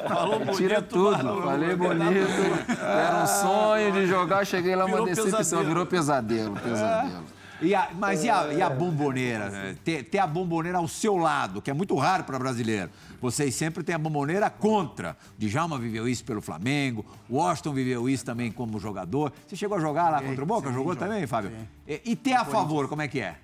Falou 0.09 0.39
Retira 0.39 0.81
bonito, 0.81 0.89
tudo, 0.89 1.17
Barulho. 1.25 1.43
falei 1.45 1.77
bonito. 1.77 2.77
Era 2.83 3.23
um 3.23 3.27
sonho 3.27 3.93
de 3.93 4.07
jogar, 4.07 4.45
cheguei 4.47 4.77
lá 4.77 4.85
uma 4.85 4.93
Virou 4.93 5.07
decepção, 5.07 5.39
pesadelo. 5.39 5.65
virou 5.69 5.87
pesadelo, 5.87 6.55
pesadelo. 6.57 7.25
E 7.63 7.75
a- 7.75 7.91
mas 7.99 8.25
e 8.25 8.31
a, 8.31 8.53
e 8.53 8.61
a 8.61 8.69
bomboneira? 8.69 9.49
né? 9.49 9.77
Ter, 9.85 10.03
ter 10.05 10.19
a 10.19 10.27
bomboneira 10.27 10.79
ao 10.79 10.89
seu 10.89 11.17
lado, 11.17 11.63
que 11.63 11.71
é 11.71 11.75
muito 11.75 11.95
raro 11.97 12.25
para 12.25 12.39
brasileiro. 12.39 12.91
Vocês 13.21 13.55
sempre 13.55 13.83
têm 13.83 13.95
a 13.95 13.99
bomboneira 13.99 14.51
contra. 14.51 15.17
Djalma 15.39 15.79
viveu 15.79 16.09
isso 16.09 16.25
pelo 16.25 16.41
Flamengo, 16.43 17.05
o 17.29 17.37
Washington 17.37 17.73
viveu 17.73 18.09
isso 18.09 18.25
também 18.25 18.51
como 18.53 18.79
jogador. 18.79 19.33
Você 19.47 19.57
chegou 19.57 19.79
a 19.79 19.81
jogar 19.81 20.11
lá 20.11 20.21
contra 20.23 20.43
o 20.43 20.47
Boca? 20.47 20.69
sim, 20.69 20.75
Jogou 20.75 20.93
joguei, 20.95 21.09
também, 21.09 21.27
Fábio? 21.27 21.53
E, 21.89 22.01
e 22.05 22.17
ter 22.17 22.35
a 22.35 22.45
favor, 22.45 22.89
como 22.89 23.03
é 23.03 23.09
que 23.09 23.21
é? 23.21 23.37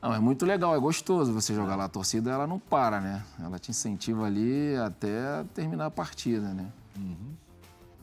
Não, 0.00 0.12
é 0.12 0.18
muito 0.18 0.44
legal, 0.44 0.76
é 0.76 0.78
gostoso 0.78 1.32
você 1.32 1.54
jogar 1.54 1.76
lá. 1.76 1.84
A 1.84 1.88
torcida, 1.88 2.30
ela 2.30 2.46
não 2.46 2.58
para, 2.58 3.00
né? 3.00 3.22
Ela 3.42 3.58
te 3.58 3.70
incentiva 3.70 4.26
ali 4.26 4.76
até 4.76 5.42
terminar 5.54 5.86
a 5.86 5.90
partida, 5.90 6.48
né? 6.52 6.66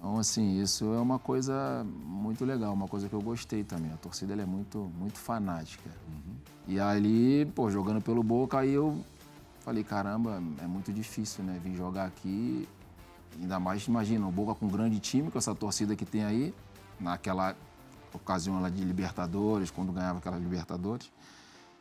Então, 0.02 0.18
assim, 0.18 0.60
isso 0.60 0.96
é 0.96 1.00
uma 1.00 1.20
coisa 1.20 1.86
muito 2.04 2.44
legal, 2.44 2.74
uma 2.74 2.88
coisa 2.88 3.08
que 3.08 3.14
eu 3.14 3.22
gostei 3.22 3.64
também. 3.64 3.94
A 3.94 3.98
torcida, 3.98 4.34
é 4.34 4.46
muito, 4.48 4.92
muito 4.98 5.20
fanática. 5.20 5.92
E 6.68 6.80
ali, 6.80 7.46
pô, 7.54 7.70
jogando 7.70 8.02
pelo 8.02 8.24
Boca, 8.24 8.58
aí 8.58 8.74
eu 8.74 9.00
falei, 9.60 9.84
caramba, 9.84 10.42
é 10.58 10.66
muito 10.66 10.92
difícil, 10.92 11.44
né? 11.44 11.62
Vir 11.64 11.76
jogar 11.76 12.06
aqui, 12.06 12.68
ainda 13.40 13.60
mais, 13.60 13.88
imagina, 13.88 14.28
o 14.28 14.32
Boca 14.32 14.56
com 14.56 14.66
um 14.66 14.70
grande 14.70 15.00
time, 15.00 15.30
com 15.30 15.38
essa 15.38 15.54
torcida 15.54 15.96
que 15.96 16.04
tem 16.04 16.24
aí, 16.24 16.52
naquela 17.00 17.56
ocasião 18.12 18.60
lá 18.60 18.70
de 18.70 18.84
Libertadores, 18.84 19.70
quando 19.70 19.92
ganhava 19.92 20.18
aquela 20.18 20.40
Libertadores. 20.40 21.12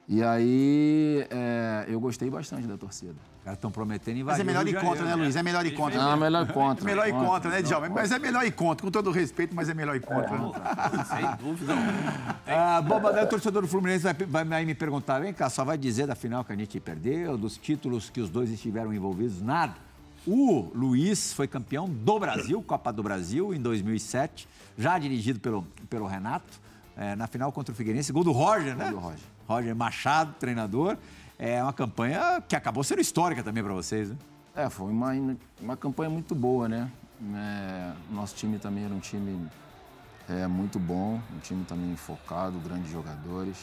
E 0.09 0.25
aí, 0.25 1.25
é, 1.31 1.85
eu 1.89 2.01
gostei 2.01 2.29
bastante 2.29 2.67
da 2.67 2.77
torcida. 2.77 3.15
Os 3.39 3.45
caras 3.45 3.57
estão 3.59 3.71
prometendo 3.71 4.17
Mas 4.25 4.39
invadir 4.39 4.41
é 4.41 4.45
melhor 4.45 4.67
ir 4.67 4.75
contra, 4.75 4.91
né, 4.91 5.11
Janeiro. 5.11 5.23
Luiz? 5.23 5.37
É 5.37 5.43
melhor 5.43 5.67
ir 5.67 5.71
contra. 5.71 5.99
Não, 6.03 6.17
melhor 6.17 6.47
contra. 6.53 6.85
É 6.85 6.87
melhor 6.87 7.09
ir 7.09 7.13
contra, 7.13 7.29
né, 7.51 7.57
Contra. 7.57 7.63
Djalma? 7.63 7.89
Mas 7.89 8.11
é 8.13 8.19
melhor 8.19 8.45
ir 8.45 8.51
contra, 8.51 8.85
com 8.85 8.91
todo 8.91 9.11
respeito, 9.13 9.55
mas 9.55 9.69
é 9.69 9.75
melhor 9.75 9.95
ir 9.95 10.01
contra. 10.01 10.37
né? 10.37 10.51
Sem 11.09 11.37
dúvida. 11.47 11.75
Ah, 12.53 12.83
bom, 12.83 12.99
mas 12.99 13.23
o 13.23 13.29
torcedor 13.29 13.63
do 13.63 13.69
Fluminense 13.69 14.03
vai, 14.03 14.13
vai, 14.13 14.45
vai 14.45 14.65
me 14.65 14.75
perguntar, 14.75 15.21
vem 15.21 15.33
cá, 15.33 15.49
só 15.49 15.65
vai 15.65 15.79
dizer 15.79 16.09
da 16.09 16.17
final 16.17 16.45
que 16.45 16.53
a 16.53 16.57
gente 16.57 16.81
perdeu, 16.81 17.39
dos 17.39 17.57
títulos 17.57 18.11
que 18.11 18.21
os 18.21 18.29
dois 18.29 18.51
estiveram 18.51 18.93
envolvidos, 18.93 19.41
nada. 19.41 19.75
O 20.27 20.69
Luiz 20.75 21.33
foi 21.33 21.47
campeão 21.47 21.89
do 21.89 22.19
Brasil, 22.19 22.61
Copa 22.61 22.93
do 22.93 23.05
Brasil, 23.05 23.55
em 23.55 23.61
2007, 23.61 24.49
já 24.77 24.99
dirigido 24.99 25.39
pelo, 25.39 25.63
pelo 25.89 26.07
Renato, 26.09 26.59
eh, 26.97 27.15
na 27.15 27.29
final 27.29 27.53
contra 27.53 27.73
o 27.73 27.77
Figueirense, 27.77 28.11
gol 28.13 28.25
do 28.25 28.33
Roger, 28.33 28.75
né? 28.77 28.91
do 28.91 28.99
Roger. 28.99 29.21
Roger 29.51 29.75
Machado, 29.75 30.33
treinador. 30.39 30.97
É 31.37 31.61
uma 31.61 31.73
campanha 31.73 32.41
que 32.47 32.55
acabou 32.55 32.85
sendo 32.85 33.01
histórica 33.01 33.43
também 33.43 33.65
para 33.65 33.73
vocês, 33.73 34.11
né? 34.11 34.17
É, 34.55 34.71
foi 34.71 34.91
uma, 34.93 35.13
uma 35.61 35.77
campanha 35.77 36.09
muito 36.09 36.35
boa, 36.37 36.69
né? 36.69 36.89
É, 37.35 37.93
nosso 38.13 38.37
time 38.37 38.59
também 38.59 38.85
era 38.85 38.95
um 38.95 39.01
time 39.01 39.49
é, 40.29 40.47
muito 40.47 40.79
bom, 40.79 41.21
um 41.35 41.39
time 41.41 41.65
também 41.65 41.97
focado, 41.97 42.59
grandes 42.61 42.93
jogadores. 42.93 43.57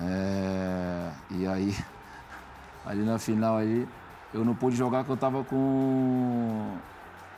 É, 0.00 1.10
e 1.30 1.46
aí, 1.46 1.76
ali 2.84 3.04
na 3.04 3.18
final 3.20 3.58
aí, 3.58 3.86
eu 4.34 4.44
não 4.44 4.54
pude 4.54 4.74
jogar 4.74 4.98
porque 4.98 5.12
eu 5.12 5.16
tava 5.16 5.44
com. 5.44 6.76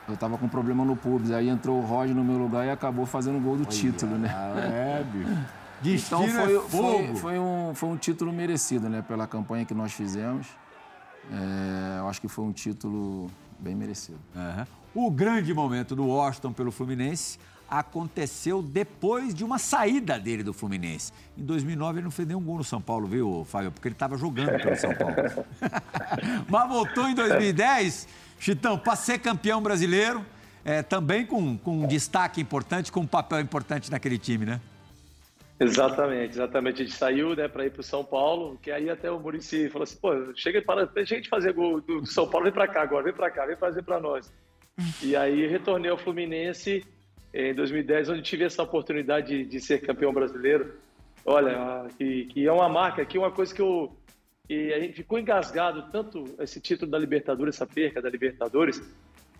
Eu 0.07 0.17
tava 0.17 0.37
com 0.37 0.47
problema 0.47 0.83
no 0.85 0.95
pubis. 0.95 1.31
Aí 1.31 1.49
entrou 1.49 1.79
o 1.79 1.85
Roger 1.85 2.15
no 2.15 2.23
meu 2.23 2.37
lugar 2.37 2.65
e 2.65 2.69
acabou 2.69 3.05
fazendo 3.05 3.37
o 3.37 3.41
gol 3.41 3.57
do 3.57 3.65
título, 3.65 4.17
né? 4.17 4.29
é, 4.57 5.03
bicho. 5.03 5.45
Destino 5.81 6.25
Então 6.25 6.45
foi, 6.45 6.55
é 6.55 6.59
foi, 6.59 7.15
foi 7.15 7.39
um, 7.39 7.73
foi 7.75 7.89
um 7.89 7.97
título 7.97 8.31
merecido, 8.31 8.89
né? 8.89 9.01
Pela 9.01 9.27
campanha 9.27 9.65
que 9.65 9.73
nós 9.73 9.93
fizemos. 9.93 10.47
É, 11.31 11.99
eu 11.99 12.07
acho 12.07 12.21
que 12.21 12.27
foi 12.27 12.45
um 12.45 12.51
título 12.51 13.29
bem 13.59 13.75
merecido. 13.75 14.19
Aham. 14.35 14.67
O 14.93 15.11
grande 15.11 15.53
momento 15.53 15.95
do 15.95 16.07
Washington 16.07 16.53
pelo 16.53 16.71
Fluminense 16.71 17.37
aconteceu 17.69 18.61
depois 18.61 19.33
de 19.33 19.43
uma 19.43 19.57
saída 19.57 20.19
dele 20.19 20.43
do 20.43 20.53
Fluminense. 20.53 21.11
Em 21.37 21.43
2009 21.43 21.97
ele 21.97 22.03
não 22.03 22.11
fez 22.11 22.27
nenhum 22.27 22.41
gol 22.41 22.57
no 22.57 22.63
São 22.63 22.79
Paulo, 22.79 23.07
viu, 23.07 23.45
Fábio? 23.49 23.71
Porque 23.71 23.87
ele 23.87 23.95
estava 23.95 24.17
jogando 24.17 24.61
pelo 24.61 24.75
São 24.75 24.93
Paulo. 24.93 25.15
Mas 26.47 26.69
voltou 26.69 27.09
em 27.09 27.15
2010, 27.15 28.07
Chitão, 28.39 28.77
para 28.77 28.95
ser 28.95 29.19
campeão 29.19 29.61
brasileiro, 29.61 30.23
é, 30.63 30.81
também 30.81 31.25
com, 31.25 31.57
com 31.57 31.83
um 31.83 31.87
destaque 31.87 32.39
importante, 32.39 32.91
com 32.91 33.01
um 33.01 33.07
papel 33.07 33.39
importante 33.39 33.91
naquele 33.91 34.17
time, 34.17 34.45
né? 34.45 34.61
Exatamente, 35.59 36.33
exatamente. 36.33 36.81
A 36.81 36.85
gente 36.85 36.97
saiu 36.97 37.35
né, 37.35 37.47
para 37.47 37.65
ir 37.65 37.71
para 37.71 37.79
o 37.79 37.83
São 37.83 38.03
Paulo, 38.03 38.57
que 38.61 38.71
aí 38.71 38.89
até 38.89 39.09
o 39.09 39.19
Murici 39.19 39.69
falou 39.69 39.83
assim: 39.83 39.97
pô, 39.97 40.11
chega, 40.35 40.61
para, 40.61 40.89
chega 41.05 41.21
de 41.21 41.29
fazer 41.29 41.53
gol 41.53 41.79
do 41.79 42.05
São 42.05 42.29
Paulo, 42.29 42.45
vem 42.45 42.53
para 42.53 42.67
cá 42.67 42.81
agora, 42.81 43.03
vem 43.03 43.13
para 43.13 43.31
cá, 43.31 43.45
vem 43.45 43.55
fazer 43.55 43.81
para 43.83 43.99
nós. 43.99 44.31
E 45.01 45.15
aí 45.15 45.47
retornei 45.47 45.89
ao 45.89 45.97
Fluminense 45.97 46.85
em 47.33 47.53
2010, 47.53 48.09
onde 48.09 48.21
tive 48.21 48.43
essa 48.43 48.63
oportunidade 48.63 49.27
de, 49.27 49.45
de 49.45 49.59
ser 49.61 49.79
campeão 49.79 50.13
brasileiro. 50.13 50.73
Olha, 51.25 51.87
que, 51.97 52.25
que 52.25 52.45
é 52.45 52.51
uma 52.51 52.69
marca, 52.69 53.05
que 53.05 53.17
é 53.17 53.19
uma 53.19 53.31
coisa 53.31 53.53
que 53.53 53.61
eu. 53.61 53.95
E 54.47 54.73
a 54.73 54.79
gente 54.79 54.93
ficou 54.93 55.17
engasgado 55.17 55.89
tanto 55.91 56.35
esse 56.39 56.61
título 56.61 56.91
da 56.91 56.99
Libertadores, 56.99 57.55
essa 57.55 57.65
perca 57.65 58.01
da 58.01 58.09
Libertadores, 58.09 58.79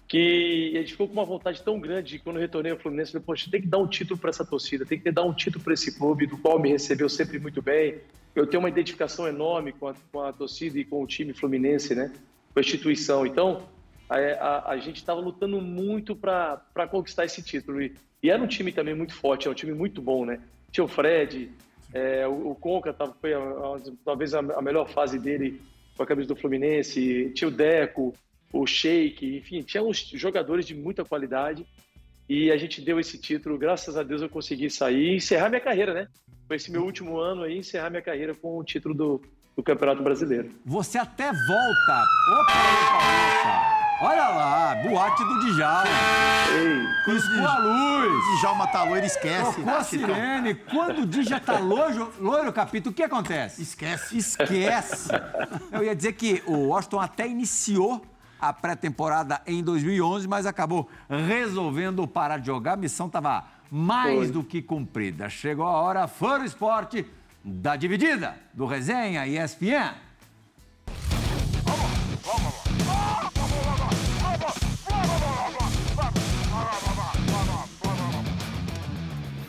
que 0.08 0.74
a 0.76 0.80
gente 0.80 0.92
ficou 0.92 1.08
com 1.08 1.14
uma 1.14 1.26
vontade 1.26 1.62
tão 1.64 1.80
grande 1.80 2.20
quando 2.20 2.36
eu 2.38 2.42
retornei 2.42 2.72
ao 2.72 2.78
Fluminense, 2.78 3.10
eu 3.10 3.22
falei, 3.22 3.26
poxa, 3.26 3.50
tem 3.50 3.62
que 3.62 3.68
dar 3.68 3.80
um 3.80 3.88
título 3.88 4.20
para 4.20 4.30
essa 4.30 4.46
torcida, 4.46 4.86
tem 4.86 5.00
que 5.00 5.12
dar 5.12 5.24
um 5.24 5.34
título 5.34 5.64
para 5.64 5.74
esse 5.74 5.98
clube, 5.98 6.28
do 6.28 6.38
qual 6.38 6.60
me 6.60 6.70
recebeu 6.70 7.10
sempre 7.10 7.40
muito 7.40 7.62
bem. 7.62 7.96
Eu 8.36 8.46
tenho 8.46 8.62
uma 8.62 8.70
identificação 8.70 9.28
enorme 9.28 9.72
com 9.72 9.88
a, 9.88 9.96
com 10.12 10.22
a 10.22 10.32
torcida 10.32 10.78
e 10.78 10.86
com 10.86 11.02
o 11.02 11.08
time 11.08 11.34
fluminense, 11.34 11.96
né? 11.96 12.12
Com 12.54 12.60
a 12.60 12.62
instituição. 12.62 13.26
Então, 13.26 13.64
a, 14.10 14.18
a, 14.18 14.72
a 14.72 14.78
gente 14.78 14.98
estava 14.98 15.20
lutando 15.20 15.60
muito 15.60 16.16
para 16.16 16.88
conquistar 16.90 17.26
esse 17.26 17.42
título. 17.42 17.82
E, 17.82 17.96
e 18.22 18.30
era 18.30 18.42
um 18.42 18.48
time 18.48 18.72
também 18.72 18.94
muito 18.94 19.14
forte, 19.16 19.48
é 19.48 19.52
um 19.52 19.56
time 19.56 19.74
muito 19.74 20.02
bom, 20.02 20.26
né? 20.26 20.40
Tinha 20.72 20.84
o 20.84 20.88
Fred, 20.88 21.50
é, 21.94 22.28
o, 22.28 22.52
o 22.52 22.56
Conca 22.56 22.94
tava, 22.94 23.16
foi 23.20 23.32
talvez 24.04 24.34
a, 24.34 24.40
a 24.40 24.62
melhor 24.62 24.88
fase 24.90 25.18
dele 25.18 25.62
com 25.96 26.04
a 26.04 26.06
camisa 26.06 26.28
do 26.28 26.36
Fluminense, 26.36 27.32
tinha 27.34 27.48
o 27.48 27.52
Deco, 27.52 28.14
o 28.56 28.66
Sheik, 28.66 29.38
enfim, 29.38 29.62
tinha 29.62 29.84
uns 29.84 29.98
jogadores 30.14 30.66
de 30.66 30.74
muita 30.74 31.04
qualidade 31.04 31.66
e 32.28 32.50
a 32.50 32.58
gente 32.58 32.82
deu 32.82 33.00
esse 33.00 33.18
título, 33.18 33.58
graças 33.58 33.98
a 33.98 34.04
Deus 34.04 34.22
eu 34.22 34.30
consegui 34.30 34.70
sair 34.70 35.12
e 35.12 35.16
encerrar 35.18 35.50
minha 35.50 35.62
carreira, 35.62 35.94
né? 35.94 36.08
Foi 36.48 36.56
esse 36.56 36.72
meu 36.72 36.84
último 36.84 37.18
ano 37.20 37.44
aí, 37.44 37.58
encerrar 37.58 37.90
minha 37.90 38.02
carreira 38.02 38.34
com 38.34 38.58
o 38.58 38.64
título 38.64 38.96
do, 38.96 39.22
do 39.58 39.62
Campeonato 39.62 40.02
Brasileiro. 40.02 40.52
Você 40.66 40.98
até 40.98 41.26
volta. 41.26 42.04
Opa, 42.32 42.54
opa. 43.42 43.76
Olha 44.02 44.28
lá, 44.30 44.76
boate 44.76 45.24
do 45.24 45.40
Djalma. 45.40 45.90
Ei, 46.54 47.14
Piscou 47.14 47.48
a 47.48 47.58
luz. 47.60 48.40
Djalma 48.40 48.68
tá 48.68 48.84
loiro, 48.84 49.06
esquece. 49.06 49.56
Tocou 49.56 49.74
a 49.74 49.84
sirene. 49.84 50.56
Quando 50.56 51.02
o 51.02 51.06
Dija 51.06 51.40
tá 51.40 51.60
loiro, 51.60 52.12
loiro, 52.20 52.54
Capito, 52.54 52.90
o 52.90 52.94
que 52.94 53.04
acontece? 53.04 53.62
Esquece. 53.62 54.18
Esquece. 54.18 55.10
Eu 55.72 55.84
ia 55.84 55.96
dizer 55.96 56.14
que 56.14 56.42
o 56.46 56.68
Washington 56.68 57.00
até 57.00 57.28
iniciou 57.28 58.02
a 58.40 58.54
pré-temporada 58.54 59.42
em 59.46 59.64
2011, 59.64 60.28
mas 60.28 60.46
acabou 60.46 60.90
resolvendo 61.10 62.08
parar 62.08 62.38
de 62.38 62.48
jogar. 62.48 62.74
A 62.74 62.78
missão 62.78 63.08
estava 63.08 63.46
mais 63.72 64.16
Foi. 64.16 64.32
do 64.32 64.44
que 64.44 64.62
cumprida. 64.62 65.30
Chegou 65.30 65.66
a 65.66 65.72
hora, 65.72 66.08
Foro 66.08 66.44
Esporte, 66.44 67.06
da 67.44 67.76
dividida, 67.76 68.36
do 68.54 68.66
Resenha 68.66 69.26
ESPN. 69.28 70.06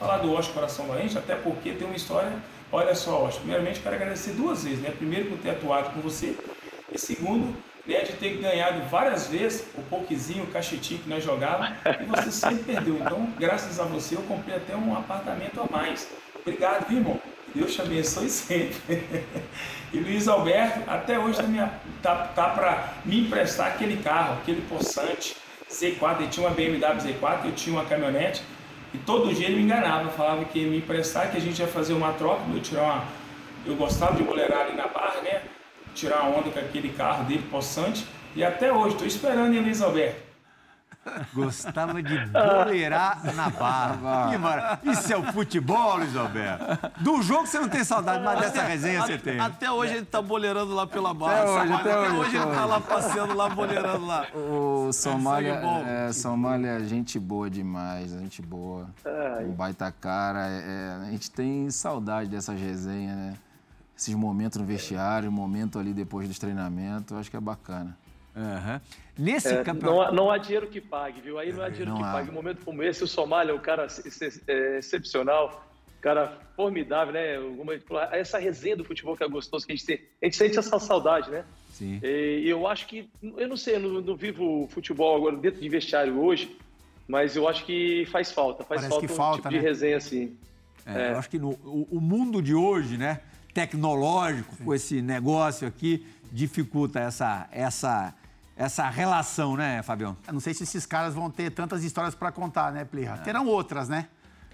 falar 0.07 0.19
do 0.19 0.33
Oscar 0.33 0.55
Coração 0.55 0.87
Valente, 0.87 1.19
até 1.19 1.35
porque 1.35 1.73
tem 1.73 1.87
uma 1.87 1.97
história. 1.97 2.33
Olha 2.71 2.95
só, 2.95 3.25
Oscar, 3.25 3.41
primeiramente 3.41 3.81
quero 3.81 3.95
agradecer 3.97 4.33
duas 4.33 4.65
vezes, 4.65 4.81
né? 4.81 4.91
Primeiro 4.91 5.31
por 5.31 5.39
ter 5.39 5.51
atuado 5.51 5.91
com 5.93 6.01
você 6.01 6.37
e 6.93 6.99
segundo 6.99 7.57
né, 7.87 8.01
de 8.01 8.13
ter 8.15 8.37
ganhado 8.39 8.81
várias 8.89 9.29
vezes 9.29 9.67
o 9.77 9.83
pouquinho, 9.83 10.45
o 10.45 10.47
cachetinho 10.49 11.01
que 11.01 11.09
nós 11.09 11.23
jogávamos, 11.23 11.77
e 11.85 12.05
você 12.05 12.31
sempre 12.31 12.75
perdeu. 12.75 12.97
Então, 12.97 13.29
graças 13.39 13.79
a 13.79 13.85
você, 13.85 14.17
eu 14.17 14.23
comprei 14.23 14.57
até 14.57 14.75
um 14.75 14.97
apartamento 14.97 15.61
a 15.61 15.71
mais. 15.71 16.09
Obrigado, 16.41 16.89
viu, 16.89 16.99
irmão? 16.99 17.21
Deus 17.55 17.75
te 17.75 17.81
abençoe 17.81 18.29
sempre. 18.29 18.77
e 19.93 19.99
Luiz 19.99 20.29
Alberto, 20.29 20.89
até 20.89 21.19
hoje 21.19 21.39
tá, 21.39 21.71
tá, 22.03 22.17
tá 22.35 22.51
para 22.51 22.95
me 23.05 23.21
emprestar 23.21 23.69
aquele 23.69 24.03
carro, 24.03 24.35
aquele 24.35 24.61
possante 24.63 25.37
Z4. 25.71 26.21
Ele 26.21 26.29
tinha 26.29 26.47
uma 26.47 26.55
BMW 26.55 26.79
Z4, 26.79 27.47
eu 27.47 27.53
tinha 27.53 27.77
uma 27.77 27.85
caminhonete. 27.85 28.43
E 28.93 28.99
todo 28.99 29.35
dia 29.35 29.47
ele 29.47 29.57
me 29.57 29.63
enganava, 29.63 30.09
falava 30.11 30.45
que 30.45 30.59
ia 30.61 30.71
me 30.71 30.79
emprestar, 30.79 31.31
que 31.31 31.37
a 31.37 31.41
gente 31.41 31.59
ia 31.59 31.67
fazer 31.67 31.93
uma 31.93 32.13
troca, 32.13 32.43
eu 32.53 32.61
tirar 32.61 32.83
uma. 32.83 33.05
Eu 33.65 33.75
gostava 33.75 34.15
de 34.15 34.23
boleirar 34.23 34.67
ali 34.67 34.77
na 34.77 34.87
barra, 34.87 35.21
né? 35.23 35.43
Tirar 35.97 36.25
uma 36.25 36.41
onda 36.41 36.51
com 36.51 36.59
aquele 36.59 36.91
carro 36.91 37.25
dele, 37.25 37.43
possante. 37.51 38.07
E 38.35 38.45
até 38.45 38.71
hoje, 38.71 38.93
estou 38.93 39.07
esperando 39.07 39.55
em 39.55 39.61
Luiz 39.61 39.81
Alberto. 39.81 40.27
Gostava 41.33 42.03
de 42.03 42.19
boleirar 42.27 43.35
na 43.35 43.49
barra. 43.49 44.31
Que 44.31 44.37
maravilha. 44.37 44.93
Isso 44.93 45.11
é 45.11 45.17
o 45.17 45.23
futebol, 45.33 45.97
Luiz 45.97 46.15
Alberto. 46.15 46.65
Do 47.01 47.23
jogo 47.23 47.47
você 47.47 47.59
não 47.59 47.69
tem 47.69 47.83
saudade, 47.83 48.23
mas 48.23 48.41
dessa 48.41 48.63
resenha 48.63 49.03
você 49.03 49.17
tem. 49.17 49.41
Até 49.41 49.71
hoje 49.71 49.95
ele 49.95 50.05
tá 50.05 50.21
boleirando 50.21 50.75
lá 50.75 50.87
pela 50.87 51.15
barra. 51.15 51.43
Até 51.43 51.51
hoje, 51.51 51.73
até, 51.73 51.93
até 51.93 52.09
hoje, 52.09 52.17
hoje, 52.17 52.37
ele 52.37 52.47
tá 52.47 52.65
lá 52.67 52.81
passeando 52.81 53.35
lá, 53.35 53.49
boleirando 53.49 54.05
lá. 54.05 54.27
O 54.35 54.93
Somália, 54.93 55.63
é, 55.87 56.13
Somália 56.13 56.71
é 56.73 56.81
gente 56.81 57.19
boa 57.19 57.49
demais, 57.49 58.11
gente 58.11 58.43
boa. 58.43 58.87
Um 59.41 59.53
baita 59.53 59.91
cara. 59.99 60.47
É, 60.47 61.07
a 61.07 61.11
gente 61.11 61.31
tem 61.31 61.71
saudade 61.71 62.29
dessas 62.29 62.61
resenhas, 62.61 63.17
né? 63.17 63.35
Esses 63.97 64.15
momentos 64.15 64.59
no 64.61 64.67
vestiário, 64.67 65.33
momento 65.33 65.79
ali 65.79 65.93
depois 65.95 66.29
dos 66.29 66.39
treinamentos, 66.39 67.17
acho 67.17 67.31
que 67.31 67.37
é 67.37 67.41
bacana. 67.41 67.97
Uhum. 68.37 68.81
Nesse 69.17 69.49
é, 69.49 69.65
campeonato. 69.65 69.97
Não 69.97 70.03
há, 70.03 70.13
não 70.13 70.31
há 70.31 70.37
dinheiro 70.37 70.67
que 70.67 70.79
pague, 70.81 71.23
viu? 71.23 71.39
Aí 71.39 71.51
não 71.53 71.63
há 71.63 71.71
dinheiro 71.71 71.93
Não 71.93 71.97
que 71.99 72.05
há. 72.05 72.13
pague. 72.13 72.31
Um 72.31 72.35
momento 72.35 72.63
como 72.65 72.83
esse, 72.83 73.03
o 73.03 73.07
Somália 73.09 73.53
é 73.53 73.55
um 73.55 73.59
cara 73.59 73.87
é, 74.47 74.79
excepcional, 74.79 75.67
um 75.99 76.01
cara 76.03 76.39
formidável, 76.55 77.15
né? 77.15 77.39
Uma- 77.39 77.73
Essa 78.13 78.39
resenha 78.39 78.77
do 78.77 78.85
futebol 78.85 79.17
que 79.17 79.25
é 79.25 79.29
gostoso, 79.29 79.67
que 79.67 79.73
a 79.73 79.77
gente 79.77 79.87
tem. 79.87 80.01
A 80.23 80.27
gente 80.27 80.37
sente 80.37 80.59
essa 80.59 80.79
saudade, 80.79 81.31
né? 81.31 81.45
Sim. 81.71 81.99
E 82.03 82.45
eu 82.47 82.67
acho 82.67 82.87
que, 82.87 83.09
eu 83.23 83.49
não 83.49 83.57
sei, 83.57 83.77
eu 83.77 83.81
não, 83.81 84.01
não 84.03 84.17
vivo 84.17 84.69
futebol 84.71 85.17
agora 85.17 85.37
dentro 85.37 85.61
de 85.61 85.69
vestiário 85.71 86.21
hoje, 86.23 86.55
mas 87.09 87.37
eu 87.37 87.49
acho 87.49 87.65
que 87.65 88.05
faz 88.13 88.31
falta. 88.33 88.65
Faz 88.65 88.83
Parece 88.83 88.89
falta 88.91 89.07
que 89.07 89.13
um 89.13 89.17
falta, 89.17 89.37
tipo 89.37 89.51
né? 89.51 89.59
de 89.59 89.65
resenha 89.65 89.97
assim. 89.97 90.37
É, 90.85 91.13
Eu 91.13 91.19
acho 91.19 91.31
que 91.31 91.39
no, 91.39 91.51
o, 91.65 91.89
o 91.93 92.01
mundo 92.01 92.43
de 92.43 92.55
hoje, 92.55 92.97
né, 92.99 93.21
tecnológico, 93.57 94.55
com 94.63 94.75
esse 94.75 95.01
negócio 95.01 95.67
aqui, 95.67 96.07
dificulta 96.31 97.01
essa, 97.01 97.49
essa, 97.51 98.13
essa 98.55 98.87
relação, 98.91 99.57
né, 99.57 99.83
Fabião? 99.83 100.15
Eu 100.27 100.35
não 100.35 100.41
sei 100.41 100.53
se 100.53 100.65
esses 100.65 100.85
caras 100.85 101.15
vão 101.15 101.31
ter 101.31 101.51
tantas 101.51 101.83
histórias 101.83 102.15
para 102.15 102.31
contar, 102.31 102.71
né, 102.71 102.85
Plirra? 102.85 103.17
Terão 103.17 103.47
outras, 103.47 103.89
né, 103.89 104.09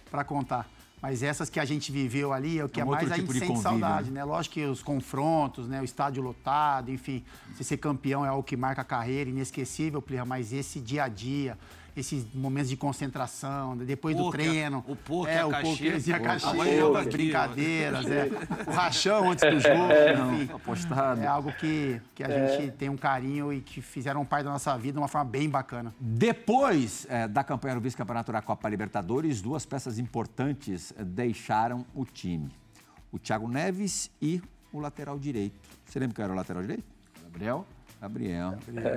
para 0.09 0.23
contar. 0.23 0.69
Mas 1.01 1.25
essas 1.25 1.51
que 1.51 1.59
a 1.59 1.65
gente 1.65 1.91
viveu 1.91 2.33
ali 2.33 2.61
é 2.61 2.65
o 2.65 2.69
que 2.69 2.79
É 2.79 2.83
é 2.83 2.87
um 2.87 2.91
mais 2.91 3.03
outro 3.03 3.15
a 3.15 3.17
gente 3.17 3.27
tipo 3.27 3.33
sente 3.33 3.49
convívio, 3.49 3.71
saudade, 3.81 4.13
né? 4.13 4.23
Lógico 4.23 4.55
que 4.55 4.65
os 4.67 4.85
confrontos, 4.85 5.67
né, 5.67 5.81
o 5.81 5.85
estádio 5.85 6.23
lotado, 6.23 6.93
enfim, 6.93 7.25
você 7.53 7.65
ser 7.65 7.79
campeão 7.79 8.25
é 8.25 8.29
algo 8.29 8.45
que 8.45 8.57
marca 8.57 8.83
a 8.83 8.85
carreira, 8.85 9.29
inesquecível, 9.29 10.01
Plirra, 10.01 10.25
mas 10.25 10.53
esse 10.53 10.79
dia 10.79 11.03
a 11.03 11.09
dia, 11.09 11.59
esses 11.97 12.27
momentos 12.35 12.71
de 12.71 12.77
concentração, 12.77 13.75
né, 13.75 13.85
depois 13.85 14.17
do 14.17 14.31
treino. 14.31 14.85
o 14.89 14.97
poker, 14.97 15.33
é, 15.35 15.41
a 15.41 15.47
o 15.47 15.51
caixinha. 15.51 15.77
pokerzinho, 15.77 16.17
a 16.17 16.19
Pô, 16.19 16.25
caixinha, 16.25 16.89
as 16.89 16.97
aqui, 16.97 17.11
brincadeiras, 17.11 18.07
é, 18.07 18.31
o 18.67 18.71
rachão 18.71 19.31
antes 19.31 19.45
do 19.51 19.61
jogo, 19.61 20.35
enfim. 20.35 20.53
Apostado. 20.55 21.21
É 21.21 21.27
algo 21.27 21.53
que, 21.53 22.01
que 22.15 22.25
a 22.25 22.29
gente 22.29 22.73
tem 22.73 22.89
um 22.89 22.97
carinho 22.97 23.53
e 23.53 23.61
que 23.61 23.81
fizeram 23.81 24.25
parte 24.25 24.45
da 24.45 24.51
nossa 24.53 24.77
vida 24.77 24.95
de 24.95 24.99
uma 24.99 25.09
forma 25.09 25.31
bem 25.31 25.49
bacana. 25.49 25.95
Depois 26.01 27.07
eh, 27.09 27.29
da 27.29 27.45
campanha 27.45 27.75
do 27.75 27.81
vice-campeonato 27.81 28.33
da 28.33 28.41
Copa 28.41 28.69
Libertadores, 28.69 29.43
duas 29.43 29.67
peças 29.67 29.99
importantes 29.99 30.95
deixaram 30.99 31.85
o 31.95 32.05
time. 32.05 32.51
O 33.11 33.19
Thiago 33.19 33.47
Neves 33.47 34.11
e 34.21 34.41
o 34.73 34.81
lateral 34.81 35.19
direito. 35.19 35.59
Você 35.85 35.99
lembra 35.99 36.15
quem 36.15 36.25
era 36.25 36.33
o 36.33 36.37
lateral 36.37 36.63
direito? 36.63 36.85
Gabriel? 37.23 37.67
Gabriel. 38.03 38.55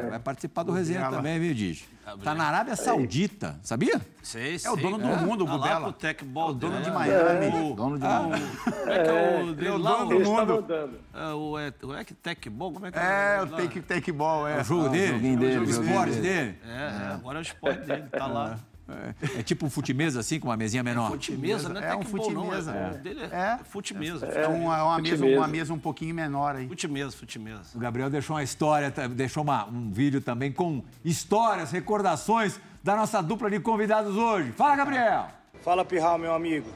Vai 0.10 0.18
participar 0.18 0.64
do 0.64 0.72
resenha 0.72 1.08
também, 1.12 1.40
viu, 1.40 1.54
Digi? 1.54 1.86
Tá 2.24 2.34
na 2.34 2.46
Arábia 2.46 2.76
Saudita, 2.76 3.56
sabia? 3.62 4.02
Sei, 4.24 4.58
sei. 4.58 4.68
É 4.68 4.74
o 4.74 4.76
dono 4.76 4.98
do 4.98 5.06
mundo, 5.08 5.44
o 5.44 5.46
Tá 5.46 5.52
lá 5.54 5.58
Gubela. 5.60 5.82
pro 5.84 5.92
Tech 5.94 6.26
Ball 6.26 6.48
É 6.48 6.52
o 6.52 6.54
dono 6.56 6.74
dele, 6.74 6.86
de? 6.86 6.92
Miami. 6.92 7.76
Dono 7.76 8.00
de 8.00 8.06
Como 8.06 8.92
é 8.92 9.04
que 9.04 9.10
é 9.10 9.44
o 9.44 9.54
dele 9.54 9.78
lá? 9.78 9.92
dono 9.92 10.06
O, 10.06 10.08
do 10.10 10.26
mundo. 10.26 10.66
é, 11.14 11.28
o, 11.34 11.60
é, 11.60 11.74
o 11.84 11.96
Ec 12.00 12.14
Tech 12.16 12.50
Ball? 12.50 12.72
Como 12.72 12.86
é 12.88 12.92
que 12.92 12.98
é? 12.98 13.36
É, 13.38 13.42
o 13.44 13.48
take, 13.48 13.82
take 13.82 14.12
ball, 14.12 14.48
é. 14.48 14.60
o 14.62 14.64
jogo 14.64 14.86
Ah, 14.86 14.88
o 14.88 14.90
dele? 14.90 15.36
dele, 15.38 15.58
o 15.60 15.62
o 15.62 15.66
joguinho 15.68 15.88
esporte 15.92 16.12
dele. 16.16 16.22
dele? 16.24 16.58
É, 16.68 16.72
é, 17.10 17.14
agora 17.14 17.38
é 17.38 17.42
o 17.42 17.44
esporte 17.44 17.86
dele, 17.86 18.04
tá 18.10 18.26
lá. 18.26 18.60
É, 18.88 19.40
é 19.40 19.44
tipo 19.44 19.66
um 19.66 19.70
fute-mesa, 19.70 20.20
assim, 20.20 20.40
com 20.40 20.48
uma 20.48 20.56
mesinha 20.58 20.84
menor. 20.84 21.10
Fute-mesa, 21.10 21.70
não 21.70 21.82
é, 21.82 21.90
É 21.92 21.96
um 21.96 22.00
Tech 22.02 22.12
Ball, 22.16 22.32
não. 22.32 22.42
fute-mesa, 22.44 22.72
É, 22.76 22.78
é. 22.78 22.98
dele 23.00 23.22
é, 23.22 23.26
É. 23.36 23.60
fute-mesa. 23.64 24.26
É 24.28 24.48
uma, 24.48 24.84
uma, 24.84 25.00
mesa, 25.02 25.26
uma 25.26 25.48
mesa 25.48 25.74
um 25.74 25.80
pouquinho 25.80 26.14
menor 26.14 26.56
aí. 26.56 26.68
Fute-mesa, 26.68 27.12
fute-mesa. 27.18 27.62
O 27.74 27.80
Gabriel 27.80 28.10
deixou 28.12 28.36
uma 28.36 28.44
história, 28.44 28.92
tá- 28.92 29.08
deixou 29.08 29.42
uma- 29.42 29.66
um 29.68 29.92
vídeo 29.92 30.22
também 30.22 30.52
com 30.52 30.84
histórias, 31.04 31.72
recordações 31.72 32.60
da 32.84 32.96
nossa 32.96 33.22
dupla 33.24 33.50
de 33.50 33.60
convidados 33.60 34.16
hoje. 34.16 34.52
Fala, 34.52 34.76
Gabriel! 34.76 35.28
Fala 35.64 35.84
Pirral, 35.84 36.20
meu 36.20 36.34
amigo. 36.36 36.70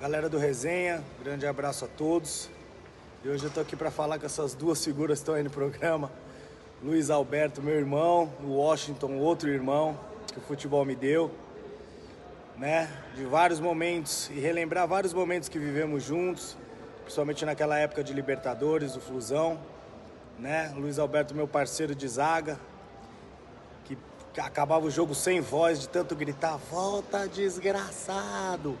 Galera 0.00 0.28
do 0.28 0.38
Resenha, 0.38 1.00
grande 1.22 1.46
abraço 1.46 1.84
a 1.84 1.88
todos. 1.88 2.50
E 3.24 3.28
hoje 3.28 3.44
eu 3.44 3.50
tô 3.50 3.60
aqui 3.60 3.76
para 3.76 3.92
falar 3.92 4.18
com 4.18 4.26
essas 4.26 4.52
duas 4.54 4.84
figuras 4.84 5.20
que 5.20 5.22
estão 5.22 5.36
aí 5.36 5.44
no 5.44 5.50
programa. 5.50 6.10
Luiz 6.82 7.08
Alberto, 7.10 7.62
meu 7.62 7.74
irmão, 7.76 8.28
o 8.42 8.54
Washington, 8.54 9.12
outro 9.18 9.48
irmão 9.48 9.96
que 10.32 10.38
o 10.38 10.42
futebol 10.42 10.84
me 10.84 10.94
deu. 10.94 11.30
Né? 12.56 12.88
De 13.16 13.24
vários 13.24 13.60
momentos 13.60 14.30
e 14.30 14.38
relembrar 14.38 14.86
vários 14.86 15.12
momentos 15.12 15.48
que 15.48 15.58
vivemos 15.58 16.02
juntos, 16.04 16.56
principalmente 17.02 17.44
naquela 17.44 17.78
época 17.78 18.04
de 18.04 18.12
Libertadores, 18.12 18.92
do 18.92 19.00
Flusão, 19.00 19.58
né? 20.38 20.72
Luiz 20.76 20.98
Alberto, 20.98 21.34
meu 21.34 21.48
parceiro 21.48 21.94
de 21.94 22.06
zaga, 22.06 22.58
que 23.84 24.40
acabava 24.40 24.84
o 24.86 24.90
jogo 24.90 25.14
sem 25.14 25.40
voz, 25.40 25.80
de 25.80 25.88
tanto 25.88 26.14
gritar: 26.14 26.56
volta 26.70 27.28
desgraçado! 27.28 28.78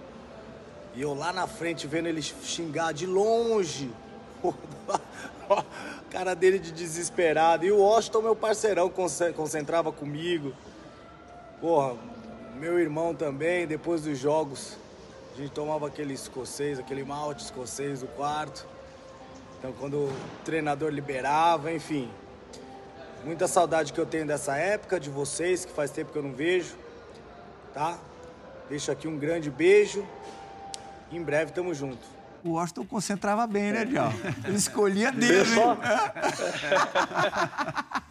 E 0.94 1.02
eu 1.02 1.14
lá 1.14 1.32
na 1.32 1.46
frente 1.46 1.86
vendo 1.86 2.06
ele 2.06 2.22
xingar 2.22 2.92
de 2.92 3.06
longe. 3.06 3.90
Cara 6.10 6.34
dele 6.34 6.58
de 6.58 6.70
desesperado. 6.70 7.64
E 7.64 7.72
o 7.72 7.78
Washington, 7.78 8.22
meu 8.22 8.36
parceirão, 8.36 8.90
conce- 8.90 9.32
concentrava 9.32 9.90
comigo. 9.90 10.52
Porra, 11.62 11.96
meu 12.58 12.80
irmão 12.80 13.14
também, 13.14 13.68
depois 13.68 14.02
dos 14.02 14.18
jogos, 14.18 14.76
a 15.32 15.36
gente 15.36 15.52
tomava 15.52 15.86
aquele 15.86 16.12
escocês, 16.12 16.80
aquele 16.80 17.04
malte 17.04 17.44
escocês 17.44 18.00
do 18.00 18.08
quarto. 18.08 18.66
Então 19.56 19.72
quando 19.78 19.94
o 19.94 20.12
treinador 20.44 20.90
liberava, 20.90 21.72
enfim. 21.72 22.10
Muita 23.24 23.46
saudade 23.46 23.92
que 23.92 24.00
eu 24.00 24.04
tenho 24.04 24.26
dessa 24.26 24.56
época, 24.56 24.98
de 24.98 25.08
vocês, 25.08 25.64
que 25.64 25.72
faz 25.72 25.92
tempo 25.92 26.10
que 26.10 26.18
eu 26.18 26.22
não 26.24 26.32
vejo. 26.32 26.74
Tá? 27.72 27.96
Deixo 28.68 28.90
aqui 28.90 29.06
um 29.06 29.16
grande 29.16 29.48
beijo. 29.48 30.04
Em 31.12 31.22
breve 31.22 31.52
tamo 31.52 31.72
junto. 31.72 32.04
O 32.42 32.54
Washington 32.54 32.86
concentrava 32.86 33.46
bem, 33.46 33.70
né, 33.70 33.84
Dial? 33.84 34.12
Ele 34.44 34.56
escolhia 34.56 35.12
dele, 35.12 35.44
só. 35.44 35.78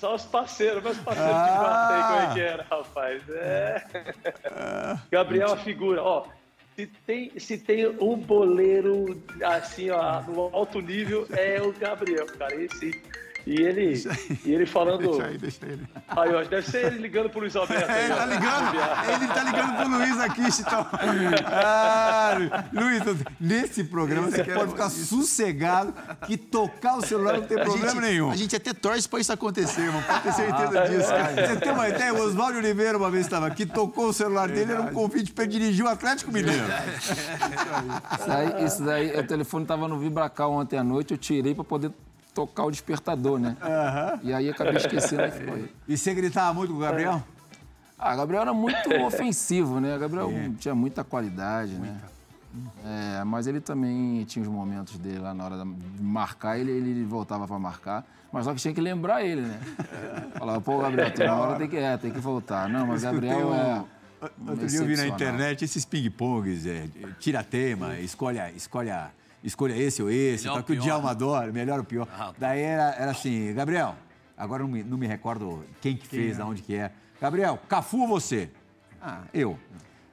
Só 0.00 0.14
os 0.14 0.24
parceiros, 0.24 0.82
meus 0.82 0.96
parceiros 0.98 1.34
Ah. 1.34 1.44
de 1.44 1.92
aí, 1.92 2.02
como 2.02 2.20
é 2.20 2.34
que 2.34 2.40
era, 2.40 2.62
rapaz. 2.70 3.22
É. 3.28 3.84
Gabriel 5.10 5.48
é 5.48 5.50
uma 5.50 5.56
figura, 5.58 6.02
ó. 6.02 6.26
Se 6.74 6.86
tem, 7.06 7.38
se 7.38 7.58
tem 7.58 7.86
um 8.00 8.16
boleiro 8.16 9.22
assim, 9.44 9.90
ó, 9.90 10.22
no 10.22 10.48
alto 10.56 10.80
nível, 10.80 11.26
é 11.36 11.60
o 11.60 11.70
Gabriel, 11.72 12.24
cara. 12.38 12.54
Esse, 12.54 13.02
e 13.50 13.60
ele, 13.62 14.00
e 14.44 14.52
ele 14.54 14.64
falando. 14.64 15.00
Deixa 15.08 15.24
aí, 15.26 15.36
deixa 15.36 15.66
ele. 15.66 15.84
Aí, 16.06 16.32
ó, 16.32 16.44
deve 16.44 16.70
ser 16.70 16.86
ele 16.86 16.98
ligando 16.98 17.28
pro 17.30 17.40
Luiz 17.40 17.56
Alberto. 17.56 17.90
É, 17.90 18.04
ele 18.04 18.14
tá 18.14 18.26
ligando, 18.26 18.74
ele 19.12 19.26
tá 19.26 19.42
ligando 19.42 19.76
pro 19.76 19.88
Luiz 19.88 20.20
aqui, 20.20 20.42
então. 20.60 20.86
Ah, 21.46 22.36
Luiz, 22.72 23.02
nesse 23.40 23.82
programa 23.82 24.30
você 24.30 24.42
é 24.42 24.44
pode 24.54 24.70
ficar 24.70 24.86
isso. 24.86 25.16
sossegado 25.16 25.92
que 26.28 26.36
tocar 26.36 26.98
o 26.98 27.00
celular 27.04 27.38
não 27.38 27.42
tem 27.42 27.60
A 27.60 27.64
problema 27.64 27.90
gente, 27.90 28.00
nenhum. 28.00 28.30
a 28.30 28.36
gente 28.36 28.54
até 28.54 28.72
torce 28.72 29.08
pra 29.08 29.18
isso 29.18 29.32
acontecer, 29.32 29.80
irmão. 29.80 30.00
Pode 30.02 30.22
ter 30.22 30.32
certeza 30.32 30.88
disso, 30.88 31.08
cara. 31.08 31.46
Você 31.48 31.56
tem 31.56 31.72
uma 31.72 31.88
ideia? 31.88 32.14
O 32.14 32.20
Oswaldo 32.20 32.58
Oliveira 32.58 32.96
uma 32.96 33.10
vez 33.10 33.26
estava 33.26 33.48
aqui, 33.48 33.66
tocou 33.66 34.10
o 34.10 34.12
celular 34.12 34.48
dele, 34.48 34.70
era 34.70 34.82
um 34.82 34.92
convite 34.94 35.32
para 35.32 35.44
dirigir 35.46 35.84
o 35.84 35.88
Atlético 35.88 36.30
Mineiro. 36.30 36.62
Isso 38.14 38.28
daí, 38.28 38.64
isso 38.64 38.84
daí, 38.84 39.18
o 39.18 39.26
telefone 39.26 39.66
tava 39.66 39.88
no 39.88 39.98
Vibracal 39.98 40.52
ontem 40.52 40.78
à 40.78 40.84
noite, 40.84 41.10
eu 41.10 41.18
tirei 41.18 41.52
para 41.52 41.64
poder 41.64 41.90
tocar 42.34 42.64
o 42.64 42.70
despertador, 42.70 43.38
né? 43.38 43.56
E 44.22 44.32
aí 44.32 44.48
acabei 44.48 44.76
esquecendo 44.76 45.22
que 45.30 45.44
foi. 45.44 45.70
E 45.88 45.96
você 45.96 46.14
gritava 46.14 46.54
muito 46.54 46.70
com 46.72 46.78
o 46.78 46.80
Gabriel? 46.80 47.22
Ah, 47.98 48.16
Gabriel 48.16 48.42
era 48.42 48.54
muito 48.54 48.90
ofensivo, 49.04 49.80
né? 49.80 49.98
Gabriel 49.98 50.30
tinha 50.58 50.74
muita 50.74 51.04
qualidade, 51.04 51.74
né? 51.74 52.00
É, 52.84 53.24
mas 53.24 53.46
ele 53.46 53.60
também 53.60 54.24
tinha 54.24 54.42
os 54.42 54.48
momentos 54.48 54.98
dele 54.98 55.20
lá 55.20 55.32
na 55.32 55.44
hora 55.44 55.56
de 55.58 56.02
marcar, 56.02 56.58
ele, 56.58 56.72
ele 56.72 57.04
voltava 57.04 57.46
para 57.46 57.58
marcar. 57.58 58.04
Mas 58.32 58.44
só 58.44 58.54
que 58.54 58.60
tinha 58.60 58.74
que 58.74 58.80
lembrar 58.80 59.24
ele, 59.24 59.42
né? 59.42 59.60
Falava, 60.38 60.60
pô, 60.60 60.78
Gabriel, 60.78 61.12
tem 61.12 61.28
uma 61.28 61.36
hora 61.36 61.58
tem 61.58 61.68
que, 61.68 61.76
é, 61.76 61.96
tem 61.96 62.10
que 62.10 62.20
voltar. 62.20 62.68
Não, 62.68 62.86
mas 62.86 63.02
Gabriel 63.02 63.52
é. 63.54 63.84
Outro 64.46 64.66
dia 64.66 64.80
eu 64.80 64.86
vi 64.86 64.96
na 64.96 65.06
internet 65.06 65.64
esses 65.64 65.84
ping-pongs, 65.84 66.66
é, 66.66 66.88
tira 67.18 67.42
tema, 67.42 67.98
escolha, 67.98 68.50
escolha, 68.52 69.10
escolha 69.42 69.74
esse 69.76 70.02
ou 70.02 70.10
esse, 70.10 70.44
melhor 70.44 70.56
tá 70.58 70.62
que 70.62 70.72
o 70.72 70.76
Djalma 70.76 71.10
adora, 71.10 71.52
melhor 71.52 71.78
ou 71.78 71.84
pior. 71.84 72.06
Ah, 72.12 72.32
Daí 72.38 72.60
era, 72.60 72.94
era 72.94 73.10
assim, 73.10 73.52
Gabriel, 73.54 73.94
agora 74.36 74.62
não 74.62 74.70
me, 74.70 74.82
não 74.82 74.98
me 74.98 75.06
recordo 75.06 75.64
quem 75.80 75.96
que 75.96 76.06
fez, 76.06 76.36
de 76.36 76.42
onde 76.42 76.62
que 76.62 76.74
é. 76.74 76.90
Gabriel, 77.20 77.58
Cafu 77.68 78.00
ou 78.02 78.08
você? 78.08 78.50
Ah, 79.00 79.22
eu. 79.32 79.58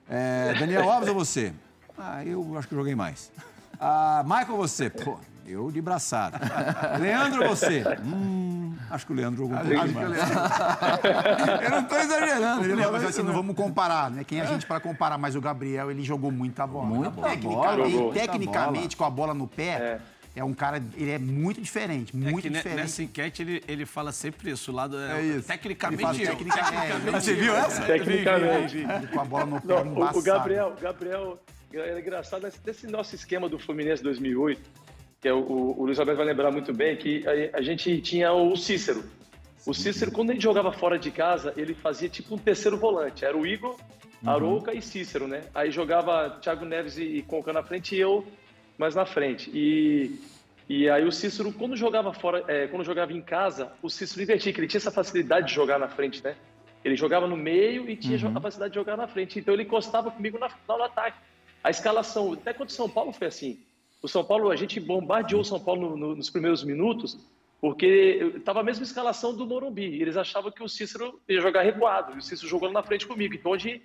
É, 0.09 0.53
Daniel 0.59 0.89
Alves 0.89 1.09
ou 1.09 1.15
você? 1.15 1.53
Ah, 1.99 2.23
eu 2.23 2.55
acho 2.55 2.67
que 2.67 2.75
joguei 2.75 2.93
mais. 2.93 3.32
Ah, 3.80 4.23
Michael, 4.23 4.55
você? 4.55 4.88
Pô, 4.88 5.17
eu 5.47 5.71
de 5.71 5.81
braçada. 5.81 6.39
Leandro, 6.99 7.47
você? 7.47 7.83
Hum, 8.03 8.75
acho 8.89 9.05
que 9.05 9.13
o 9.13 9.15
Leandro 9.15 9.43
jogou 9.43 9.57
um 9.57 9.61
pouco 9.61 9.93
mais. 9.93 10.17
eu 11.63 11.69
não 11.69 11.79
estou 11.81 11.99
exagerando. 11.99 12.65
Ele 12.65 12.87
mas 12.87 13.03
assim, 13.03 13.23
não 13.23 13.33
vamos 13.33 13.55
comparar, 13.55 14.11
né? 14.11 14.23
Quem 14.23 14.39
é 14.39 14.43
a 14.43 14.45
gente 14.45 14.65
para 14.65 14.79
comparar? 14.79 15.17
Mas 15.17 15.35
o 15.35 15.41
Gabriel, 15.41 15.89
ele 15.89 16.03
jogou 16.03 16.31
muita 16.31 16.67
bola. 16.67 16.85
Muita 16.85 17.09
bola. 17.11 17.29
Tecnicamente, 17.29 18.13
tecnicamente 18.13 18.97
com 18.97 19.05
a 19.05 19.09
bola 19.09 19.33
no 19.33 19.47
pé... 19.47 20.01
É 20.03 20.17
é 20.37 20.43
um 20.43 20.53
cara, 20.53 20.79
ele 20.95 21.09
é 21.09 21.17
muito 21.17 21.59
diferente, 21.59 22.15
é 22.15 22.17
muito 22.17 22.45
é 22.45 22.51
diferente. 22.51 22.79
Nessa 22.81 23.01
enquete 23.01 23.41
ele, 23.41 23.63
ele 23.67 23.87
fala 23.87 24.11
sempre 24.11 24.51
isso, 24.51 24.71
o 24.71 24.75
lado 24.75 24.95
é, 24.95 25.19
é 25.19 25.23
isso. 25.23 25.47
tecnicamente. 25.47 26.03
Fala, 26.03 26.15
tecnicamente. 26.15 27.11
Você 27.11 27.33
viu 27.33 27.55
essa? 27.55 27.81
Tecnicamente. 27.83 28.85
Com 29.11 29.19
a 29.19 29.25
bola 29.25 29.45
no 29.47 29.59
pé, 29.59 29.83
Não, 29.83 29.93
o, 29.93 30.19
o 30.19 30.21
Gabriel, 30.21 30.75
Gabriel, 30.79 31.39
é 31.73 31.99
engraçado 31.99 32.47
nesse 32.63 32.85
nosso 32.85 33.15
esquema 33.15 33.49
do 33.49 33.57
Fluminense 33.57 34.03
2008, 34.03 34.61
que 35.20 35.28
é 35.28 35.34
o, 35.34 35.39
o, 35.78 35.86
Luiz 35.86 35.99
Alberto 35.99 36.18
vai 36.18 36.28
lembrar 36.28 36.51
muito 36.51 36.74
bem 36.74 36.95
que 36.95 37.24
a, 37.28 37.57
a 37.57 37.61
gente 37.61 37.99
tinha 38.01 38.32
o 38.32 38.55
Cícero. 38.55 39.03
O 39.65 39.74
Cícero, 39.74 40.11
quando 40.11 40.30
ele 40.30 40.39
jogava 40.39 40.72
fora 40.72 40.97
de 40.97 41.11
casa, 41.11 41.53
ele 41.57 41.74
fazia 41.74 42.07
tipo 42.07 42.36
um 42.36 42.38
terceiro 42.38 42.78
volante. 42.78 43.26
Era 43.26 43.38
o 43.38 43.45
Igor, 43.45 43.76
uhum. 44.24 44.30
Arouca 44.30 44.74
e 44.74 44.82
Cícero, 44.82 45.28
né? 45.28 45.43
Aí 45.53 45.72
jogava 45.72 46.38
Thiago 46.41 46.65
Neves 46.65 46.97
e, 46.97 47.03
e 47.03 47.22
Conca 47.24 47.51
na 47.51 47.63
frente 47.63 47.95
e 47.95 47.99
eu 47.99 48.26
mais 48.78 48.95
na 48.95 49.05
frente. 49.05 49.49
E, 49.53 50.20
e 50.70 50.89
aí 50.89 51.03
o 51.05 51.11
Cícero, 51.11 51.51
quando 51.51 51.76
jogava 51.76 52.13
fora, 52.13 52.43
é, 52.47 52.68
quando 52.68 52.84
jogava 52.84 53.11
em 53.11 53.22
casa, 53.22 53.72
o 53.82 53.89
Cícero 53.89 54.22
invertia, 54.22 54.53
que 54.53 54.59
ele 54.59 54.68
tinha 54.68 54.80
essa 54.80 54.91
facilidade 54.91 55.47
de 55.47 55.53
jogar 55.53 55.80
na 55.80 55.88
frente, 55.88 56.24
né? 56.24 56.36
Ele 56.86 56.95
jogava 56.95 57.28
no 57.28 57.36
meio 57.36 57.89
e 57.89 57.97
tinha 57.97 58.18
uhum. 58.20 58.30
a 58.30 58.34
capacidade 58.36 58.72
de 58.72 58.76
jogar 58.76 58.95
na 58.95 59.07
frente. 59.07 59.39
Então 59.39 59.53
ele 59.53 59.63
encostava 59.63 60.11
comigo 60.11 60.38
na, 60.38 60.49
no 60.68 60.84
ataque. 60.84 61.18
A 61.63 61.70
escalação, 61.70 62.34
até 62.34 62.53
quando 62.53 62.70
o 62.70 62.72
São 62.72 62.88
Paulo 62.88 63.11
foi 63.11 63.28
assim. 63.28 63.59
O 64.01 64.07
São 64.07 64.23
Paulo, 64.23 64.51
a 64.51 64.55
gente 64.55 64.79
bombardeou 64.79 65.41
o 65.41 65.45
São 65.45 65.59
Paulo 65.59 65.91
no, 65.91 65.97
no, 65.97 66.15
nos 66.15 66.29
primeiros 66.29 66.63
minutos, 66.63 67.17
porque 67.59 68.33
estava 68.35 68.59
a 68.59 68.63
mesma 68.63 68.83
escalação 68.83 69.33
do 69.33 69.45
Morumbi. 69.45 70.01
Eles 70.01 70.15
achavam 70.15 70.51
que 70.51 70.63
o 70.63 70.69
Cícero 70.69 71.19
ia 71.27 71.41
jogar 71.41 71.63
recuado, 71.63 72.13
e 72.13 72.19
o 72.19 72.21
Cícero 72.21 72.47
jogou 72.47 72.71
na 72.71 72.83
frente 72.83 73.07
comigo. 73.07 73.33
Então, 73.33 73.51
hoje, 73.51 73.81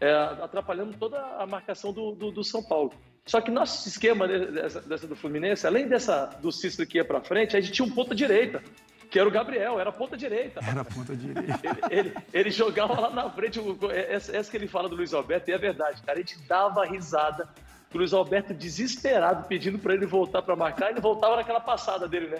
é, 0.00 0.12
atrapalhando 0.12 0.96
toda 0.98 1.18
a 1.18 1.46
marcação 1.46 1.92
do, 1.92 2.12
do, 2.12 2.30
do 2.30 2.42
São 2.42 2.62
Paulo. 2.62 2.92
Só 3.26 3.40
que 3.40 3.50
nosso 3.50 3.86
esquema 3.86 4.26
dessa, 4.26 4.80
dessa 4.80 5.06
do 5.06 5.14
Fluminense, 5.14 5.66
além 5.66 5.86
dessa 5.86 6.26
do 6.40 6.50
Cícero 6.50 6.88
que 6.88 6.98
ia 6.98 7.04
para 7.04 7.20
frente, 7.20 7.56
a 7.56 7.60
gente 7.60 7.72
tinha 7.72 7.86
um 7.86 7.90
ponta 7.90 8.14
direita, 8.14 8.62
que 9.10 9.18
era 9.18 9.28
o 9.28 9.30
Gabriel, 9.30 9.78
era 9.78 9.92
ponta 9.92 10.16
direita. 10.16 10.60
Era 10.66 10.84
ponta 10.84 11.14
direita. 11.14 11.60
Ele, 11.90 12.08
ele, 12.08 12.14
ele, 12.32 12.50
jogava 12.50 12.98
lá 12.98 13.10
na 13.10 13.28
frente, 13.28 13.60
essa, 14.08 14.34
essa 14.34 14.50
que 14.50 14.56
ele 14.56 14.68
fala 14.68 14.88
do 14.88 14.96
Luiz 14.96 15.12
Alberto, 15.12 15.50
e 15.50 15.52
é 15.52 15.58
verdade, 15.58 16.00
cara, 16.02 16.18
a 16.18 16.22
gente 16.22 16.38
dava 16.46 16.84
risada. 16.84 17.48
O 17.92 17.98
Luiz 17.98 18.12
Alberto 18.12 18.54
desesperado, 18.54 19.48
pedindo 19.48 19.78
para 19.78 19.94
ele 19.94 20.06
voltar 20.06 20.42
para 20.42 20.54
marcar, 20.54 20.90
ele 20.90 21.00
voltava 21.00 21.36
naquela 21.36 21.60
passada 21.60 22.06
dele, 22.06 22.28
né? 22.28 22.38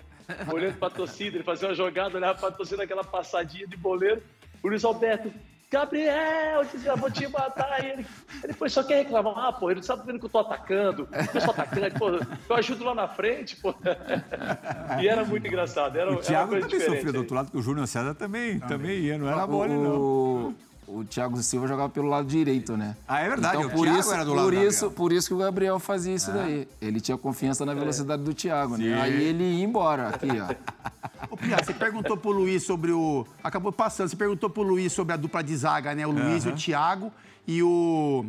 Olhando 0.52 0.76
para 0.78 0.88
a 0.88 0.90
torcida, 0.92 1.36
ele 1.36 1.44
fazia 1.44 1.68
uma 1.68 1.74
jogada, 1.74 2.16
olhava 2.16 2.38
para 2.38 2.48
a 2.50 2.52
torcida, 2.52 2.84
aquela 2.84 3.02
passadinha 3.02 3.66
de 3.66 3.76
boleiro. 3.76 4.22
O 4.62 4.68
Luiz 4.68 4.84
Alberto, 4.84 5.32
Gabriel, 5.68 6.62
eu 6.84 6.96
vou 6.96 7.10
te 7.10 7.26
matar. 7.26 7.84
E 7.84 7.90
ele, 7.90 8.06
ele 8.44 8.52
foi, 8.52 8.68
só 8.68 8.84
quer 8.84 8.98
reclamar. 8.98 9.34
Ah, 9.36 9.52
pô, 9.52 9.70
ele 9.70 9.80
não 9.80 9.82
sabe 9.84 10.06
vendo 10.06 10.20
que 10.20 10.26
eu 10.26 10.30
tô 10.30 10.38
atacando. 10.38 11.08
Eu 11.34 11.40
sou 11.40 11.50
atacante, 11.50 11.98
pô, 11.98 12.10
eu 12.10 12.56
ajudo 12.56 12.84
lá 12.84 12.94
na 12.94 13.08
frente, 13.08 13.56
pô. 13.56 13.74
E 15.00 15.08
era 15.08 15.24
muito 15.24 15.46
engraçado. 15.48 15.96
Era, 15.96 16.12
o 16.12 16.18
Thiago 16.18 16.60
também 16.60 16.80
sofreu 16.80 17.12
do 17.12 17.18
outro 17.20 17.34
lado, 17.34 17.50
que 17.50 17.56
o 17.56 17.62
Júnior 17.62 17.88
César 17.88 18.14
também, 18.14 18.60
também, 18.60 18.68
também 18.68 18.98
ia, 18.98 19.18
não 19.18 19.28
era 19.28 19.46
mole, 19.48 19.72
não 19.72 20.54
o 20.92 21.04
Thiago 21.04 21.40
Silva 21.42 21.68
jogava 21.68 21.88
pelo 21.88 22.08
lado 22.08 22.26
direito, 22.26 22.76
né? 22.76 22.96
Ah, 23.06 23.20
é 23.20 23.28
verdade. 23.28 23.56
Então, 23.56 23.70
por 23.70 23.86
isso, 23.86 24.12
era 24.12 24.24
do 24.24 24.34
lado 24.34 24.44
por 24.44 24.54
isso, 24.54 24.90
por 24.90 25.12
isso 25.12 25.28
que 25.28 25.34
o 25.34 25.38
Gabriel 25.38 25.78
fazia 25.78 26.14
isso 26.14 26.30
ah. 26.30 26.34
daí. 26.34 26.68
Ele 26.80 27.00
tinha 27.00 27.16
confiança 27.16 27.64
na 27.64 27.74
velocidade 27.74 28.22
é. 28.22 28.24
do 28.24 28.34
Thiago, 28.34 28.76
né? 28.76 28.84
Sim. 28.84 28.90
né? 28.90 29.00
Aí 29.00 29.22
ele 29.22 29.44
ia 29.44 29.64
embora 29.64 30.08
aqui, 30.08 30.28
ó. 30.28 31.30
Ô, 31.30 31.36
Pia, 31.36 31.56
você 31.62 31.72
perguntou 31.72 32.16
pro 32.16 32.30
Luiz 32.30 32.64
sobre 32.64 32.90
o. 32.90 33.26
Acabou 33.42 33.72
passando, 33.72 34.08
você 34.08 34.16
perguntou 34.16 34.50
pro 34.50 34.62
Luiz 34.62 34.92
sobre 34.92 35.12
a 35.12 35.16
dupla 35.16 35.42
de 35.42 35.56
zaga, 35.56 35.94
né? 35.94 36.06
O 36.06 36.10
Luiz, 36.10 36.44
uhum. 36.44 36.52
o 36.52 36.56
Thiago 36.56 37.12
e 37.46 37.62
o 37.62 38.26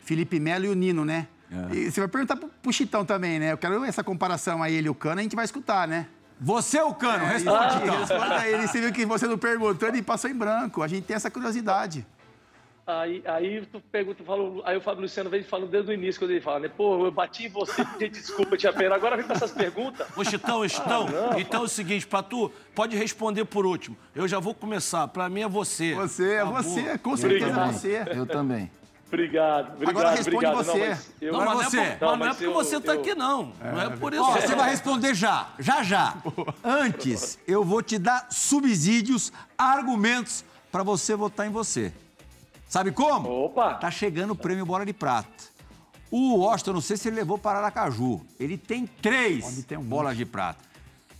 Felipe 0.00 0.40
Melo 0.40 0.66
e 0.66 0.68
o 0.68 0.74
Nino, 0.74 1.04
né? 1.04 1.28
Uhum. 1.50 1.74
E 1.74 1.90
você 1.90 2.00
vai 2.00 2.08
perguntar 2.08 2.36
pro, 2.36 2.48
pro 2.48 2.72
Chitão 2.72 3.04
também, 3.04 3.38
né? 3.38 3.52
Eu 3.52 3.58
quero 3.58 3.84
essa 3.84 4.02
comparação 4.02 4.62
aí, 4.62 4.74
ele 4.74 4.88
e 4.88 4.90
o 4.90 4.94
Cano, 4.94 5.20
a 5.20 5.22
gente 5.22 5.36
vai 5.36 5.44
escutar, 5.44 5.86
né? 5.86 6.06
Você 6.42 6.78
é 6.78 6.84
o 6.84 6.92
Cano, 6.92 7.24
é, 7.24 7.28
responde 7.28 7.76
então. 7.76 7.98
Responda 8.00 8.48
ele. 8.48 8.66
Você 8.66 8.80
viu 8.80 8.92
que 8.92 9.06
você 9.06 9.26
não 9.26 9.38
perguntou, 9.38 9.88
ele 9.88 10.02
passou 10.02 10.28
em 10.28 10.34
branco. 10.34 10.82
A 10.82 10.88
gente 10.88 11.04
tem 11.04 11.14
essa 11.14 11.30
curiosidade. 11.30 12.04
Aí, 12.84 13.22
aí 13.24 13.64
tu 13.66 13.80
pergunta, 13.80 14.24
falo, 14.24 14.60
aí 14.64 14.76
o 14.76 14.80
Fábio 14.80 15.02
Luciano 15.02 15.30
vem 15.30 15.44
falando 15.44 15.70
desde 15.70 15.92
o 15.92 15.94
início, 15.94 16.20
quando 16.20 16.32
ele 16.32 16.40
fala, 16.40 16.58
né? 16.58 16.68
Pô, 16.68 17.06
eu 17.06 17.12
bati 17.12 17.46
em 17.46 17.48
você, 17.48 17.86
gente, 18.00 18.10
desculpa, 18.10 18.56
tinha 18.56 18.72
pena. 18.72 18.96
Agora 18.96 19.16
vem 19.16 19.24
com 19.24 19.32
essas 19.32 19.52
perguntas. 19.52 20.04
Ô, 20.16 20.24
Chitão, 20.24 20.68
Chitão, 20.68 21.06
ah, 21.30 21.40
então 21.40 21.62
é 21.62 21.64
o 21.64 21.68
seguinte, 21.68 22.04
pra 22.08 22.24
tu, 22.24 22.50
pode 22.74 22.96
responder 22.96 23.44
por 23.44 23.64
último. 23.64 23.96
Eu 24.12 24.26
já 24.26 24.40
vou 24.40 24.52
começar. 24.52 25.06
Pra 25.08 25.28
mim 25.28 25.42
é 25.42 25.48
você. 25.48 25.94
Você, 25.94 26.34
é 26.34 26.44
você, 26.44 26.98
com 26.98 27.16
certeza 27.16 27.60
é 27.60 27.66
você. 27.66 28.04
Eu 28.16 28.26
também. 28.26 28.68
Obrigado, 29.12 29.74
obrigado. 29.74 29.90
Agora 29.90 30.10
responde 30.12 30.46
obrigado. 30.46 30.64
você. 30.64 30.78
Não, 30.78 30.88
mas, 30.88 31.20
eu... 31.20 31.32
não, 31.32 31.44
mas 31.44 31.66
você. 31.66 31.76
Não, 31.76 31.84
é, 31.84 31.96
por, 31.96 32.06
não, 32.06 32.16
não 32.16 32.26
é 32.26 32.28
porque 32.30 32.46
eu, 32.46 32.52
você 32.54 32.76
está 32.76 32.92
aqui, 32.94 33.14
não. 33.14 33.52
É, 33.60 33.72
não 33.72 33.80
é 33.82 33.90
por 33.90 34.12
isso. 34.14 34.22
Ó, 34.22 34.32
você 34.32 34.54
vai 34.54 34.70
responder 34.70 35.14
já, 35.14 35.48
já, 35.58 35.82
já. 35.82 36.16
Antes, 36.64 37.38
eu 37.46 37.62
vou 37.62 37.82
te 37.82 37.98
dar 37.98 38.28
subsídios, 38.30 39.30
argumentos 39.58 40.42
para 40.70 40.82
você 40.82 41.14
votar 41.14 41.46
em 41.46 41.50
você. 41.50 41.92
Sabe 42.66 42.90
como? 42.90 43.28
Opa! 43.28 43.74
Tá 43.74 43.90
chegando 43.90 44.30
o 44.30 44.36
prêmio 44.36 44.64
Bola 44.64 44.86
de 44.86 44.94
Prata. 44.94 45.28
O 46.10 46.36
Washington, 46.36 46.72
não 46.72 46.80
sei 46.80 46.96
se 46.96 47.08
ele 47.08 47.16
levou 47.16 47.36
para 47.36 47.58
Aracaju. 47.58 48.20
Ele 48.40 48.56
tem 48.56 48.86
três 48.86 49.66
um 49.72 49.82
bolas 49.82 50.16
de 50.16 50.26
prata. 50.26 50.62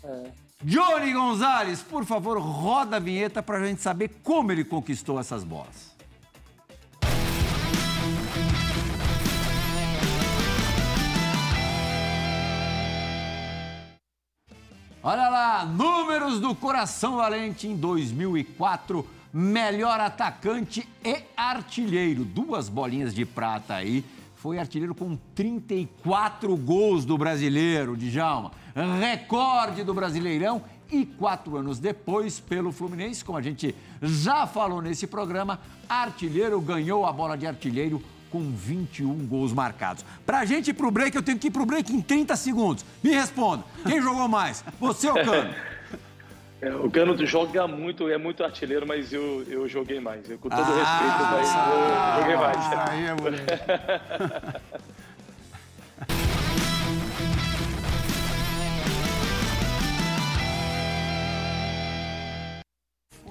É. 0.04 0.30
Johnny 0.62 1.12
Gonzalez, 1.12 1.82
por 1.82 2.04
favor, 2.04 2.38
roda 2.38 2.96
a 2.96 3.00
vinheta 3.00 3.42
para 3.42 3.58
a 3.58 3.66
gente 3.66 3.82
saber 3.82 4.20
como 4.22 4.52
ele 4.52 4.64
conquistou 4.64 5.18
essas 5.18 5.44
bolas. 5.44 5.91
Olha 15.04 15.28
lá, 15.28 15.64
números 15.64 16.38
do 16.38 16.54
Coração 16.54 17.16
Valente 17.16 17.66
em 17.66 17.76
2004 17.76 19.04
melhor 19.32 19.98
atacante 19.98 20.88
e 21.04 21.22
artilheiro. 21.36 22.24
Duas 22.24 22.68
bolinhas 22.68 23.12
de 23.12 23.24
prata 23.24 23.74
aí. 23.74 24.04
Foi 24.36 24.58
artilheiro 24.58 24.94
com 24.94 25.16
34 25.34 26.56
gols 26.56 27.04
do 27.04 27.18
brasileiro, 27.18 27.96
Djalma. 27.96 28.52
Recorde 29.00 29.82
do 29.82 29.92
Brasileirão. 29.92 30.62
E 30.90 31.04
quatro 31.06 31.56
anos 31.56 31.80
depois, 31.80 32.38
pelo 32.38 32.70
Fluminense, 32.70 33.24
como 33.24 33.38
a 33.38 33.42
gente 33.42 33.74
já 34.02 34.46
falou 34.46 34.82
nesse 34.82 35.06
programa, 35.06 35.58
artilheiro 35.88 36.60
ganhou 36.60 37.06
a 37.06 37.12
bola 37.12 37.36
de 37.36 37.46
artilheiro 37.46 38.00
com 38.32 38.40
21 38.40 39.26
gols 39.26 39.52
marcados. 39.52 40.04
Pra 40.24 40.44
gente 40.46 40.70
ir 40.70 40.74
pro 40.74 40.90
break, 40.90 41.14
eu 41.14 41.22
tenho 41.22 41.38
que 41.38 41.48
ir 41.48 41.50
pro 41.50 41.66
break 41.66 41.94
em 41.94 42.00
30 42.00 42.34
segundos. 42.34 42.84
Me 43.04 43.10
responda, 43.10 43.62
quem 43.86 44.00
jogou 44.00 44.26
mais? 44.26 44.64
Você 44.80 45.08
ou 45.08 45.14
Cano? 45.14 45.54
É, 46.62 46.72
o 46.76 46.88
Cano 46.88 47.26
joga 47.26 47.66
muito, 47.66 48.08
é 48.08 48.16
muito 48.16 48.44
artilheiro, 48.44 48.86
mas 48.86 49.12
eu, 49.12 49.42
eu 49.48 49.68
joguei 49.68 49.98
mais. 49.98 50.30
Eu, 50.30 50.38
com 50.38 50.48
todo 50.48 50.60
ah, 50.60 50.64
respeito, 50.64 51.24
mas 51.32 51.48
eu 51.66 52.20
joguei 52.20 52.36
mais. 52.36 52.88
Aí 52.88 53.06
é 53.06 53.14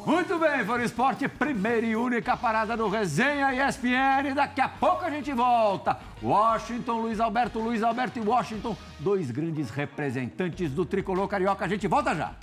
Muito 0.05 0.39
bem, 0.39 0.65
Foro 0.65 0.83
Esporte, 0.83 1.27
primeira 1.27 1.85
e 1.85 1.95
única 1.95 2.35
parada 2.35 2.75
do 2.75 2.89
Resenha 2.89 3.53
ESPN. 3.53 4.33
Daqui 4.33 4.59
a 4.59 4.67
pouco 4.67 5.05
a 5.05 5.11
gente 5.11 5.31
volta. 5.31 5.97
Washington, 6.23 7.01
Luiz 7.01 7.19
Alberto, 7.19 7.59
Luiz 7.59 7.83
Alberto 7.83 8.17
e 8.17 8.21
Washington, 8.21 8.75
dois 8.99 9.29
grandes 9.29 9.69
representantes 9.69 10.71
do 10.71 10.85
tricolor 10.85 11.27
carioca. 11.27 11.65
A 11.65 11.67
gente 11.67 11.87
volta 11.87 12.15
já. 12.15 12.33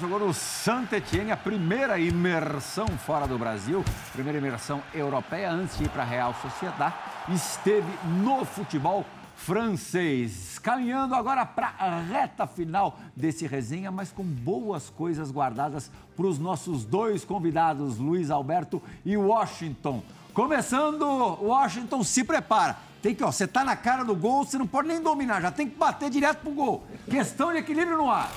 Jogou 0.00 0.18
no 0.18 0.32
Saint 0.32 0.90
Etienne, 0.92 1.30
a 1.30 1.36
primeira 1.36 1.98
imersão 1.98 2.86
fora 2.86 3.26
do 3.26 3.38
Brasil, 3.38 3.84
primeira 4.12 4.38
imersão 4.38 4.82
europeia 4.94 5.50
antes 5.50 5.76
de 5.76 5.84
ir 5.84 5.90
para 5.90 6.02
a 6.02 6.06
Real 6.06 6.34
Sociedade. 6.40 6.94
Esteve 7.28 7.86
no 8.06 8.42
futebol 8.46 9.04
francês. 9.36 10.58
Caminhando 10.58 11.14
agora 11.14 11.44
para 11.44 11.74
a 11.78 12.00
reta 12.00 12.46
final 12.46 12.98
desse 13.14 13.46
resenha, 13.46 13.90
mas 13.90 14.10
com 14.10 14.24
boas 14.24 14.88
coisas 14.88 15.30
guardadas 15.30 15.90
para 16.16 16.26
os 16.26 16.38
nossos 16.38 16.82
dois 16.82 17.22
convidados, 17.22 17.98
Luiz 17.98 18.30
Alberto 18.30 18.82
e 19.04 19.18
Washington. 19.18 20.02
Começando, 20.32 21.04
Washington 21.42 22.02
se 22.02 22.24
prepara. 22.24 22.78
Tem 23.02 23.14
que, 23.14 23.22
ó, 23.22 23.30
você 23.30 23.46
tá 23.46 23.64
na 23.64 23.76
cara 23.76 24.02
do 24.02 24.16
gol, 24.16 24.46
você 24.46 24.56
não 24.56 24.66
pode 24.66 24.88
nem 24.88 25.02
dominar, 25.02 25.42
já 25.42 25.50
tem 25.50 25.68
que 25.68 25.76
bater 25.76 26.08
direto 26.08 26.38
pro 26.38 26.52
gol. 26.52 26.86
Questão 27.10 27.52
de 27.52 27.58
equilíbrio 27.58 27.98
no 27.98 28.10
ar. 28.10 28.30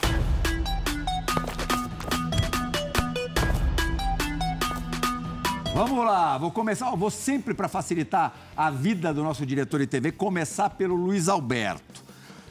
Vamos 5.73 6.05
lá, 6.05 6.37
vou 6.37 6.51
começar, 6.51 6.91
vou 6.91 7.09
sempre 7.09 7.51
para 7.51 7.67
facilitar 7.67 8.31
a 8.55 8.69
vida 8.69 9.11
do 9.11 9.23
nosso 9.23 9.43
diretor 9.43 9.79
de 9.79 9.87
TV, 9.87 10.11
começar 10.11 10.69
pelo 10.69 10.93
Luiz 10.93 11.27
Alberto. 11.27 12.03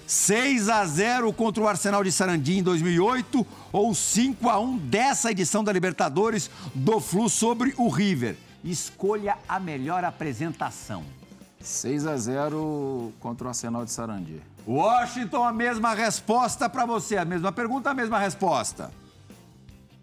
6 0.08 0.68
a 0.68 0.84
0 0.84 1.32
contra 1.32 1.62
o 1.62 1.68
Arsenal 1.68 2.02
de 2.02 2.10
Sarandi 2.10 2.58
em 2.58 2.62
2008 2.64 3.46
ou 3.70 3.94
5 3.94 4.50
a 4.50 4.58
1 4.58 4.76
dessa 4.76 5.30
edição 5.30 5.62
da 5.62 5.70
Libertadores 5.70 6.50
do 6.74 6.98
Flu 6.98 7.28
sobre 7.28 7.72
o 7.78 7.88
River. 7.88 8.36
Escolha 8.64 9.38
a 9.48 9.60
melhor 9.60 10.04
apresentação. 10.04 11.04
6 11.60 12.08
a 12.08 12.16
0 12.16 13.12
contra 13.20 13.46
o 13.46 13.48
Arsenal 13.48 13.84
de 13.84 13.92
Sarandi. 13.92 14.42
Washington, 14.66 15.44
a 15.44 15.52
mesma 15.52 15.94
resposta 15.94 16.68
para 16.68 16.84
você. 16.84 17.16
A 17.16 17.24
mesma 17.24 17.52
pergunta, 17.52 17.88
a 17.88 17.94
mesma 17.94 18.18
resposta. 18.18 18.90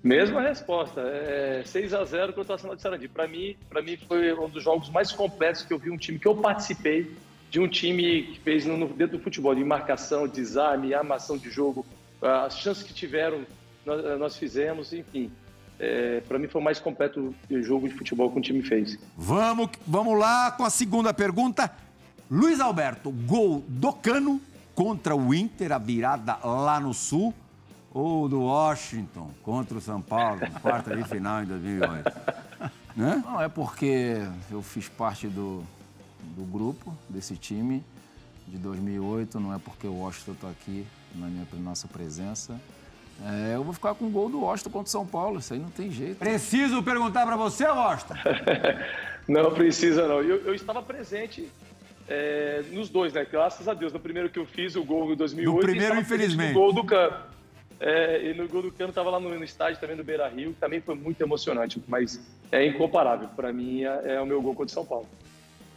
Mesma 0.03 0.41
resposta. 0.41 1.01
É 1.01 1.63
6 1.65 1.93
a 1.93 2.05
0 2.05 2.33
contra 2.33 2.51
o 2.51 2.53
Arsenal 2.53 2.75
de 2.75 2.81
Sarandi. 2.81 3.07
Para 3.07 3.27
mim, 3.27 3.55
para 3.69 3.81
mim 3.81 3.97
foi 4.07 4.33
um 4.33 4.49
dos 4.49 4.63
jogos 4.63 4.89
mais 4.89 5.11
completos 5.11 5.63
que 5.63 5.73
eu 5.73 5.79
vi 5.79 5.91
um 5.91 5.97
time 5.97 6.17
que 6.17 6.27
eu 6.27 6.35
participei 6.35 7.11
de 7.49 7.59
um 7.59 7.67
time 7.67 8.23
que 8.23 8.39
fez 8.39 8.65
no, 8.65 8.87
dentro 8.87 9.17
do 9.17 9.23
futebol, 9.23 9.55
de 9.55 9.63
marcação, 9.63 10.27
desarme, 10.27 10.93
armação 10.93 11.37
de 11.37 11.49
jogo, 11.49 11.85
as 12.21 12.59
chances 12.59 12.83
que 12.83 12.93
tiveram 12.93 13.43
nós, 13.85 14.19
nós 14.19 14.37
fizemos, 14.37 14.93
enfim. 14.93 15.31
É, 15.79 16.21
para 16.27 16.37
mim 16.37 16.47
foi 16.47 16.59
o 16.59 16.63
mais 16.63 16.77
completo 16.77 17.33
jogo 17.49 17.87
de 17.87 17.95
futebol 17.95 18.29
que 18.31 18.37
o 18.37 18.41
time 18.41 18.61
fez. 18.61 18.99
Vamos, 19.17 19.69
vamos 19.87 20.17
lá 20.17 20.51
com 20.51 20.63
a 20.63 20.69
segunda 20.69 21.13
pergunta. 21.13 21.71
Luiz 22.29 22.59
Alberto, 22.59 23.09
gol 23.09 23.63
do 23.67 23.91
Cano 23.93 24.41
contra 24.75 25.15
o 25.15 25.33
Inter, 25.33 25.71
a 25.71 25.77
virada 25.77 26.37
lá 26.43 26.79
no 26.79 26.93
Sul 26.93 27.33
ou 27.91 28.29
do 28.29 28.41
Washington 28.41 29.31
contra 29.43 29.77
o 29.77 29.81
São 29.81 30.01
Paulo, 30.01 30.41
quarta 30.61 30.95
de 30.95 31.03
final 31.03 31.43
em 31.43 31.45
2008? 31.45 32.11
né? 32.95 33.23
Não, 33.25 33.41
é 33.41 33.49
porque 33.49 34.17
eu 34.51 34.61
fiz 34.61 34.87
parte 34.87 35.27
do, 35.27 35.63
do 36.35 36.43
grupo, 36.43 36.95
desse 37.09 37.35
time 37.35 37.83
de 38.47 38.57
2008, 38.57 39.39
não 39.39 39.53
é 39.53 39.59
porque 39.59 39.87
o 39.87 39.93
Washington 39.93 40.31
está 40.31 40.49
aqui 40.49 40.85
na 41.15 41.27
minha, 41.27 41.45
nossa 41.59 41.87
presença. 41.87 42.59
É, 43.23 43.55
eu 43.55 43.63
vou 43.63 43.73
ficar 43.73 43.93
com 43.95 44.05
o 44.05 44.09
gol 44.09 44.29
do 44.29 44.39
Washington 44.41 44.69
contra 44.69 44.87
o 44.87 44.91
São 44.91 45.05
Paulo, 45.05 45.39
isso 45.39 45.53
aí 45.53 45.59
não 45.59 45.69
tem 45.69 45.91
jeito. 45.91 46.17
Preciso 46.17 46.81
perguntar 46.81 47.25
para 47.25 47.35
você, 47.35 47.65
Washington? 47.65 48.15
não 49.27 49.51
precisa 49.53 50.07
não. 50.07 50.21
Eu, 50.21 50.37
eu 50.45 50.55
estava 50.55 50.81
presente 50.81 51.49
é, 52.07 52.63
nos 52.71 52.89
dois, 52.89 53.13
né? 53.13 53.25
Graças 53.29 53.67
a 53.67 53.73
Deus. 53.73 53.93
No 53.93 53.99
primeiro 53.99 54.29
que 54.29 54.39
eu 54.39 54.45
fiz, 54.45 54.75
o 54.75 54.83
gol 54.83 55.13
em 55.13 55.15
2008. 55.15 55.55
No 55.55 55.61
primeiro, 55.61 55.99
infelizmente. 55.99 56.51
O 56.51 56.53
gol 56.55 56.73
do 56.73 56.83
Cano. 56.83 57.15
É, 57.79 58.29
e 58.29 58.33
no 58.33 58.47
gol 58.47 58.63
do 58.63 58.71
Cano 58.71 58.89
estava 58.89 59.09
lá 59.09 59.19
no, 59.19 59.29
no, 59.29 59.43
estádio 59.43 59.79
também 59.79 59.95
do 59.95 60.03
Beira 60.03 60.27
Rio, 60.27 60.53
também 60.59 60.81
foi 60.81 60.95
muito 60.95 61.21
emocionante, 61.21 61.81
mas 61.87 62.19
é 62.51 62.65
incomparável. 62.67 63.29
Para 63.29 63.53
mim, 63.53 63.83
é, 63.83 64.15
é, 64.15 64.21
o 64.21 64.25
meu 64.25 64.41
gol 64.41 64.53
contra 64.53 64.71
o 64.71 64.73
São 64.73 64.85
Paulo. 64.85 65.07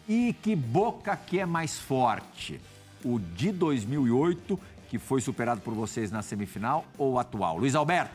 E 0.09 0.35
que 0.43 0.57
boca 0.57 1.17
que 1.17 1.39
é 1.39 1.47
mais 1.47 1.79
forte? 1.79 2.61
O 3.05 3.21
de 3.21 3.53
2008, 3.53 4.59
que 4.89 4.99
foi 4.99 5.21
superado 5.21 5.61
por 5.61 5.75
vocês 5.75 6.11
na 6.11 6.23
semifinal, 6.23 6.85
ou 6.99 7.13
o 7.13 7.19
atual? 7.19 7.59
Luiz 7.59 7.77
Alberto? 7.77 8.15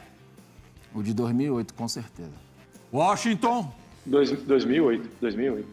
O 0.94 1.02
de 1.02 1.14
2008, 1.14 1.74
com 1.74 1.88
certeza. 1.88 2.34
Washington? 2.92 3.74
Dois, 4.06 4.32
2008, 4.32 5.10
2008. 5.22 5.68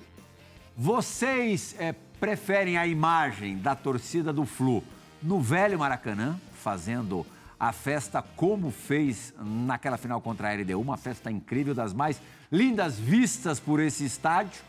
Vocês 0.77 1.75
é, 1.79 1.95
preferem 2.21 2.77
a 2.77 2.87
imagem 2.87 3.59
da 3.59 3.75
torcida 3.75 4.33
do 4.33 4.45
Flu 4.45 4.83
no 5.23 5.41
velho 5.41 5.79
Maracanã, 5.79 6.39
fazendo 6.55 7.25
a 7.69 7.73
festa 7.73 8.23
como 8.23 8.71
fez 8.71 9.33
naquela 9.39 9.97
final 9.97 10.21
contra 10.21 10.51
a 10.51 10.55
LDU, 10.55 10.81
uma 10.81 10.97
festa 10.97 11.31
incrível, 11.31 11.75
das 11.75 11.93
mais 11.93 12.21
lindas 12.51 12.99
vistas 12.99 13.59
por 13.59 13.81
esse 13.81 14.05
estádio, 14.05 14.63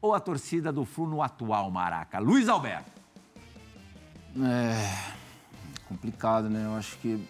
ou 0.00 0.14
a 0.14 0.20
torcida 0.20 0.72
do 0.72 0.84
Flu 0.84 1.06
no 1.06 1.22
atual 1.22 1.70
Maraca? 1.70 2.18
Luiz 2.18 2.48
Alberto. 2.48 2.90
É 4.38 5.18
complicado, 5.86 6.48
né? 6.48 6.64
Eu 6.64 6.76
acho 6.76 6.96
que 6.98 7.22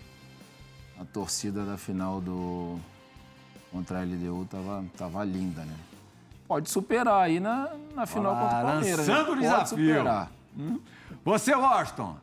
a 1.00 1.04
torcida 1.04 1.64
da 1.64 1.76
final 1.76 2.20
do 2.20 2.78
contra 3.72 4.00
a 4.00 4.04
LDU 4.04 4.46
tava, 4.50 4.84
tava 4.96 5.24
linda, 5.24 5.64
né? 5.64 5.76
pode 6.50 6.68
superar 6.68 7.22
aí 7.22 7.38
na, 7.38 7.70
na 7.94 8.06
final 8.06 8.32
Olá, 8.32 8.42
contra 8.42 8.58
o 8.58 8.62
Palmeiras. 8.62 9.06
Lançando 9.06 9.26
né? 9.26 9.32
o 9.32 9.40
desafio. 9.40 10.04
Hum? 10.58 10.80
Você, 11.24 11.54
Washington, 11.54 12.16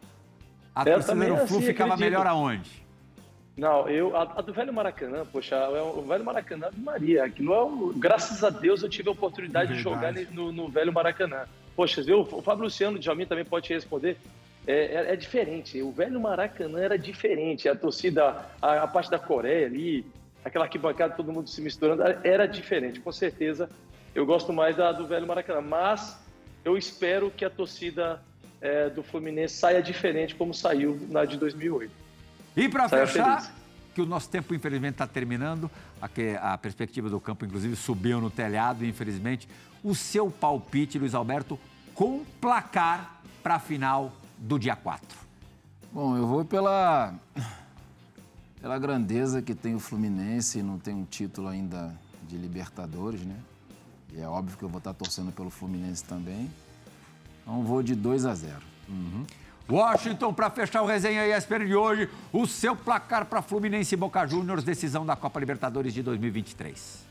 a 0.78 0.84
eu 0.88 0.93
torcida 0.95 1.25
do 1.25 1.47
Flu 1.47 1.57
assim, 1.57 1.65
ficava 1.65 1.93
acredito. 1.93 2.11
melhor 2.11 2.28
aonde? 2.28 2.86
Não, 3.57 3.89
eu, 3.89 4.15
a, 4.15 4.21
a, 4.21 4.41
do 4.41 4.53
velho 4.53 4.71
Maracanã, 4.71 5.25
poxa, 5.25 5.55
é 5.55 5.82
o 5.82 6.03
velho 6.03 6.23
Maracanã 6.23 6.69
de 6.71 6.80
Maria. 6.80 7.23
Aquilo 7.25 7.53
é 7.55 7.63
um, 7.63 7.91
graças 7.97 8.43
a 8.43 8.51
Deus 8.51 8.84
eu 8.84 8.89
tive 8.89 9.09
a 9.09 9.11
oportunidade 9.11 9.73
de 9.73 9.80
jogar 9.80 10.13
no, 10.32 10.51
no, 10.51 10.69
velho 10.69 10.93
Maracanã. 10.93 11.45
Poxa, 11.75 12.03
viu? 12.03 12.19
O 12.19 12.41
Fábio 12.43 12.65
Luciano 12.65 12.99
de 12.99 13.05
Jalmin 13.05 13.25
também 13.25 13.43
pode 13.43 13.73
responder. 13.73 14.17
É, 14.67 14.73
é, 14.73 15.13
é, 15.13 15.15
diferente. 15.15 15.82
O 15.82 15.91
velho 15.91 16.19
Maracanã 16.19 16.80
era 16.80 16.99
diferente. 16.99 17.67
A 17.67 17.75
torcida, 17.75 18.45
a, 18.61 18.84
a 18.84 18.88
parte 18.88 19.09
da 19.09 19.17
Coreia 19.17 19.65
ali, 19.65 20.05
aquela 20.45 20.65
arquibancada, 20.65 21.15
todo 21.15 21.34
mundo 21.34 21.49
se 21.49 21.59
misturando, 21.59 22.03
era 22.23 22.45
diferente. 22.45 22.99
Com 22.99 23.11
certeza 23.11 23.67
eu 24.13 24.25
gosto 24.25 24.53
mais 24.53 24.75
da, 24.75 24.91
do 24.91 25.07
velho 25.07 25.25
Maracanã, 25.25 25.61
mas 25.61 26.19
eu 26.63 26.78
espero 26.78 27.32
que 27.32 27.43
a 27.43 27.49
torcida 27.49 28.21
é, 28.62 28.89
do 28.89 29.03
Fluminense 29.03 29.55
saia 29.55 29.82
diferente 29.82 30.36
como 30.36 30.53
saiu 30.53 30.99
na 31.10 31.26
de 31.26 31.38
2008. 31.38 31.91
E 32.55 32.68
para 32.68 32.89
fechar, 32.89 33.41
feliz. 33.41 33.55
que 33.93 34.01
o 34.01 34.05
nosso 34.05 34.30
tempo 34.30 34.53
infelizmente 34.53 34.93
está 34.93 35.08
terminando, 35.08 35.70
a, 36.01 36.53
a 36.53 36.58
perspectiva 36.58 37.10
do 37.10 37.20
campo 37.20 37.45
inclusive 37.45 37.76
subiu 37.76 38.20
no 38.20 38.30
telhado, 38.30 38.86
infelizmente. 38.86 39.47
O 39.84 39.93
seu 39.93 40.32
palpite, 40.32 40.97
Luiz 40.97 41.14
Alberto, 41.14 41.60
com 41.93 42.24
placar 42.41 43.22
para 43.43 43.55
a 43.55 43.60
final 43.60 44.12
do 44.38 44.58
dia 44.58 44.76
4. 44.76 45.08
Bom, 45.91 46.18
eu 46.18 46.28
vou 46.28 46.43
pela 46.43 47.14
pela 48.60 48.80
grandeza 48.80 49.41
que 49.41 49.53
tem 49.53 49.76
o 49.76 49.80
Fluminense, 49.80 50.62
não 50.62 50.80
tem 50.80 50.93
um 50.93 51.05
título 51.05 51.47
ainda 51.47 51.95
de 52.28 52.36
Libertadores, 52.36 53.22
né? 53.22 53.38
E 54.14 54.20
é 54.20 54.28
óbvio 54.28 54.58
que 54.58 54.64
eu 54.64 54.70
vou 54.70 54.80
estar 54.80 54.93
torcendo 54.93 55.32
pelo 55.32 55.49
Fluminense 55.49 56.03
também. 56.03 56.49
Então 57.47 57.63
vou 57.63 57.81
de 57.81 57.95
2 57.95 58.25
a 58.25 58.35
0. 58.35 58.57
Uhum. 58.89 59.25
Washington, 59.69 60.33
para 60.33 60.49
fechar 60.49 60.81
o 60.81 60.85
resenha 60.85 61.25
ESPN 61.25 61.65
de 61.65 61.75
hoje, 61.75 62.09
o 62.33 62.45
seu 62.45 62.75
placar 62.75 63.25
para 63.25 63.41
Fluminense 63.41 63.95
e 63.95 63.97
Boca 63.97 64.27
Juniors, 64.27 64.65
decisão 64.65 65.05
da 65.05 65.15
Copa 65.15 65.39
Libertadores 65.39 65.93
de 65.93 66.03
2023. 66.03 67.07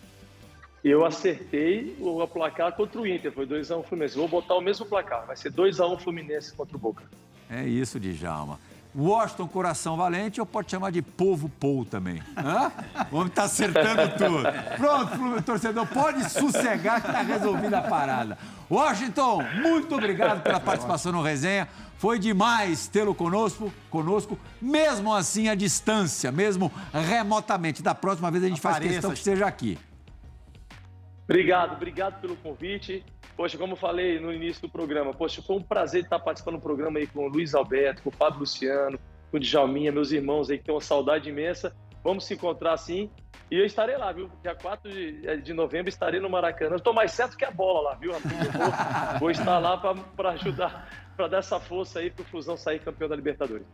Eu 0.85 1.07
acertei 1.07 1.97
o 2.01 2.27
placar 2.29 2.73
contra 2.73 3.01
o 3.01 3.07
Inter, 3.07 3.33
foi 3.33 3.47
2x1 3.47 3.79
um 3.79 3.83
Fluminense. 3.83 4.17
Vou 4.17 4.29
botar 4.29 4.55
o 4.57 4.61
mesmo 4.61 4.85
placar, 4.85 5.27
vai 5.27 5.37
ser 5.37 5.51
2x1 5.51 5.95
um 5.95 5.99
Fluminense 5.99 6.53
contra 6.53 6.77
o 6.77 6.81
Boca. 6.81 7.05
É 7.49 7.65
isso, 7.65 7.99
Djalma. 7.99 8.61
Washington 8.97 9.47
Coração 9.47 9.97
Valente 9.97 10.41
ou 10.41 10.47
pode 10.47 10.71
chamar 10.71 10.91
de 10.91 11.03
Povo 11.03 11.49
Pou 11.49 11.85
também. 11.85 12.23
Hã? 12.37 12.73
O 13.13 13.17
homem 13.19 13.29
tá 13.29 13.45
acertando 13.45 14.09
tudo. 14.17 14.43
Pronto, 14.77 15.43
torcedor, 15.43 15.87
pode 15.87 16.31
sossegar 16.31 17.03
que 17.03 17.13
tá 17.13 17.21
resolvida 17.21 17.79
a 17.79 17.83
parada. 17.83 18.39
Washington, 18.71 19.43
muito 19.63 19.95
obrigado 19.95 20.43
pela 20.43 20.59
participação 20.59 21.13
no 21.13 21.23
resenha. 21.23 21.69
Foi 21.99 22.19
demais 22.19 22.89
tê-lo 22.89 23.15
conosco, 23.15 23.73
conosco, 23.91 24.39
mesmo 24.61 25.15
assim 25.15 25.49
à 25.49 25.55
distância, 25.55 26.31
mesmo 26.33 26.71
remotamente. 26.93 27.83
Da 27.83 27.95
próxima 27.95 28.31
vez 28.31 28.45
a 28.45 28.49
gente 28.49 28.59
Apareça. 28.59 28.81
faz 28.81 28.93
questão 28.93 29.11
que 29.13 29.19
esteja 29.19 29.47
aqui. 29.47 29.79
Obrigado, 31.29 31.75
obrigado 31.75 32.21
pelo 32.21 32.37
convite. 32.37 33.05
Poxa, 33.37 33.59
como 33.59 33.77
falei 33.77 34.19
no 34.21 34.33
início 34.33 34.63
do 34.63 34.69
programa, 34.69 35.13
poxa, 35.13 35.43
foi 35.43 35.57
um 35.57 35.63
prazer 35.63 36.05
estar 36.05 36.21
participando 36.21 36.57
do 36.57 36.63
programa 36.63 36.99
aí 36.99 37.07
com 37.07 37.27
o 37.27 37.29
Luiz 37.29 37.55
Alberto, 37.55 38.03
com 38.03 38.09
o 38.09 38.13
Fábio 38.13 38.41
Luciano, 38.41 38.99
com 39.31 39.37
o 39.37 39.41
Djalminha, 39.41 39.91
meus 39.91 40.13
irmãos 40.13 40.49
aí 40.49 40.59
que 40.59 40.65
tem 40.65 40.75
uma 40.75 40.81
saudade 40.81 41.29
imensa. 41.29 41.77
Vamos 42.03 42.25
se 42.25 42.35
encontrar 42.35 42.73
assim. 42.73 43.11
E 43.51 43.57
eu 43.57 43.67
estarei 43.67 43.97
lá, 43.97 44.13
viu? 44.13 44.31
Dia 44.43 44.55
4 44.55 44.91
de, 44.91 45.27
eh, 45.27 45.37
de 45.37 45.53
novembro 45.53 45.89
estarei 45.89 46.21
no 46.21 46.31
Maracanã. 46.31 46.77
Estou 46.77 46.95
mais 46.95 47.13
certo 47.13 47.37
que 47.37 47.45
a 47.45 47.51
bola 47.51 47.91
lá, 47.91 47.95
viu? 47.97 48.13
Vou, 48.13 48.21
vou, 49.19 49.31
estar 49.31 49.59
lá 49.59 49.77
para 49.77 50.31
ajudar, 50.31 50.89
para 51.17 51.29
dar 51.29 51.39
essa 51.39 51.59
força 51.59 51.99
aí 51.99 52.11
para 52.11 52.23
o 52.23 52.25
Fusão 52.27 52.57
sair 52.57 52.79
campeão 52.79 53.09
da 53.09 53.17
Libertadores. 53.17 53.67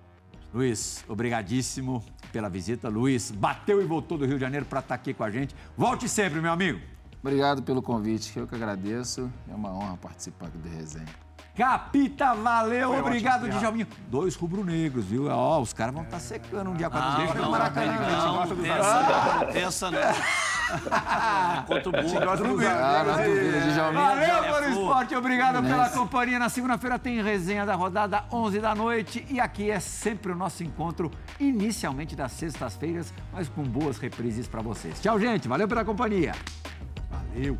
Luiz, 0.52 1.04
obrigadíssimo 1.08 2.04
pela 2.32 2.48
visita. 2.48 2.88
Luiz 2.88 3.30
bateu 3.30 3.80
e 3.80 3.84
voltou 3.84 4.18
do 4.18 4.26
Rio 4.26 4.34
de 4.34 4.40
Janeiro 4.40 4.66
para 4.66 4.80
estar 4.80 4.88
tá 4.88 4.94
aqui 4.94 5.14
com 5.14 5.24
a 5.24 5.30
gente. 5.30 5.54
Volte 5.76 6.08
sempre, 6.08 6.40
meu 6.40 6.52
amigo. 6.52 6.91
Obrigado 7.22 7.62
pelo 7.62 7.80
convite, 7.80 8.36
eu 8.36 8.48
que 8.48 8.54
agradeço. 8.54 9.30
É 9.48 9.54
uma 9.54 9.70
honra 9.70 9.96
participar 9.96 10.46
aqui 10.46 10.58
do 10.58 10.68
resenha. 10.68 11.06
Capita, 11.54 12.34
valeu, 12.34 12.90
Foi 12.90 13.00
obrigado, 13.00 13.48
Djalminho. 13.48 13.86
Dois 14.08 14.34
rubro-negros, 14.34 15.04
viu? 15.04 15.28
Ó, 15.28 15.60
os 15.60 15.72
caras 15.72 15.94
vão 15.94 16.02
estar 16.02 16.16
tá 16.16 16.20
secando 16.20 16.70
um 16.70 16.74
dia 16.74 16.88
com 16.88 16.96
a 16.96 17.16
Deixa 17.16 17.34
no 17.34 17.50
Maracanã. 17.50 17.92
Não, 17.92 18.46
não, 18.46 18.56
pensa, 18.56 19.46
pensa 19.52 19.90
não. 19.90 20.00
Quanto 21.66 21.92
burro. 21.92 22.24
Gosta 22.24 22.48
do 22.48 22.56
Valeu, 22.56 24.44
Foro 24.44 24.70
Esporte. 24.70 25.14
Obrigado 25.14 25.62
pela 25.62 25.90
companhia. 25.90 26.38
Na 26.38 26.48
segunda-feira 26.48 26.98
tem 26.98 27.22
resenha 27.22 27.66
da 27.66 27.74
rodada, 27.74 28.24
11 28.32 28.58
da 28.58 28.74
noite. 28.74 29.26
E 29.28 29.38
aqui 29.38 29.70
é 29.70 29.78
sempre 29.78 30.32
o 30.32 30.34
nosso 30.34 30.64
encontro, 30.64 31.10
inicialmente 31.38 32.16
das 32.16 32.32
sextas-feiras, 32.32 33.12
mas 33.30 33.48
com 33.48 33.62
boas 33.62 33.98
reprises 33.98 34.48
para 34.48 34.62
vocês. 34.62 34.98
Tchau, 35.00 35.20
gente. 35.20 35.46
Valeu 35.46 35.68
pela 35.68 35.84
companhia. 35.84 36.32
Valeu! 37.34 37.56